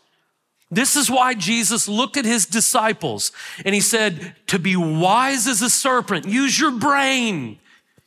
This 0.69 0.95
is 0.95 1.09
why 1.09 1.33
Jesus 1.35 1.87
looked 1.87 2.17
at 2.17 2.25
his 2.25 2.45
disciples 2.45 3.31
and 3.63 3.75
he 3.75 3.81
said, 3.81 4.35
To 4.47 4.57
be 4.57 4.75
wise 4.75 5.47
as 5.47 5.61
a 5.61 5.69
serpent, 5.69 6.27
use 6.27 6.59
your 6.59 6.71
brain. 6.71 7.59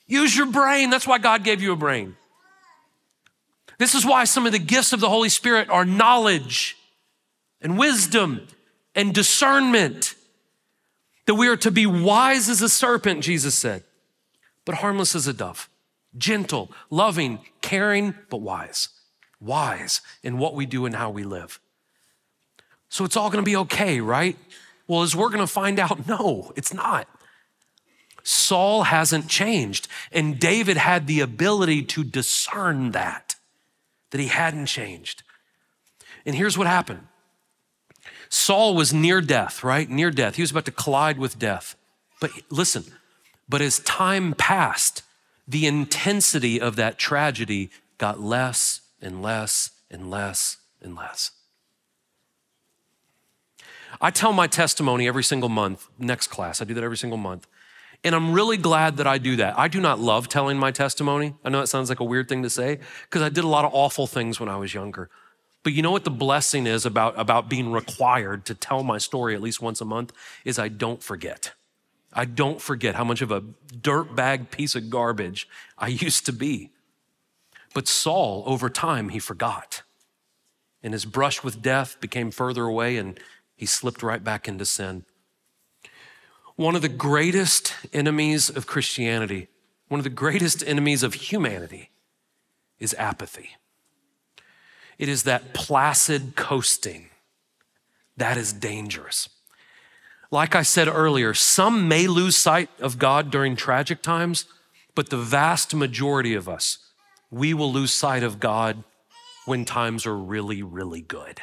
Use 0.07 0.37
your 0.37 0.47
brain. 0.47 0.91
That's 0.91 1.07
why 1.07 1.19
God 1.19 1.45
gave 1.45 1.63
you 1.63 1.73
a 1.73 1.77
brain. 1.77 2.17
This 3.79 3.95
is 3.95 4.07
why 4.07 4.25
some 4.25 4.47
of 4.47 4.53
the 4.53 4.59
gifts 4.59 4.93
of 4.93 5.01
the 5.01 5.09
Holy 5.09 5.29
Spirit 5.29 5.69
are 5.69 5.85
knowledge 5.85 6.77
and 7.61 7.79
wisdom 7.79 8.47
and 8.95 9.15
discernment. 9.15 10.15
That 11.27 11.35
we 11.35 11.49
are 11.49 11.57
to 11.57 11.71
be 11.71 11.87
wise 11.87 12.49
as 12.49 12.63
a 12.63 12.69
serpent, 12.69 13.23
Jesus 13.23 13.55
said, 13.55 13.85
but 14.65 14.77
harmless 14.77 15.15
as 15.15 15.27
a 15.27 15.33
dove, 15.33 15.69
gentle, 16.17 16.71
loving, 16.91 17.41
caring, 17.61 18.15
but 18.31 18.41
wise. 18.41 18.89
Wise 19.41 20.01
in 20.23 20.39
what 20.39 20.55
we 20.55 20.65
do 20.67 20.87
and 20.87 20.95
how 20.95 21.11
we 21.11 21.25
live. 21.25 21.61
So 22.89 23.05
it's 23.05 23.17
all 23.17 23.29
gonna 23.29 23.43
be 23.43 23.57
okay, 23.57 24.01
right? 24.01 24.37
Well, 24.87 25.03
as 25.03 25.15
we're 25.15 25.31
gonna 25.31 25.47
find 25.47 25.79
out, 25.79 26.07
no, 26.09 26.53
it's 26.57 26.73
not. 26.73 27.09
Saul 28.23 28.85
hasn't 28.85 29.29
changed, 29.29 29.87
and 30.11 30.39
David 30.39 30.77
had 30.77 31.07
the 31.07 31.21
ability 31.21 31.85
to 31.85 32.03
discern 32.03 32.91
that, 32.91 33.37
that 34.11 34.21
he 34.21 34.27
hadn't 34.27 34.67
changed. 34.67 35.23
And 36.25 36.35
here's 36.35 36.59
what 36.59 36.67
happened 36.67 37.07
Saul 38.29 38.75
was 38.75 38.93
near 38.93 39.21
death, 39.21 39.63
right? 39.63 39.89
Near 39.89 40.11
death. 40.11 40.37
He 40.37 40.43
was 40.43 40.51
about 40.51 40.65
to 40.67 40.71
collide 40.71 41.19
with 41.19 41.39
death. 41.39 41.77
But 42.21 42.31
listen, 42.51 42.85
but 43.49 43.61
as 43.61 43.79
time 43.81 44.35
passed, 44.35 45.03
the 45.47 45.67
intensity 45.67 46.61
of 46.61 46.77
that 46.77 46.99
tragedy 46.99 47.71
got 47.99 48.21
less 48.21 48.81
and 49.01 49.23
less 49.23 49.71
and 49.91 50.11
less 50.11 50.59
and 50.81 50.97
less. 50.97 51.31
I 54.01 54.11
tell 54.11 54.33
my 54.33 54.47
testimony 54.47 55.07
every 55.07 55.25
single 55.25 55.49
month, 55.49 55.89
next 55.99 56.27
class, 56.27 56.61
I 56.61 56.65
do 56.65 56.75
that 56.75 56.85
every 56.85 56.97
single 56.97 57.17
month. 57.17 57.47
And 58.05 58.15
I'm 58.15 58.33
really 58.33 58.57
glad 58.57 58.99
that 58.99 59.07
I 59.07 59.19
do 59.19 59.37
that. 59.37 59.59
I 59.59 59.69
do 59.69 59.81
not 59.81 59.99
love 59.99 60.29
telling 60.29 60.59
my 60.59 60.71
testimony. 60.71 61.35
I 61.45 61.49
know 61.49 61.63
it 61.63 61.69
sounds 61.69 61.89
like 61.89 62.01
a 62.01 62.05
weird 62.05 62.29
thing 62.29 62.43
to 62.43 62.51
say 62.51 62.79
because 63.05 63.23
I 63.23 63.31
did 63.31 63.43
a 63.43 63.49
lot 63.49 63.65
of 63.65 63.73
awful 63.75 64.07
things 64.07 64.39
when 64.39 64.49
I 64.49 64.57
was 64.57 64.75
younger. 64.75 65.09
But 65.67 65.73
you 65.73 65.83
know 65.83 65.91
what 65.91 66.05
the 66.05 66.13
blessing 66.13 66.65
is 66.65 66.87
about, 66.87 67.19
about 67.19 67.49
being 67.49 67.73
required 67.73 68.45
to 68.45 68.55
tell 68.55 68.85
my 68.85 68.99
story 68.99 69.35
at 69.35 69.43
least 69.43 69.61
once 69.61 69.81
a 69.81 69.85
month 69.85 70.13
is 70.45 70.61
I 70.61 70.69
don't 70.69 71.03
forget. 71.03 71.55
I 72.13 72.25
don't 72.25 72.63
forget 72.63 72.95
how 72.95 73.03
much 73.03 73.21
of 73.21 73.33
a 73.33 73.41
dirtbag 73.41 74.53
piece 74.53 74.77
of 74.77 74.91
garbage 74.91 75.49
I 75.77 75.89
used 76.07 76.25
to 76.27 76.33
be. 76.33 76.71
But 77.75 77.89
Saul, 77.89 78.45
over 78.47 78.71
time, 78.71 79.09
he 79.09 79.19
forgot. 79.19 79.83
And 80.85 80.93
his 80.93 81.05
brush 81.05 81.43
with 81.43 81.63
death 81.63 82.01
became 82.01 82.31
further 82.31 82.63
away, 82.63 82.97
and 82.97 83.19
he 83.57 83.67
slipped 83.67 84.05
right 84.05 84.23
back 84.23 84.47
into 84.47 84.65
sin. 84.65 85.05
One 86.55 86.77
of 86.77 86.83
the 86.83 86.89
greatest 86.89 87.75
enemies 87.93 88.51
of 88.51 88.69
Christianity, 88.69 89.49
one 89.89 89.99
of 89.99 90.05
the 90.05 90.11
greatest 90.11 90.63
enemies 90.65 91.03
of 91.03 91.15
humanity, 91.15 91.91
is 92.79 92.95
apathy. 92.95 93.57
It 94.99 95.09
is 95.09 95.25
that 95.25 95.55
placid 95.55 96.37
coasting 96.37 97.07
that 98.17 98.37
is 98.37 98.53
dangerous. 98.53 99.29
Like 100.31 100.55
I 100.55 100.63
said 100.63 100.89
earlier, 100.89 101.35
some 101.35 101.87
may 101.87 102.07
lose 102.07 102.37
sight 102.37 102.71
of 102.81 102.99
God 102.99 103.31
during 103.31 103.57
tragic 103.57 104.03
times, 104.03 104.47
but 104.95 105.11
the 105.11 105.17
vast 105.17 105.75
majority 105.75 106.35
of 106.35 106.49
us, 106.49 106.79
we 107.31 107.55
will 107.55 107.73
lose 107.73 107.93
sight 107.93 108.23
of 108.23 108.41
God 108.41 108.83
when 109.45 109.65
times 109.65 110.07
are 110.07 110.17
really, 110.17 110.63
really 110.63 111.03
good. 111.03 111.43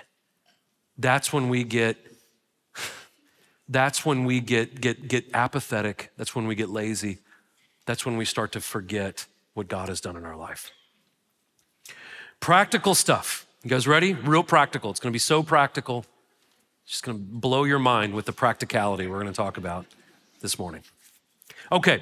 That's 0.98 1.32
when 1.32 1.50
we 1.50 1.64
get 1.64 1.98
that's 3.70 4.06
when 4.06 4.26
we 4.26 4.40
get 4.40 4.82
get 4.82 5.08
get 5.08 5.26
apathetic. 5.34 6.12
That's 6.18 6.36
when 6.36 6.48
we 6.48 6.56
get 6.56 6.70
lazy. 6.70 7.20
That's 7.86 8.06
when 8.06 8.18
we 8.18 8.26
start 8.26 8.52
to 8.54 8.62
forget 8.62 9.26
what 9.54 9.68
God 9.68 9.90
has 9.90 10.02
done 10.02 10.18
in 10.18 10.26
our 10.26 10.36
life. 10.36 10.72
Practical 12.44 12.94
stuff. 12.94 13.46
You 13.64 13.70
guys 13.70 13.88
ready? 13.88 14.16
Real 14.16 14.44
practical. 14.44 14.92
It's 14.92 15.00
going 15.00 15.12
to 15.12 15.16
be 15.16 15.18
so 15.18 15.44
practical. 15.44 16.04
It's 16.84 16.92
just 16.92 17.04
going 17.06 17.18
to 17.18 17.24
blow 17.24 17.64
your 17.64 17.80
mind 17.80 18.14
with 18.14 18.26
the 18.26 18.34
practicality 18.34 19.08
we're 19.08 19.22
going 19.22 19.32
to 19.32 19.34
talk 19.34 19.56
about 19.56 19.86
this 20.42 20.60
morning. 20.60 20.84
Okay. 21.72 22.02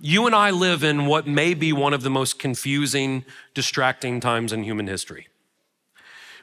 You 0.00 0.26
and 0.26 0.34
I 0.34 0.50
live 0.50 0.82
in 0.82 1.06
what 1.06 1.24
may 1.24 1.54
be 1.54 1.72
one 1.72 1.94
of 1.94 2.02
the 2.02 2.10
most 2.10 2.40
confusing, 2.40 3.24
distracting 3.54 4.18
times 4.18 4.52
in 4.52 4.64
human 4.64 4.88
history. 4.88 5.28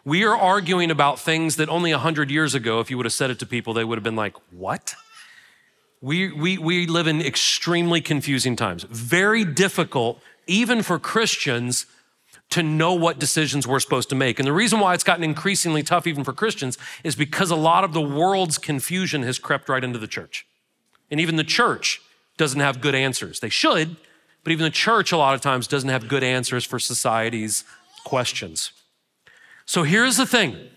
We 0.06 0.24
are 0.24 0.38
arguing 0.38 0.92
about 0.92 1.20
things 1.20 1.58
that 1.58 1.68
only 1.68 1.92
100 1.92 2.32
years 2.32 2.56
ago, 2.56 2.80
if 2.80 2.90
you 2.90 2.96
would 2.96 3.06
have 3.06 3.12
said 3.12 3.30
it 3.30 3.40
to 3.40 3.46
people, 3.46 3.74
they 3.74 3.84
would 3.84 3.98
have 3.98 4.04
been 4.04 4.16
like, 4.16 4.38
What? 4.52 4.96
We, 6.00 6.32
we, 6.32 6.58
we 6.58 6.88
live 6.88 7.08
in 7.08 7.20
extremely 7.20 8.00
confusing 8.00 8.56
times, 8.56 8.84
very 8.84 9.44
difficult, 9.44 10.22
even 10.48 10.82
for 10.82 10.98
Christians, 10.98 11.88
to 12.52 12.64
know 12.64 12.94
what 12.94 13.20
decisions 13.20 13.68
we're 13.68 13.80
supposed 13.80 14.10
to 14.10 14.16
make. 14.16 14.40
And 14.40 14.48
the 14.48 14.54
reason 14.54 14.80
why 14.80 14.94
it's 14.94 15.04
gotten 15.04 15.24
increasingly 15.24 15.84
tough, 15.84 16.08
even 16.08 16.24
for 16.24 16.34
Christians, 16.34 16.78
is 17.04 17.16
because 17.16 17.52
a 17.52 17.56
lot 17.56 17.84
of 17.84 17.94
the 17.94 18.02
world's 18.02 18.58
confusion 18.58 19.24
has 19.24 19.40
crept 19.40 19.68
right 19.68 19.84
into 19.84 20.00
the 20.00 20.08
church. 20.08 20.46
And 21.12 21.20
even 21.20 21.36
the 21.36 21.44
church 21.44 22.02
doesn't 22.38 22.60
have 22.60 22.82
good 22.82 22.96
answers. 22.96 23.40
They 23.40 23.50
should, 23.50 23.96
but 24.44 24.52
even 24.52 24.64
the 24.64 24.70
church, 24.70 25.12
a 25.12 25.18
lot 25.18 25.36
of 25.36 25.42
times, 25.42 25.68
doesn't 25.68 25.90
have 25.90 26.08
good 26.08 26.24
answers 26.24 26.64
for 26.66 26.80
society's 26.80 27.64
questions. 28.04 28.72
So 29.66 29.84
here's 29.84 30.18
the 30.18 30.26
thing 30.26 30.70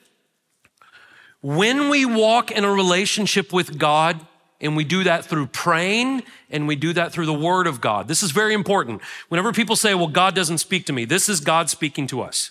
when 1.40 1.88
we 1.88 2.04
walk 2.04 2.50
in 2.50 2.64
a 2.64 2.72
relationship 2.72 3.52
with 3.52 3.78
God, 3.78 4.26
and 4.61 4.76
we 4.76 4.84
do 4.84 5.04
that 5.04 5.24
through 5.24 5.46
praying 5.46 6.22
and 6.50 6.66
we 6.66 6.74
do 6.76 6.92
that 6.92 7.12
through 7.12 7.26
the 7.26 7.32
word 7.32 7.66
of 7.66 7.80
God. 7.80 8.09
This 8.09 8.22
is 8.22 8.32
very 8.32 8.54
important. 8.54 9.02
Whenever 9.28 9.52
people 9.52 9.76
say, 9.76 9.94
well, 9.94 10.09
God 10.09 10.34
doesn't 10.34 10.59
speak 10.59 10.86
to 10.86 10.92
me, 10.92 11.04
this 11.04 11.28
is 11.28 11.40
God 11.40 11.70
speaking 11.70 12.06
to 12.09 12.22
us. 12.22 12.50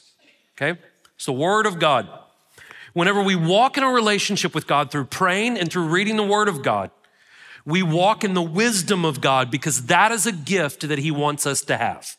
Okay? 0.56 0.80
It's 1.16 1.26
the 1.26 1.34
word 1.34 1.66
of 1.66 1.80
God. 1.80 2.08
Whenever 2.94 3.22
we 3.22 3.36
walk 3.36 3.78
in 3.78 3.84
a 3.84 3.92
relationship 3.92 4.56
with 4.56 4.68
God 4.68 4.90
through 4.90 5.06
praying 5.06 5.58
and 5.58 5.72
through 5.72 5.88
reading 5.88 6.16
the 6.16 6.24
word 6.24 6.48
of 6.48 6.64
God, 6.64 6.92
we 7.66 7.84
walk 7.84 8.24
in 8.24 8.34
the 8.34 8.42
wisdom 8.42 9.04
of 9.04 9.20
God 9.20 9.52
because 9.52 9.88
that 9.88 10.12
is 10.14 10.26
a 10.26 10.32
gift 10.32 10.88
that 10.88 11.00
He 11.00 11.12
wants 11.12 11.46
us 11.46 11.62
to 11.64 11.76
have. 11.76 12.16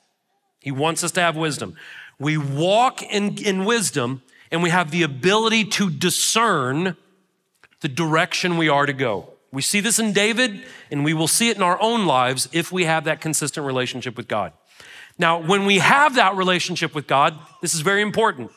He 0.61 0.71
wants 0.71 1.03
us 1.03 1.11
to 1.13 1.21
have 1.21 1.37
wisdom. 1.37 1.75
We 2.19 2.37
walk 2.37 3.03
in, 3.03 3.39
in 3.39 3.65
wisdom 3.65 4.23
and 4.51 4.63
we 4.63 4.71
have 4.71 4.91
the 4.91 5.03
ability 5.03 5.65
to 5.65 5.89
discern 5.89 6.97
the 7.81 7.89
direction 7.89 8.59
we 8.59 8.69
are 8.69 8.85
to 8.85 8.93
go. 8.93 9.31
We 9.51 9.63
see 9.63 9.81
this 9.81 9.99
in 9.99 10.13
David, 10.13 10.63
and 10.91 11.05
we 11.05 11.15
will 11.15 11.29
see 11.29 11.49
it 11.49 11.57
in 11.57 11.63
our 11.63 11.81
own 11.81 12.07
lives 12.07 12.49
if 12.53 12.71
we 12.71 12.85
have 12.85 13.05
that 13.05 13.21
consistent 13.21 13.67
relationship 13.67 14.17
with 14.17 14.29
God. 14.29 14.53
Now, 15.19 15.41
when 15.41 15.65
we 15.65 15.79
have 15.79 16.15
that 16.17 16.37
relationship 16.37 16.95
with 16.95 17.07
God, 17.07 17.39
this 17.63 17.75
is 17.75 17.81
very 17.81 18.03
important. 18.03 18.51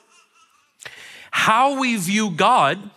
How 1.31 1.79
we 1.79 1.95
view 1.95 2.29
God 2.29 2.91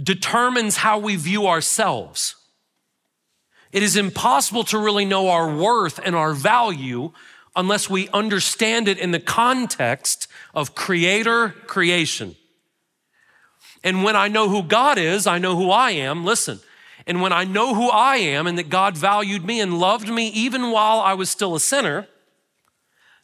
determines 0.00 0.78
how 0.78 0.98
we 0.98 1.16
view 1.16 1.46
ourselves. 1.46 2.34
It 3.72 3.82
is 3.82 3.96
impossible 3.96 4.64
to 4.64 4.78
really 4.78 5.04
know 5.04 5.28
our 5.28 5.54
worth 5.54 6.00
and 6.02 6.16
our 6.16 6.32
value 6.32 7.12
unless 7.54 7.88
we 7.88 8.08
understand 8.10 8.88
it 8.88 8.98
in 8.98 9.10
the 9.10 9.20
context 9.20 10.28
of 10.54 10.74
creator 10.74 11.50
creation. 11.66 12.36
And 13.84 14.02
when 14.04 14.16
I 14.16 14.28
know 14.28 14.48
who 14.48 14.62
God 14.62 14.98
is, 14.98 15.26
I 15.26 15.38
know 15.38 15.56
who 15.56 15.70
I 15.70 15.92
am. 15.92 16.24
Listen. 16.24 16.60
And 17.08 17.22
when 17.22 17.32
I 17.32 17.44
know 17.44 17.74
who 17.74 17.88
I 17.88 18.16
am 18.16 18.46
and 18.46 18.58
that 18.58 18.68
God 18.68 18.96
valued 18.96 19.42
me 19.42 19.60
and 19.60 19.80
loved 19.80 20.10
me 20.10 20.28
even 20.28 20.70
while 20.70 21.00
I 21.00 21.14
was 21.14 21.30
still 21.30 21.54
a 21.54 21.60
sinner, 21.60 22.06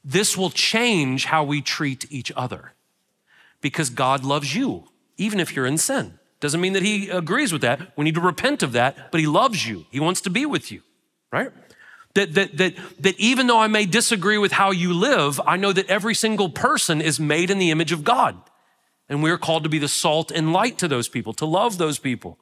this 0.02 0.38
will 0.38 0.48
change 0.48 1.26
how 1.26 1.44
we 1.44 1.60
treat 1.60 2.10
each 2.10 2.32
other. 2.34 2.72
Because 3.60 3.90
God 3.90 4.24
loves 4.24 4.54
you, 4.54 4.84
even 5.18 5.38
if 5.38 5.54
you're 5.54 5.66
in 5.66 5.76
sin. 5.76 6.18
Doesn't 6.40 6.62
mean 6.62 6.72
that 6.72 6.82
he 6.82 7.10
agrees 7.10 7.52
with 7.52 7.60
that. 7.60 7.96
We 7.96 8.04
need 8.04 8.14
to 8.14 8.22
repent 8.22 8.62
of 8.62 8.72
that, 8.72 9.12
but 9.12 9.20
he 9.20 9.26
loves 9.26 9.66
you. 9.66 9.84
He 9.90 10.00
wants 10.00 10.22
to 10.22 10.30
be 10.30 10.46
with 10.46 10.72
you, 10.72 10.80
right? 11.30 11.50
That, 12.14 12.32
that, 12.34 12.56
that, 12.56 12.74
that 13.00 13.20
even 13.20 13.48
though 13.48 13.58
I 13.58 13.66
may 13.66 13.84
disagree 13.84 14.38
with 14.38 14.52
how 14.52 14.70
you 14.70 14.94
live, 14.94 15.40
I 15.46 15.56
know 15.58 15.72
that 15.72 15.90
every 15.90 16.14
single 16.14 16.48
person 16.48 17.02
is 17.02 17.20
made 17.20 17.50
in 17.50 17.58
the 17.58 17.70
image 17.70 17.92
of 17.92 18.02
God. 18.02 18.36
And 19.10 19.22
we 19.22 19.30
are 19.30 19.38
called 19.38 19.64
to 19.64 19.68
be 19.68 19.78
the 19.78 19.88
salt 19.88 20.30
and 20.30 20.54
light 20.54 20.78
to 20.78 20.88
those 20.88 21.08
people, 21.08 21.34
to 21.34 21.44
love 21.44 21.76
those 21.76 21.98
people. 21.98 22.38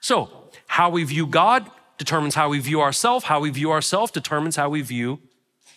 So, 0.00 0.37
how 0.68 0.88
we 0.88 1.02
view 1.04 1.26
God 1.26 1.68
determines 1.98 2.36
how 2.36 2.48
we 2.48 2.60
view 2.60 2.80
ourselves. 2.80 3.24
How 3.24 3.40
we 3.40 3.50
view 3.50 3.72
ourselves 3.72 4.12
determines 4.12 4.56
how 4.56 4.68
we 4.68 4.82
view 4.82 5.18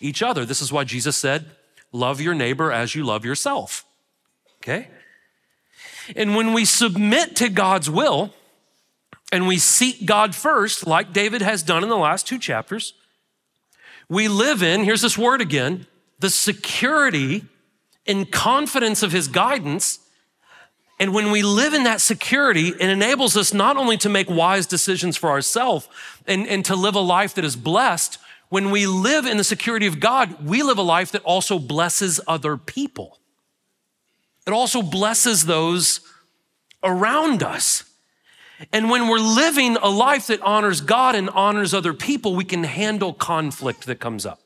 each 0.00 0.22
other. 0.22 0.44
This 0.44 0.62
is 0.62 0.72
why 0.72 0.84
Jesus 0.84 1.16
said, 1.16 1.50
Love 1.90 2.20
your 2.20 2.34
neighbor 2.34 2.72
as 2.72 2.94
you 2.94 3.04
love 3.04 3.24
yourself. 3.24 3.84
Okay? 4.62 4.88
And 6.16 6.34
when 6.34 6.52
we 6.52 6.64
submit 6.64 7.36
to 7.36 7.48
God's 7.48 7.90
will 7.90 8.32
and 9.30 9.46
we 9.46 9.58
seek 9.58 10.06
God 10.06 10.34
first, 10.34 10.86
like 10.86 11.12
David 11.12 11.42
has 11.42 11.62
done 11.62 11.82
in 11.82 11.88
the 11.88 11.96
last 11.96 12.26
two 12.26 12.38
chapters, 12.38 12.94
we 14.08 14.28
live 14.28 14.62
in, 14.62 14.84
here's 14.84 15.02
this 15.02 15.18
word 15.18 15.40
again, 15.40 15.86
the 16.18 16.30
security 16.30 17.44
and 18.06 18.30
confidence 18.30 19.02
of 19.02 19.12
his 19.12 19.28
guidance. 19.28 20.00
And 21.02 21.12
when 21.12 21.32
we 21.32 21.42
live 21.42 21.74
in 21.74 21.82
that 21.82 22.00
security, 22.00 22.68
it 22.68 22.88
enables 22.88 23.36
us 23.36 23.52
not 23.52 23.76
only 23.76 23.96
to 23.96 24.08
make 24.08 24.30
wise 24.30 24.68
decisions 24.68 25.16
for 25.16 25.30
ourselves 25.30 25.88
and, 26.28 26.46
and 26.46 26.64
to 26.66 26.76
live 26.76 26.94
a 26.94 27.00
life 27.00 27.34
that 27.34 27.44
is 27.44 27.56
blessed, 27.56 28.18
when 28.50 28.70
we 28.70 28.86
live 28.86 29.26
in 29.26 29.36
the 29.36 29.42
security 29.42 29.88
of 29.88 29.98
God, 29.98 30.46
we 30.46 30.62
live 30.62 30.78
a 30.78 30.82
life 30.82 31.10
that 31.10 31.24
also 31.24 31.58
blesses 31.58 32.20
other 32.28 32.56
people. 32.56 33.18
It 34.46 34.52
also 34.52 34.80
blesses 34.80 35.46
those 35.46 36.02
around 36.84 37.42
us. 37.42 37.82
And 38.72 38.88
when 38.88 39.08
we're 39.08 39.18
living 39.18 39.76
a 39.78 39.90
life 39.90 40.28
that 40.28 40.40
honors 40.42 40.80
God 40.80 41.16
and 41.16 41.28
honors 41.30 41.74
other 41.74 41.94
people, 41.94 42.36
we 42.36 42.44
can 42.44 42.62
handle 42.62 43.12
conflict 43.12 43.86
that 43.86 43.98
comes 43.98 44.24
up. 44.24 44.40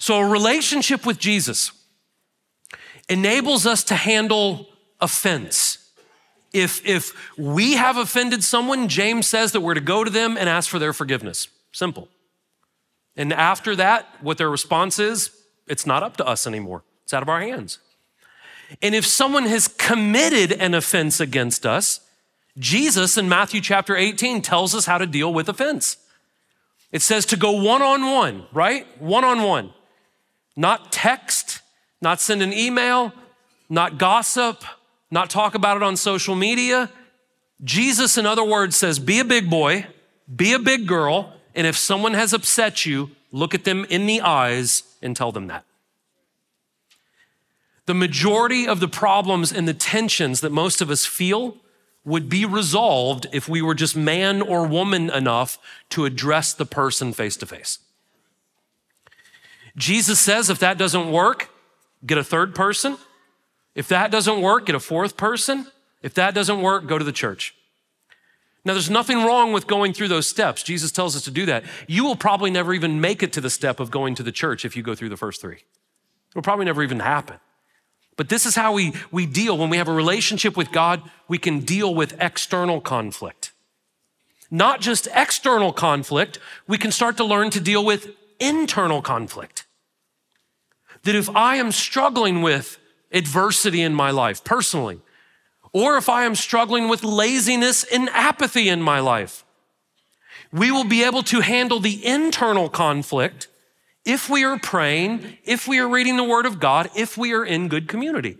So, 0.00 0.18
a 0.18 0.28
relationship 0.28 1.06
with 1.06 1.20
Jesus 1.20 1.70
enables 3.08 3.66
us 3.66 3.84
to 3.84 3.94
handle 3.94 4.68
offense. 5.00 5.78
If, 6.52 6.86
if 6.86 7.12
we 7.36 7.74
have 7.74 7.96
offended 7.96 8.44
someone, 8.44 8.88
James 8.88 9.26
says 9.26 9.52
that 9.52 9.60
we're 9.60 9.74
to 9.74 9.80
go 9.80 10.04
to 10.04 10.10
them 10.10 10.36
and 10.36 10.48
ask 10.48 10.70
for 10.70 10.78
their 10.78 10.92
forgiveness. 10.92 11.48
Simple. 11.72 12.08
And 13.16 13.32
after 13.32 13.74
that, 13.76 14.06
what 14.20 14.38
their 14.38 14.50
response 14.50 14.98
is, 14.98 15.30
it's 15.66 15.86
not 15.86 16.02
up 16.02 16.16
to 16.18 16.26
us 16.26 16.46
anymore. 16.46 16.84
It's 17.02 17.12
out 17.12 17.22
of 17.22 17.28
our 17.28 17.40
hands. 17.40 17.78
And 18.80 18.94
if 18.94 19.06
someone 19.06 19.44
has 19.44 19.68
committed 19.68 20.52
an 20.52 20.74
offense 20.74 21.20
against 21.20 21.66
us, 21.66 22.00
Jesus 22.58 23.18
in 23.18 23.28
Matthew 23.28 23.60
chapter 23.60 23.96
18 23.96 24.42
tells 24.42 24.74
us 24.74 24.86
how 24.86 24.98
to 24.98 25.06
deal 25.06 25.32
with 25.32 25.48
offense. 25.48 25.96
It 26.92 27.02
says 27.02 27.26
to 27.26 27.36
go 27.36 27.50
one 27.50 27.82
on 27.82 28.02
one, 28.02 28.46
right? 28.52 28.86
One 29.00 29.24
on 29.24 29.42
one. 29.42 29.72
Not 30.56 30.92
text, 30.92 31.60
not 32.04 32.20
send 32.20 32.42
an 32.42 32.52
email, 32.52 33.12
not 33.68 33.98
gossip, 33.98 34.62
not 35.10 35.30
talk 35.30 35.56
about 35.56 35.76
it 35.76 35.82
on 35.82 35.96
social 35.96 36.36
media. 36.36 36.90
Jesus, 37.64 38.16
in 38.16 38.26
other 38.26 38.44
words, 38.44 38.76
says 38.76 39.00
be 39.00 39.18
a 39.18 39.24
big 39.24 39.50
boy, 39.50 39.86
be 40.34 40.52
a 40.52 40.58
big 40.58 40.86
girl, 40.86 41.32
and 41.54 41.66
if 41.66 41.76
someone 41.76 42.14
has 42.14 42.32
upset 42.32 42.86
you, 42.86 43.10
look 43.32 43.54
at 43.54 43.64
them 43.64 43.84
in 43.88 44.06
the 44.06 44.20
eyes 44.20 44.84
and 45.02 45.16
tell 45.16 45.32
them 45.32 45.48
that. 45.48 45.64
The 47.86 47.94
majority 47.94 48.66
of 48.66 48.80
the 48.80 48.88
problems 48.88 49.52
and 49.52 49.66
the 49.66 49.74
tensions 49.74 50.40
that 50.40 50.50
most 50.50 50.80
of 50.80 50.90
us 50.90 51.04
feel 51.04 51.56
would 52.04 52.28
be 52.28 52.44
resolved 52.44 53.26
if 53.32 53.48
we 53.48 53.62
were 53.62 53.74
just 53.74 53.96
man 53.96 54.42
or 54.42 54.66
woman 54.66 55.10
enough 55.10 55.58
to 55.90 56.04
address 56.04 56.52
the 56.52 56.66
person 56.66 57.12
face 57.12 57.36
to 57.38 57.46
face. 57.46 57.78
Jesus 59.76 60.20
says 60.20 60.50
if 60.50 60.58
that 60.58 60.78
doesn't 60.78 61.10
work, 61.10 61.48
get 62.04 62.18
a 62.18 62.24
third 62.24 62.54
person. 62.54 62.96
If 63.74 63.88
that 63.88 64.10
doesn't 64.10 64.40
work, 64.40 64.66
get 64.66 64.74
a 64.74 64.80
fourth 64.80 65.16
person. 65.16 65.66
If 66.02 66.14
that 66.14 66.34
doesn't 66.34 66.60
work, 66.60 66.86
go 66.86 66.98
to 66.98 67.04
the 67.04 67.12
church. 67.12 67.54
Now, 68.64 68.72
there's 68.72 68.90
nothing 68.90 69.24
wrong 69.24 69.52
with 69.52 69.66
going 69.66 69.92
through 69.92 70.08
those 70.08 70.26
steps. 70.26 70.62
Jesus 70.62 70.90
tells 70.90 71.14
us 71.16 71.22
to 71.22 71.30
do 71.30 71.44
that. 71.46 71.64
You 71.86 72.04
will 72.04 72.16
probably 72.16 72.50
never 72.50 72.72
even 72.72 73.00
make 73.00 73.22
it 73.22 73.32
to 73.34 73.40
the 73.40 73.50
step 73.50 73.78
of 73.78 73.90
going 73.90 74.14
to 74.14 74.22
the 74.22 74.32
church 74.32 74.64
if 74.64 74.74
you 74.74 74.82
go 74.82 74.94
through 74.94 75.10
the 75.10 75.18
first 75.18 75.40
three. 75.40 75.56
It 75.56 76.34
will 76.34 76.42
probably 76.42 76.64
never 76.64 76.82
even 76.82 77.00
happen. 77.00 77.38
But 78.16 78.28
this 78.28 78.46
is 78.46 78.54
how 78.54 78.72
we, 78.72 78.94
we 79.10 79.26
deal. 79.26 79.58
When 79.58 79.70
we 79.70 79.76
have 79.76 79.88
a 79.88 79.92
relationship 79.92 80.56
with 80.56 80.72
God, 80.72 81.02
we 81.28 81.36
can 81.36 81.60
deal 81.60 81.94
with 81.94 82.16
external 82.20 82.80
conflict. 82.80 83.52
Not 84.50 84.80
just 84.80 85.08
external 85.14 85.72
conflict, 85.72 86.38
we 86.66 86.78
can 86.78 86.92
start 86.92 87.16
to 87.18 87.24
learn 87.24 87.50
to 87.50 87.60
deal 87.60 87.84
with 87.84 88.10
internal 88.38 89.02
conflict. 89.02 89.63
That 91.04 91.14
if 91.14 91.34
I 91.34 91.56
am 91.56 91.72
struggling 91.72 92.42
with 92.42 92.78
adversity 93.12 93.80
in 93.80 93.94
my 93.94 94.10
life 94.10 94.42
personally, 94.44 95.00
or 95.74 95.96
if 95.96 96.08
I 96.08 96.24
am 96.24 96.34
struggling 96.36 96.88
with 96.88 97.02
laziness 97.02 97.84
and 97.84 98.08
apathy 98.10 98.68
in 98.68 98.80
my 98.80 99.00
life. 99.00 99.44
We 100.52 100.70
will 100.70 100.84
be 100.84 101.02
able 101.02 101.24
to 101.24 101.40
handle 101.40 101.80
the 101.80 102.06
internal 102.06 102.68
conflict 102.68 103.48
if 104.04 104.30
we 104.30 104.44
are 104.44 104.58
praying, 104.58 105.38
if 105.44 105.66
we 105.66 105.80
are 105.80 105.88
reading 105.88 106.16
the 106.16 106.24
Word 106.24 106.46
of 106.46 106.60
God, 106.60 106.90
if 106.94 107.18
we 107.18 107.32
are 107.32 107.44
in 107.44 107.68
good 107.68 107.88
community. 107.88 108.38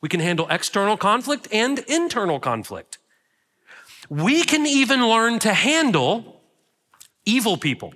We 0.00 0.08
can 0.08 0.20
handle 0.20 0.46
external 0.48 0.96
conflict 0.96 1.48
and 1.50 1.80
internal 1.80 2.38
conflict. 2.38 2.98
We 4.08 4.44
can 4.44 4.64
even 4.66 5.04
learn 5.08 5.40
to 5.40 5.52
handle 5.52 6.42
evil 7.24 7.56
people, 7.56 7.92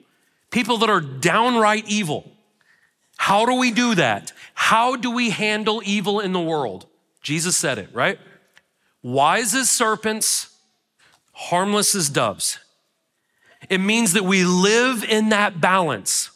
people 0.50 0.78
that 0.78 0.90
are 0.90 1.00
downright 1.00 1.86
evil. 1.88 2.32
How 3.16 3.46
do 3.46 3.54
we 3.54 3.70
do 3.70 3.94
that? 3.96 4.32
How 4.54 4.96
do 4.96 5.10
we 5.10 5.30
handle 5.30 5.82
evil 5.84 6.20
in 6.20 6.32
the 6.32 6.40
world? 6.40 6.86
Jesus 7.22 7.56
said 7.56 7.78
it, 7.78 7.88
right? 7.92 8.18
wise 9.06 9.54
as 9.54 9.70
serpents, 9.70 10.48
harmless 11.32 11.94
as 11.94 12.08
doves. 12.08 12.58
It 13.70 13.78
means 13.78 14.14
that 14.14 14.24
we 14.24 14.44
live 14.44 15.04
in 15.04 15.28
that 15.28 15.60
balance 15.60 16.30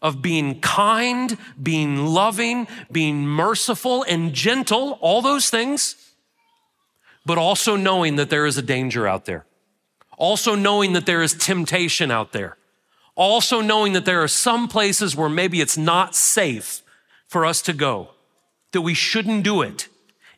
of 0.00 0.22
being 0.22 0.60
kind, 0.60 1.36
being 1.62 2.06
loving, 2.06 2.66
being 2.90 3.26
merciful 3.26 4.04
and 4.08 4.32
gentle, 4.32 4.98
all 5.02 5.20
those 5.20 5.50
things, 5.50 6.14
but 7.26 7.36
also 7.36 7.76
knowing 7.76 8.16
that 8.16 8.30
there 8.30 8.46
is 8.46 8.56
a 8.56 8.62
danger 8.62 9.06
out 9.06 9.26
there. 9.26 9.44
Also 10.16 10.54
knowing 10.54 10.94
that 10.94 11.04
there 11.04 11.22
is 11.22 11.34
temptation 11.34 12.10
out 12.10 12.32
there. 12.32 12.56
Also 13.14 13.60
knowing 13.60 13.92
that 13.92 14.04
there 14.04 14.22
are 14.22 14.28
some 14.28 14.68
places 14.68 15.14
where 15.14 15.28
maybe 15.28 15.60
it's 15.60 15.76
not 15.76 16.14
safe 16.14 16.82
for 17.28 17.44
us 17.44 17.62
to 17.62 17.72
go, 17.72 18.10
that 18.72 18.80
we 18.80 18.94
shouldn't 18.94 19.44
do 19.44 19.62
it. 19.62 19.88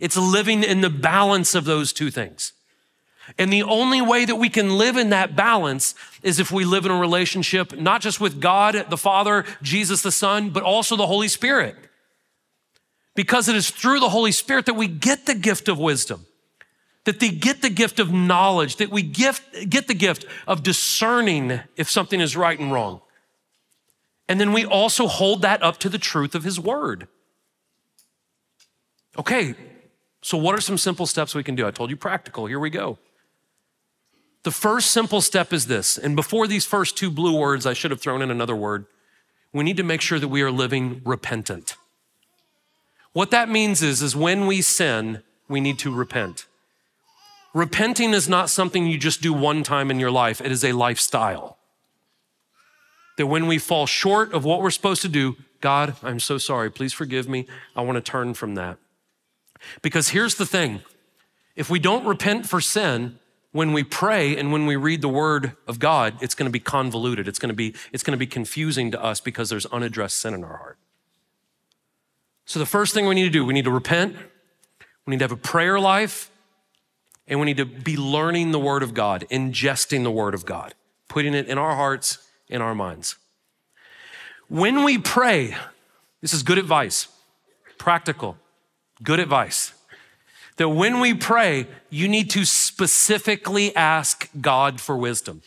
It's 0.00 0.16
living 0.16 0.62
in 0.62 0.80
the 0.80 0.90
balance 0.90 1.54
of 1.54 1.64
those 1.64 1.92
two 1.92 2.10
things. 2.10 2.52
And 3.38 3.52
the 3.52 3.62
only 3.62 4.02
way 4.02 4.24
that 4.24 4.36
we 4.36 4.48
can 4.48 4.76
live 4.76 4.96
in 4.96 5.10
that 5.10 5.34
balance 5.34 5.94
is 6.22 6.38
if 6.38 6.52
we 6.52 6.64
live 6.64 6.84
in 6.84 6.90
a 6.92 6.98
relationship, 6.98 7.78
not 7.78 8.00
just 8.00 8.20
with 8.20 8.40
God, 8.40 8.86
the 8.90 8.98
Father, 8.98 9.44
Jesus, 9.62 10.02
the 10.02 10.12
Son, 10.12 10.50
but 10.50 10.62
also 10.62 10.96
the 10.96 11.06
Holy 11.06 11.28
Spirit. 11.28 11.76
Because 13.14 13.48
it 13.48 13.56
is 13.56 13.70
through 13.70 14.00
the 14.00 14.10
Holy 14.10 14.32
Spirit 14.32 14.66
that 14.66 14.74
we 14.74 14.88
get 14.88 15.26
the 15.26 15.34
gift 15.34 15.68
of 15.68 15.78
wisdom, 15.78 16.26
that 17.04 17.20
they 17.20 17.30
get 17.30 17.62
the 17.62 17.70
gift 17.70 18.00
of 18.00 18.12
knowledge, 18.12 18.76
that 18.76 18.90
we 18.90 19.02
gift, 19.02 19.68
get 19.68 19.88
the 19.88 19.94
gift 19.94 20.24
of 20.46 20.62
discerning 20.62 21.60
if 21.76 21.90
something 21.90 22.20
is 22.20 22.36
right 22.36 22.58
and 22.58 22.72
wrong. 22.72 23.00
And 24.28 24.40
then 24.40 24.52
we 24.52 24.64
also 24.64 25.06
hold 25.06 25.42
that 25.42 25.62
up 25.62 25.78
to 25.78 25.88
the 25.88 25.98
truth 25.98 26.34
of 26.34 26.44
His 26.44 26.58
Word. 26.58 27.08
Okay, 29.18 29.54
so, 30.24 30.38
what 30.38 30.54
are 30.54 30.60
some 30.62 30.78
simple 30.78 31.04
steps 31.04 31.34
we 31.34 31.44
can 31.44 31.54
do? 31.54 31.66
I 31.66 31.70
told 31.70 31.90
you 31.90 31.96
practical. 31.98 32.46
Here 32.46 32.58
we 32.58 32.70
go. 32.70 32.98
The 34.42 34.50
first 34.50 34.90
simple 34.90 35.20
step 35.20 35.52
is 35.52 35.66
this, 35.66 35.98
and 35.98 36.16
before 36.16 36.46
these 36.46 36.64
first 36.64 36.96
two 36.96 37.10
blue 37.10 37.38
words, 37.38 37.66
I 37.66 37.74
should 37.74 37.90
have 37.90 38.00
thrown 38.00 38.22
in 38.22 38.30
another 38.30 38.56
word. 38.56 38.86
We 39.52 39.64
need 39.64 39.76
to 39.76 39.82
make 39.82 40.00
sure 40.00 40.18
that 40.18 40.28
we 40.28 40.40
are 40.40 40.50
living 40.50 41.02
repentant. 41.04 41.76
What 43.12 43.30
that 43.32 43.50
means 43.50 43.82
is, 43.82 44.00
is 44.00 44.16
when 44.16 44.46
we 44.46 44.62
sin, 44.62 45.22
we 45.46 45.60
need 45.60 45.78
to 45.80 45.94
repent. 45.94 46.46
Repenting 47.54 48.12
is 48.12 48.28
not 48.28 48.50
something 48.50 48.86
you 48.86 48.98
just 48.98 49.22
do 49.22 49.32
one 49.32 49.62
time 49.62 49.90
in 49.90 50.00
your 50.00 50.10
life, 50.10 50.40
it 50.40 50.52
is 50.52 50.64
a 50.64 50.72
lifestyle. 50.72 51.56
That 53.16 53.28
when 53.28 53.46
we 53.46 53.58
fall 53.58 53.86
short 53.86 54.34
of 54.34 54.44
what 54.44 54.60
we're 54.60 54.72
supposed 54.72 55.00
to 55.02 55.08
do, 55.08 55.36
God, 55.60 55.94
I'm 56.02 56.18
so 56.18 56.36
sorry, 56.36 56.70
please 56.70 56.92
forgive 56.92 57.28
me. 57.28 57.46
I 57.76 57.82
want 57.82 57.96
to 57.96 58.02
turn 58.02 58.34
from 58.34 58.56
that. 58.56 58.76
Because 59.82 60.08
here's 60.08 60.34
the 60.34 60.44
thing 60.44 60.82
if 61.54 61.70
we 61.70 61.78
don't 61.78 62.04
repent 62.04 62.48
for 62.48 62.60
sin, 62.60 63.18
when 63.52 63.72
we 63.72 63.84
pray 63.84 64.36
and 64.36 64.50
when 64.50 64.66
we 64.66 64.74
read 64.74 65.00
the 65.00 65.08
word 65.08 65.52
of 65.68 65.78
God, 65.78 66.20
it's 66.20 66.34
going 66.34 66.48
to 66.48 66.52
be 66.52 66.58
convoluted. 66.58 67.28
It's 67.28 67.38
going 67.38 67.50
to 67.50 67.54
be, 67.54 67.72
it's 67.92 68.02
going 68.02 68.10
to 68.10 68.18
be 68.18 68.26
confusing 68.26 68.90
to 68.90 69.02
us 69.02 69.20
because 69.20 69.48
there's 69.48 69.64
unaddressed 69.66 70.16
sin 70.16 70.34
in 70.34 70.42
our 70.42 70.56
heart. 70.56 70.78
So 72.46 72.58
the 72.58 72.66
first 72.66 72.94
thing 72.94 73.06
we 73.06 73.14
need 73.14 73.22
to 73.22 73.30
do, 73.30 73.44
we 73.44 73.54
need 73.54 73.64
to 73.64 73.70
repent. 73.70 74.16
We 75.06 75.12
need 75.12 75.18
to 75.20 75.24
have 75.24 75.32
a 75.32 75.36
prayer 75.36 75.78
life, 75.78 76.32
and 77.26 77.40
we 77.40 77.46
need 77.46 77.56
to 77.56 77.64
be 77.64 77.96
learning 77.96 78.52
the 78.52 78.58
Word 78.58 78.82
of 78.82 78.94
God, 78.94 79.26
ingesting 79.30 80.02
the 80.02 80.10
Word 80.10 80.34
of 80.34 80.44
God, 80.44 80.74
putting 81.08 81.34
it 81.34 81.46
in 81.46 81.58
our 81.58 81.74
hearts, 81.74 82.18
in 82.48 82.60
our 82.60 82.74
minds. 82.74 83.16
When 84.48 84.84
we 84.84 84.98
pray, 84.98 85.56
this 86.20 86.34
is 86.34 86.42
good 86.42 86.58
advice, 86.58 87.08
practical, 87.78 88.36
good 89.02 89.20
advice. 89.20 89.72
That 90.56 90.68
when 90.68 91.00
we 91.00 91.14
pray, 91.14 91.66
you 91.90 92.06
need 92.06 92.30
to 92.30 92.44
specifically 92.44 93.74
ask 93.74 94.28
God 94.40 94.80
for 94.80 94.96
wisdom. 94.96 95.42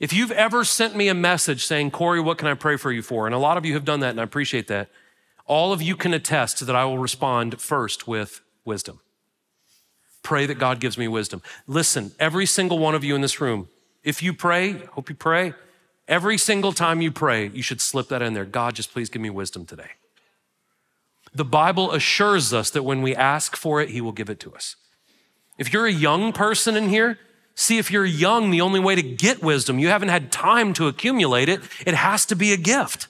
If 0.00 0.12
you've 0.12 0.30
ever 0.30 0.64
sent 0.64 0.96
me 0.96 1.08
a 1.08 1.14
message 1.14 1.66
saying, 1.66 1.90
Corey, 1.90 2.20
what 2.20 2.38
can 2.38 2.48
I 2.48 2.54
pray 2.54 2.76
for 2.76 2.90
you 2.90 3.02
for? 3.02 3.26
And 3.26 3.34
a 3.34 3.38
lot 3.38 3.56
of 3.56 3.66
you 3.66 3.74
have 3.74 3.84
done 3.84 4.00
that, 4.00 4.10
and 4.10 4.20
I 4.20 4.22
appreciate 4.22 4.68
that. 4.68 4.88
All 5.44 5.72
of 5.72 5.82
you 5.82 5.96
can 5.96 6.14
attest 6.14 6.64
that 6.64 6.76
I 6.76 6.84
will 6.84 6.98
respond 6.98 7.60
first 7.60 8.06
with 8.06 8.40
wisdom. 8.64 9.00
Pray 10.28 10.44
that 10.44 10.58
God 10.58 10.78
gives 10.78 10.98
me 10.98 11.08
wisdom. 11.08 11.40
Listen, 11.66 12.12
every 12.20 12.44
single 12.44 12.78
one 12.78 12.94
of 12.94 13.02
you 13.02 13.14
in 13.14 13.22
this 13.22 13.40
room, 13.40 13.70
if 14.04 14.22
you 14.22 14.34
pray, 14.34 14.72
hope 14.92 15.08
you 15.08 15.14
pray, 15.14 15.54
every 16.06 16.36
single 16.36 16.74
time 16.74 17.00
you 17.00 17.10
pray, 17.10 17.48
you 17.48 17.62
should 17.62 17.80
slip 17.80 18.08
that 18.08 18.20
in 18.20 18.34
there. 18.34 18.44
God, 18.44 18.74
just 18.74 18.92
please 18.92 19.08
give 19.08 19.22
me 19.22 19.30
wisdom 19.30 19.64
today. 19.64 19.92
The 21.34 21.46
Bible 21.46 21.92
assures 21.92 22.52
us 22.52 22.68
that 22.72 22.82
when 22.82 23.00
we 23.00 23.16
ask 23.16 23.56
for 23.56 23.80
it, 23.80 23.88
He 23.88 24.02
will 24.02 24.12
give 24.12 24.28
it 24.28 24.38
to 24.40 24.54
us. 24.54 24.76
If 25.56 25.72
you're 25.72 25.86
a 25.86 25.90
young 25.90 26.34
person 26.34 26.76
in 26.76 26.90
here, 26.90 27.18
See, 27.54 27.78
if 27.78 27.90
you're 27.90 28.04
young, 28.04 28.50
the 28.50 28.60
only 28.60 28.78
way 28.78 28.94
to 28.94 29.02
get 29.02 29.42
wisdom, 29.42 29.78
you 29.80 29.88
haven't 29.88 30.10
had 30.10 30.30
time 30.30 30.74
to 30.74 30.88
accumulate 30.88 31.48
it, 31.48 31.60
it 31.86 31.94
has 31.94 32.26
to 32.26 32.36
be 32.36 32.52
a 32.52 32.56
gift. 32.56 33.08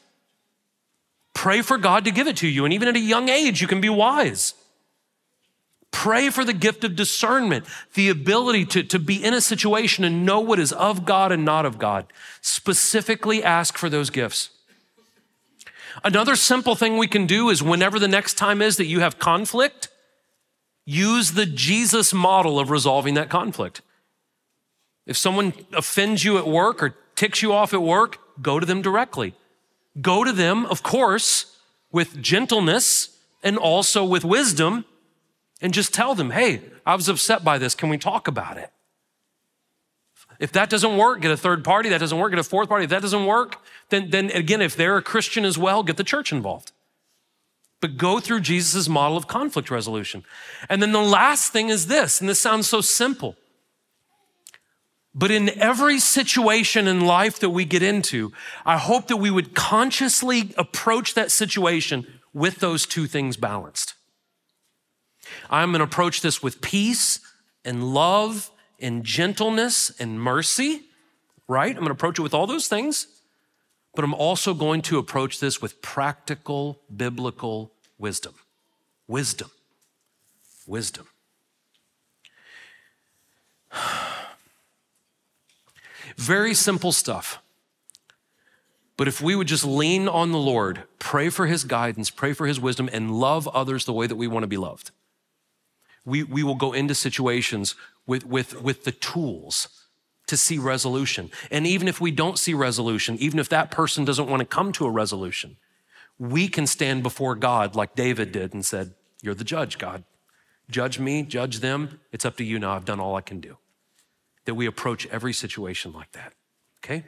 Pray 1.35 1.63
for 1.63 1.79
God 1.79 2.05
to 2.05 2.13
give 2.13 2.29
it 2.29 2.37
to 2.39 2.49
you. 2.49 2.65
And 2.65 2.73
even 2.73 2.89
at 2.89 2.97
a 2.97 3.01
young 3.01 3.29
age, 3.29 3.61
you 3.61 3.67
can 3.67 3.83
be 3.83 3.91
wise. 3.91 4.55
Pray 5.91 6.31
for 6.31 6.45
the 6.45 6.53
gift 6.53 6.85
of 6.85 6.97
discernment, 6.97 7.65
the 7.95 8.09
ability 8.09 8.65
to, 8.67 8.83
to 8.83 8.99
be 8.99 9.23
in 9.23 9.35
a 9.35 9.41
situation 9.41 10.05
and 10.05 10.25
know 10.25 10.41
what 10.41 10.59
is 10.59 10.73
of 10.73 11.05
God 11.05 11.33
and 11.33 11.45
not 11.45 11.67
of 11.67 11.79
God. 11.79 12.07
Specifically 12.41 13.43
ask 13.43 13.77
for 13.77 13.89
those 13.89 14.11
gifts. 14.11 14.51
Another 16.05 16.37
simple 16.37 16.75
thing 16.75 16.97
we 16.97 17.09
can 17.09 17.27
do 17.27 17.49
is 17.49 17.63
whenever 17.63 17.99
the 17.99 18.09
next 18.09 18.35
time 18.35 18.63
is 18.63 18.77
that 18.77 18.87
you 18.87 19.01
have 19.01 19.19
conflict, 19.19 19.89
use 20.85 21.33
the 21.33 21.47
Jesus 21.47 22.15
model 22.15 22.59
of 22.59 22.71
resolving 22.71 23.15
that 23.15 23.29
conflict. 23.29 23.81
If 25.07 25.17
someone 25.17 25.55
offends 25.73 26.25
you 26.25 26.39
at 26.39 26.47
work 26.47 26.83
or 26.83 26.95
ticks 27.17 27.43
you 27.43 27.53
off 27.53 27.73
at 27.73 27.83
work, 27.83 28.19
go 28.41 28.61
to 28.61 28.67
them 28.67 28.83
directly. 28.83 29.35
Go 30.01 30.23
to 30.23 30.33
them, 30.33 30.67
of 30.67 30.83
course, 30.83 31.57
with 31.91 32.23
gentleness 32.23 33.17
and 33.43 33.57
also 33.57 34.05
with 34.05 34.25
wisdom, 34.25 34.85
and 35.61 35.75
just 35.75 35.93
tell 35.93 36.15
them, 36.15 36.31
hey, 36.31 36.63
I 36.87 36.95
was 36.95 37.09
upset 37.09 37.45
by 37.45 37.59
this. 37.59 37.75
Can 37.75 37.89
we 37.89 37.99
talk 37.99 38.29
about 38.29 38.57
it? 38.57 38.71
If 40.39 40.53
that 40.53 40.71
doesn't 40.71 40.97
work, 40.97 41.21
get 41.21 41.31
a 41.31 41.37
third 41.37 41.65
party. 41.65 41.89
That 41.89 41.99
doesn't 41.99 42.19
work, 42.19 42.31
get 42.31 42.39
a 42.39 42.45
fourth 42.45 42.69
party. 42.69 42.85
If 42.85 42.91
that 42.91 43.03
doesn't 43.03 43.27
work, 43.27 43.57
then, 43.89 44.11
then 44.11 44.31
again, 44.31 44.63
if 44.63 44.77
they're 44.77 44.97
a 44.97 45.03
Christian 45.03 45.45
as 45.45 45.59
well, 45.59 45.83
get 45.83 45.97
the 45.97 46.05
church 46.05 46.33
involved. 46.33 46.73
But 47.81 47.97
go 47.97 48.21
through 48.21 48.41
Jesus' 48.41 48.89
model 48.89 49.17
of 49.17 49.27
conflict 49.27 49.71
resolution. 49.71 50.25
And 50.69 50.81
then 50.81 50.93
the 50.93 51.03
last 51.03 51.53
thing 51.53 51.69
is 51.69 51.87
this, 51.87 52.21
and 52.21 52.29
this 52.29 52.41
sounds 52.41 52.69
so 52.69 52.81
simple. 52.81 53.37
But 55.15 55.31
in 55.33 55.51
every 55.59 55.99
situation 55.99 56.87
in 56.87 57.01
life 57.01 57.41
that 57.41 57.51
we 57.51 57.65
get 57.65 57.83
into, 57.83 58.33
I 58.65 58.79
hope 58.79 59.09
that 59.09 59.17
we 59.17 59.31
would 59.31 59.55
consciously 59.55 60.55
approach 60.57 61.15
that 61.15 61.33
situation 61.33 62.07
with 62.33 62.57
those 62.57 62.87
two 62.87 63.07
things 63.07 63.37
balanced. 63.37 63.95
I'm 65.51 65.71
going 65.71 65.81
to 65.81 65.85
approach 65.85 66.21
this 66.21 66.43
with 66.43 66.61
peace 66.61 67.21
and 67.65 67.95
love 67.95 68.51
and 68.81 69.05
gentleness 69.05 69.91
and 69.99 70.21
mercy, 70.21 70.83
right? 71.47 71.71
I'm 71.71 71.81
going 71.81 71.87
to 71.87 71.93
approach 71.93 72.19
it 72.19 72.23
with 72.23 72.35
all 72.35 72.47
those 72.47 72.69
things, 72.69 73.07
but 73.95 74.05
I'm 74.05 74.15
also 74.15 74.55
going 74.55 74.83
to 74.83 74.99
approach 74.99 75.41
this 75.41 75.61
with 75.61 75.83
practical 75.83 76.81
biblical 76.95 77.73
wisdom. 77.99 78.35
Wisdom. 79.07 79.51
Wisdom. 80.67 81.09
Very 86.17 86.55
simple 86.55 86.93
stuff. 86.93 87.41
But 88.99 89.07
if 89.07 89.21
we 89.21 89.37
would 89.37 89.47
just 89.47 89.65
lean 89.65 90.09
on 90.09 90.33
the 90.33 90.39
Lord, 90.39 90.83
pray 90.99 91.31
for 91.31 91.47
his 91.47 91.63
guidance, 91.63 92.11
pray 92.11 92.33
for 92.33 92.49
his 92.49 92.59
wisdom, 92.59 92.91
and 92.93 93.13
love 93.13 93.47
others 93.49 93.85
the 93.85 93.93
way 93.93 94.09
that 94.09 94.17
we 94.17 94.27
want 94.27 94.43
to 94.43 94.49
be 94.49 94.57
loved, 94.57 94.91
we, 96.09 96.23
we 96.23 96.43
will 96.43 96.55
go 96.55 96.73
into 96.73 96.95
situations 96.95 97.75
with, 98.07 98.25
with, 98.25 98.61
with 98.63 98.85
the 98.85 98.93
tools 98.93 99.69
to 100.27 100.37
see 100.37 100.59
resolution. 100.59 101.31
And 101.51 101.67
even 101.67 101.89
if 101.89 102.01
we 102.01 102.11
don't 102.11 102.39
see 102.39 102.55
resolution, 102.55 103.17
even 103.19 103.39
if 103.39 103.49
that 103.51 103.71
person 103.71 104.05
doesn't 104.05 104.29
want 104.29 104.41
to 104.41 104.47
come 104.47 104.73
to 104.73 104.87
a 104.87 104.91
resolution, 104.91 105.57
we 106.19 106.49
can 106.49 106.67
stand 106.67 107.03
before 107.03 107.35
God 107.35 107.77
like 107.77 107.95
David 107.95 108.33
did 108.33 108.53
and 108.53 108.65
said, 108.65 108.95
You're 109.23 109.35
the 109.35 109.45
judge, 109.45 109.79
God. 109.79 110.05
Judge 110.71 110.99
me, 110.99 111.23
judge 111.23 111.61
them. 111.61 112.01
It's 112.13 112.25
up 112.25 112.37
to 112.37 112.45
you 112.45 112.59
now. 112.59 112.73
I've 112.73 112.85
done 112.85 113.01
all 113.01 113.15
I 113.15 113.23
can 113.23 113.41
do 113.41 113.57
that 114.45 114.55
we 114.55 114.67
approach 114.67 115.07
every 115.09 115.33
situation 115.33 115.93
like 115.93 116.13
that. 116.13 116.33
Okay? 116.83 117.05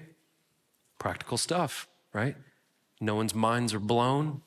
Practical 0.99 1.39
stuff, 1.39 1.89
right? 2.13 2.37
No 3.01 3.15
one's 3.15 3.35
minds 3.35 3.73
are 3.75 3.81
blown. 3.81 4.43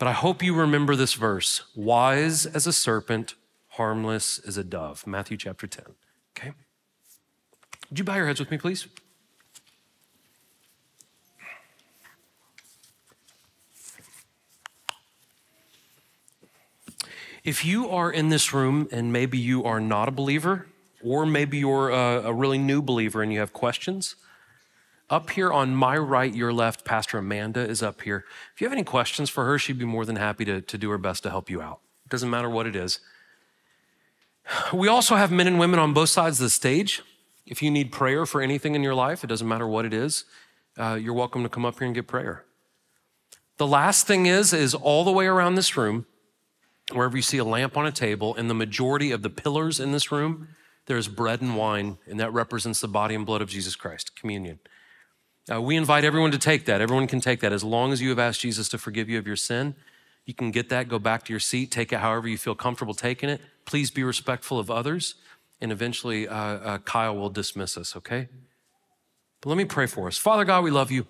But 0.00 0.08
I 0.08 0.12
hope 0.12 0.42
you 0.42 0.54
remember 0.54 0.96
this 0.96 1.12
verse 1.12 1.60
wise 1.76 2.46
as 2.46 2.66
a 2.66 2.72
serpent, 2.72 3.34
harmless 3.72 4.38
as 4.38 4.56
a 4.56 4.64
dove. 4.64 5.06
Matthew 5.06 5.36
chapter 5.36 5.66
10. 5.66 5.84
Okay? 6.34 6.52
Would 7.90 7.98
you 7.98 8.04
bow 8.06 8.16
your 8.16 8.26
heads 8.26 8.40
with 8.40 8.50
me, 8.50 8.56
please? 8.56 8.88
If 17.44 17.66
you 17.66 17.90
are 17.90 18.10
in 18.10 18.30
this 18.30 18.54
room 18.54 18.88
and 18.90 19.12
maybe 19.12 19.36
you 19.36 19.64
are 19.64 19.80
not 19.80 20.08
a 20.08 20.12
believer, 20.12 20.66
or 21.04 21.26
maybe 21.26 21.58
you're 21.58 21.90
a, 21.90 22.22
a, 22.28 22.32
really 22.32 22.58
new 22.58 22.80
believer 22.80 23.22
and 23.22 23.30
you 23.34 23.40
have 23.40 23.52
questions, 23.52 24.16
up 25.10 25.30
here 25.30 25.52
on 25.52 25.74
my 25.74 25.98
right, 25.98 26.32
your 26.32 26.52
left, 26.52 26.84
Pastor 26.84 27.18
Amanda 27.18 27.60
is 27.60 27.82
up 27.82 28.02
here. 28.02 28.24
If 28.54 28.60
you 28.60 28.66
have 28.66 28.72
any 28.72 28.84
questions 28.84 29.28
for 29.28 29.44
her, 29.44 29.58
she'd 29.58 29.78
be 29.78 29.84
more 29.84 30.04
than 30.04 30.16
happy 30.16 30.44
to, 30.44 30.60
to 30.60 30.78
do 30.78 30.88
her 30.90 30.98
best 30.98 31.24
to 31.24 31.30
help 31.30 31.50
you 31.50 31.60
out. 31.60 31.80
It 32.06 32.10
doesn't 32.10 32.30
matter 32.30 32.48
what 32.48 32.66
it 32.66 32.76
is. 32.76 33.00
We 34.72 34.88
also 34.88 35.16
have 35.16 35.32
men 35.32 35.48
and 35.48 35.58
women 35.58 35.80
on 35.80 35.92
both 35.92 36.08
sides 36.08 36.40
of 36.40 36.44
the 36.44 36.50
stage. 36.50 37.02
If 37.44 37.62
you 37.62 37.70
need 37.70 37.90
prayer 37.90 38.24
for 38.24 38.40
anything 38.40 38.76
in 38.76 38.82
your 38.82 38.94
life, 38.94 39.24
it 39.24 39.26
doesn't 39.26 39.46
matter 39.48 39.66
what 39.66 39.84
it 39.84 39.92
is, 39.92 40.24
uh, 40.78 40.94
you're 40.94 41.14
welcome 41.14 41.42
to 41.42 41.48
come 41.48 41.64
up 41.64 41.78
here 41.78 41.86
and 41.86 41.94
get 41.94 42.06
prayer. 42.06 42.44
The 43.56 43.66
last 43.66 44.06
thing 44.06 44.26
is, 44.26 44.52
is 44.52 44.74
all 44.74 45.04
the 45.04 45.10
way 45.10 45.26
around 45.26 45.56
this 45.56 45.76
room, 45.76 46.06
wherever 46.92 47.16
you 47.16 47.22
see 47.22 47.38
a 47.38 47.44
lamp 47.44 47.76
on 47.76 47.86
a 47.86 47.92
table, 47.92 48.34
and 48.36 48.48
the 48.48 48.54
majority 48.54 49.10
of 49.10 49.22
the 49.22 49.30
pillars 49.30 49.80
in 49.80 49.92
this 49.92 50.12
room, 50.12 50.48
there's 50.86 51.08
bread 51.08 51.40
and 51.40 51.56
wine, 51.56 51.98
and 52.06 52.18
that 52.20 52.32
represents 52.32 52.80
the 52.80 52.88
body 52.88 53.14
and 53.14 53.26
blood 53.26 53.42
of 53.42 53.48
Jesus 53.48 53.76
Christ, 53.76 54.16
communion. 54.16 54.60
Uh, 55.52 55.60
we 55.60 55.76
invite 55.76 56.04
everyone 56.04 56.30
to 56.32 56.38
take 56.38 56.66
that. 56.66 56.80
Everyone 56.80 57.06
can 57.06 57.20
take 57.20 57.40
that 57.40 57.52
as 57.52 57.64
long 57.64 57.92
as 57.92 58.02
you 58.02 58.10
have 58.10 58.18
asked 58.18 58.40
Jesus 58.40 58.68
to 58.68 58.78
forgive 58.78 59.08
you 59.08 59.18
of 59.18 59.26
your 59.26 59.36
sin. 59.36 59.74
You 60.26 60.34
can 60.34 60.50
get 60.50 60.68
that, 60.68 60.88
go 60.88 60.98
back 60.98 61.24
to 61.24 61.32
your 61.32 61.40
seat, 61.40 61.70
take 61.70 61.92
it 61.92 61.98
however 61.98 62.28
you 62.28 62.38
feel 62.38 62.54
comfortable 62.54 62.94
taking 62.94 63.28
it. 63.28 63.40
Please 63.64 63.90
be 63.90 64.04
respectful 64.04 64.58
of 64.58 64.70
others, 64.70 65.14
and 65.60 65.72
eventually 65.72 66.28
uh, 66.28 66.34
uh, 66.36 66.78
Kyle 66.78 67.16
will 67.16 67.30
dismiss 67.30 67.76
us, 67.76 67.96
okay? 67.96 68.28
But 69.40 69.48
let 69.48 69.56
me 69.56 69.64
pray 69.64 69.86
for 69.86 70.06
us. 70.06 70.18
Father 70.18 70.44
God, 70.44 70.62
we 70.62 70.70
love 70.70 70.90
you. 70.90 71.06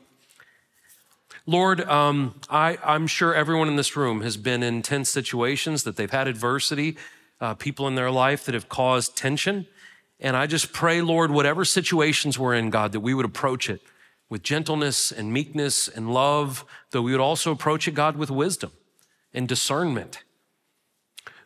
Lord, 1.45 1.81
um, 1.83 2.35
I, 2.49 2.79
am 2.83 3.07
sure 3.07 3.35
everyone 3.35 3.67
in 3.67 3.77
this 3.77 3.97
room 3.97 4.21
has 4.21 4.37
been 4.37 4.63
in 4.63 4.83
tense 4.83 5.11
situations, 5.11 5.83
that 5.83 5.97
they've 5.97 6.11
had 6.11 6.29
adversity, 6.29 6.97
uh, 7.41 7.55
people 7.55 7.89
in 7.89 7.95
their 7.95 8.11
life 8.11 8.45
that 8.45 8.55
have 8.55 8.69
caused 8.69 9.17
tension. 9.17 9.67
And 10.21 10.37
I 10.37 10.47
just 10.47 10.73
pray, 10.73 11.03
Lord, 11.03 11.31
whatever 11.31 11.65
situations 11.65 12.39
we're 12.39 12.55
in, 12.55 12.71
God, 12.71 12.93
that 12.93 13.01
we 13.01 13.15
would 13.15 13.25
approach 13.25 13.69
it 13.69 13.81
with 14.31 14.43
gentleness 14.43 15.13
and 15.13 15.31
meekness 15.33 15.89
and 15.89 16.15
love, 16.15 16.65
though 16.93 17.03
we 17.03 17.13
would 17.13 17.21
also 17.21 17.53
approach 17.53 17.87
it, 17.87 17.93
God, 17.93 18.17
with 18.17 18.31
wisdom 18.31 18.73
and 19.35 19.47
discernment. 19.47 20.23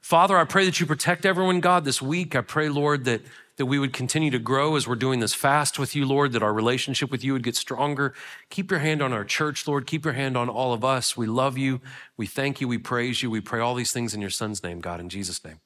Father, 0.01 0.39
I 0.39 0.45
pray 0.45 0.67
that 0.67 0.79
you 0.79 0.87
protect 0.87 1.27
everyone, 1.27 1.61
God, 1.61 1.85
this 1.85 2.01
week. 2.01 2.37
I 2.37 2.43
pray, 2.43 2.69
Lord, 2.69 3.05
that 3.07 3.23
that 3.57 3.67
we 3.67 3.79
would 3.79 3.93
continue 3.93 4.31
to 4.31 4.39
grow 4.39 4.75
as 4.75 4.89
we're 4.89 4.97
doing 4.97 5.21
this 5.21 5.35
fast 5.35 5.79
with 5.79 5.95
you, 5.95 6.05
Lord, 6.05 6.33
that 6.33 6.43
our 6.43 6.53
relationship 6.53 7.11
with 7.11 7.23
you 7.23 7.33
would 7.35 7.45
get 7.45 7.55
stronger. 7.55 8.13
Keep 8.51 8.71
your 8.71 8.81
hand 8.81 9.01
on 9.01 9.13
our 9.13 9.25
church, 9.25 9.69
Lord. 9.69 9.87
Keep 9.87 10.05
your 10.05 10.15
hand 10.15 10.37
on 10.37 10.49
all 10.49 10.73
of 10.73 10.85
us. 10.85 11.17
We 11.17 11.27
love 11.27 11.57
you. 11.57 11.81
We 12.17 12.27
thank 12.27 12.61
you. 12.61 12.67
We 12.67 12.79
praise 12.79 13.23
you. 13.23 13.31
We 13.31 13.41
pray 13.41 13.61
all 13.61 13.75
these 13.75 13.93
things 13.93 14.13
in 14.13 14.21
your 14.21 14.31
son's 14.31 14.63
name, 14.63 14.81
God, 14.81 14.99
in 14.99 15.09
Jesus' 15.09 15.45
name. 15.45 15.61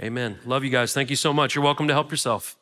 Amen. 0.00 0.38
Love 0.44 0.64
you 0.64 0.70
guys. 0.70 0.92
Thank 0.92 1.10
you 1.10 1.16
so 1.16 1.32
much. 1.32 1.54
You're 1.54 1.64
welcome 1.64 1.86
to 1.86 1.94
help 1.94 2.10
yourself. 2.10 2.56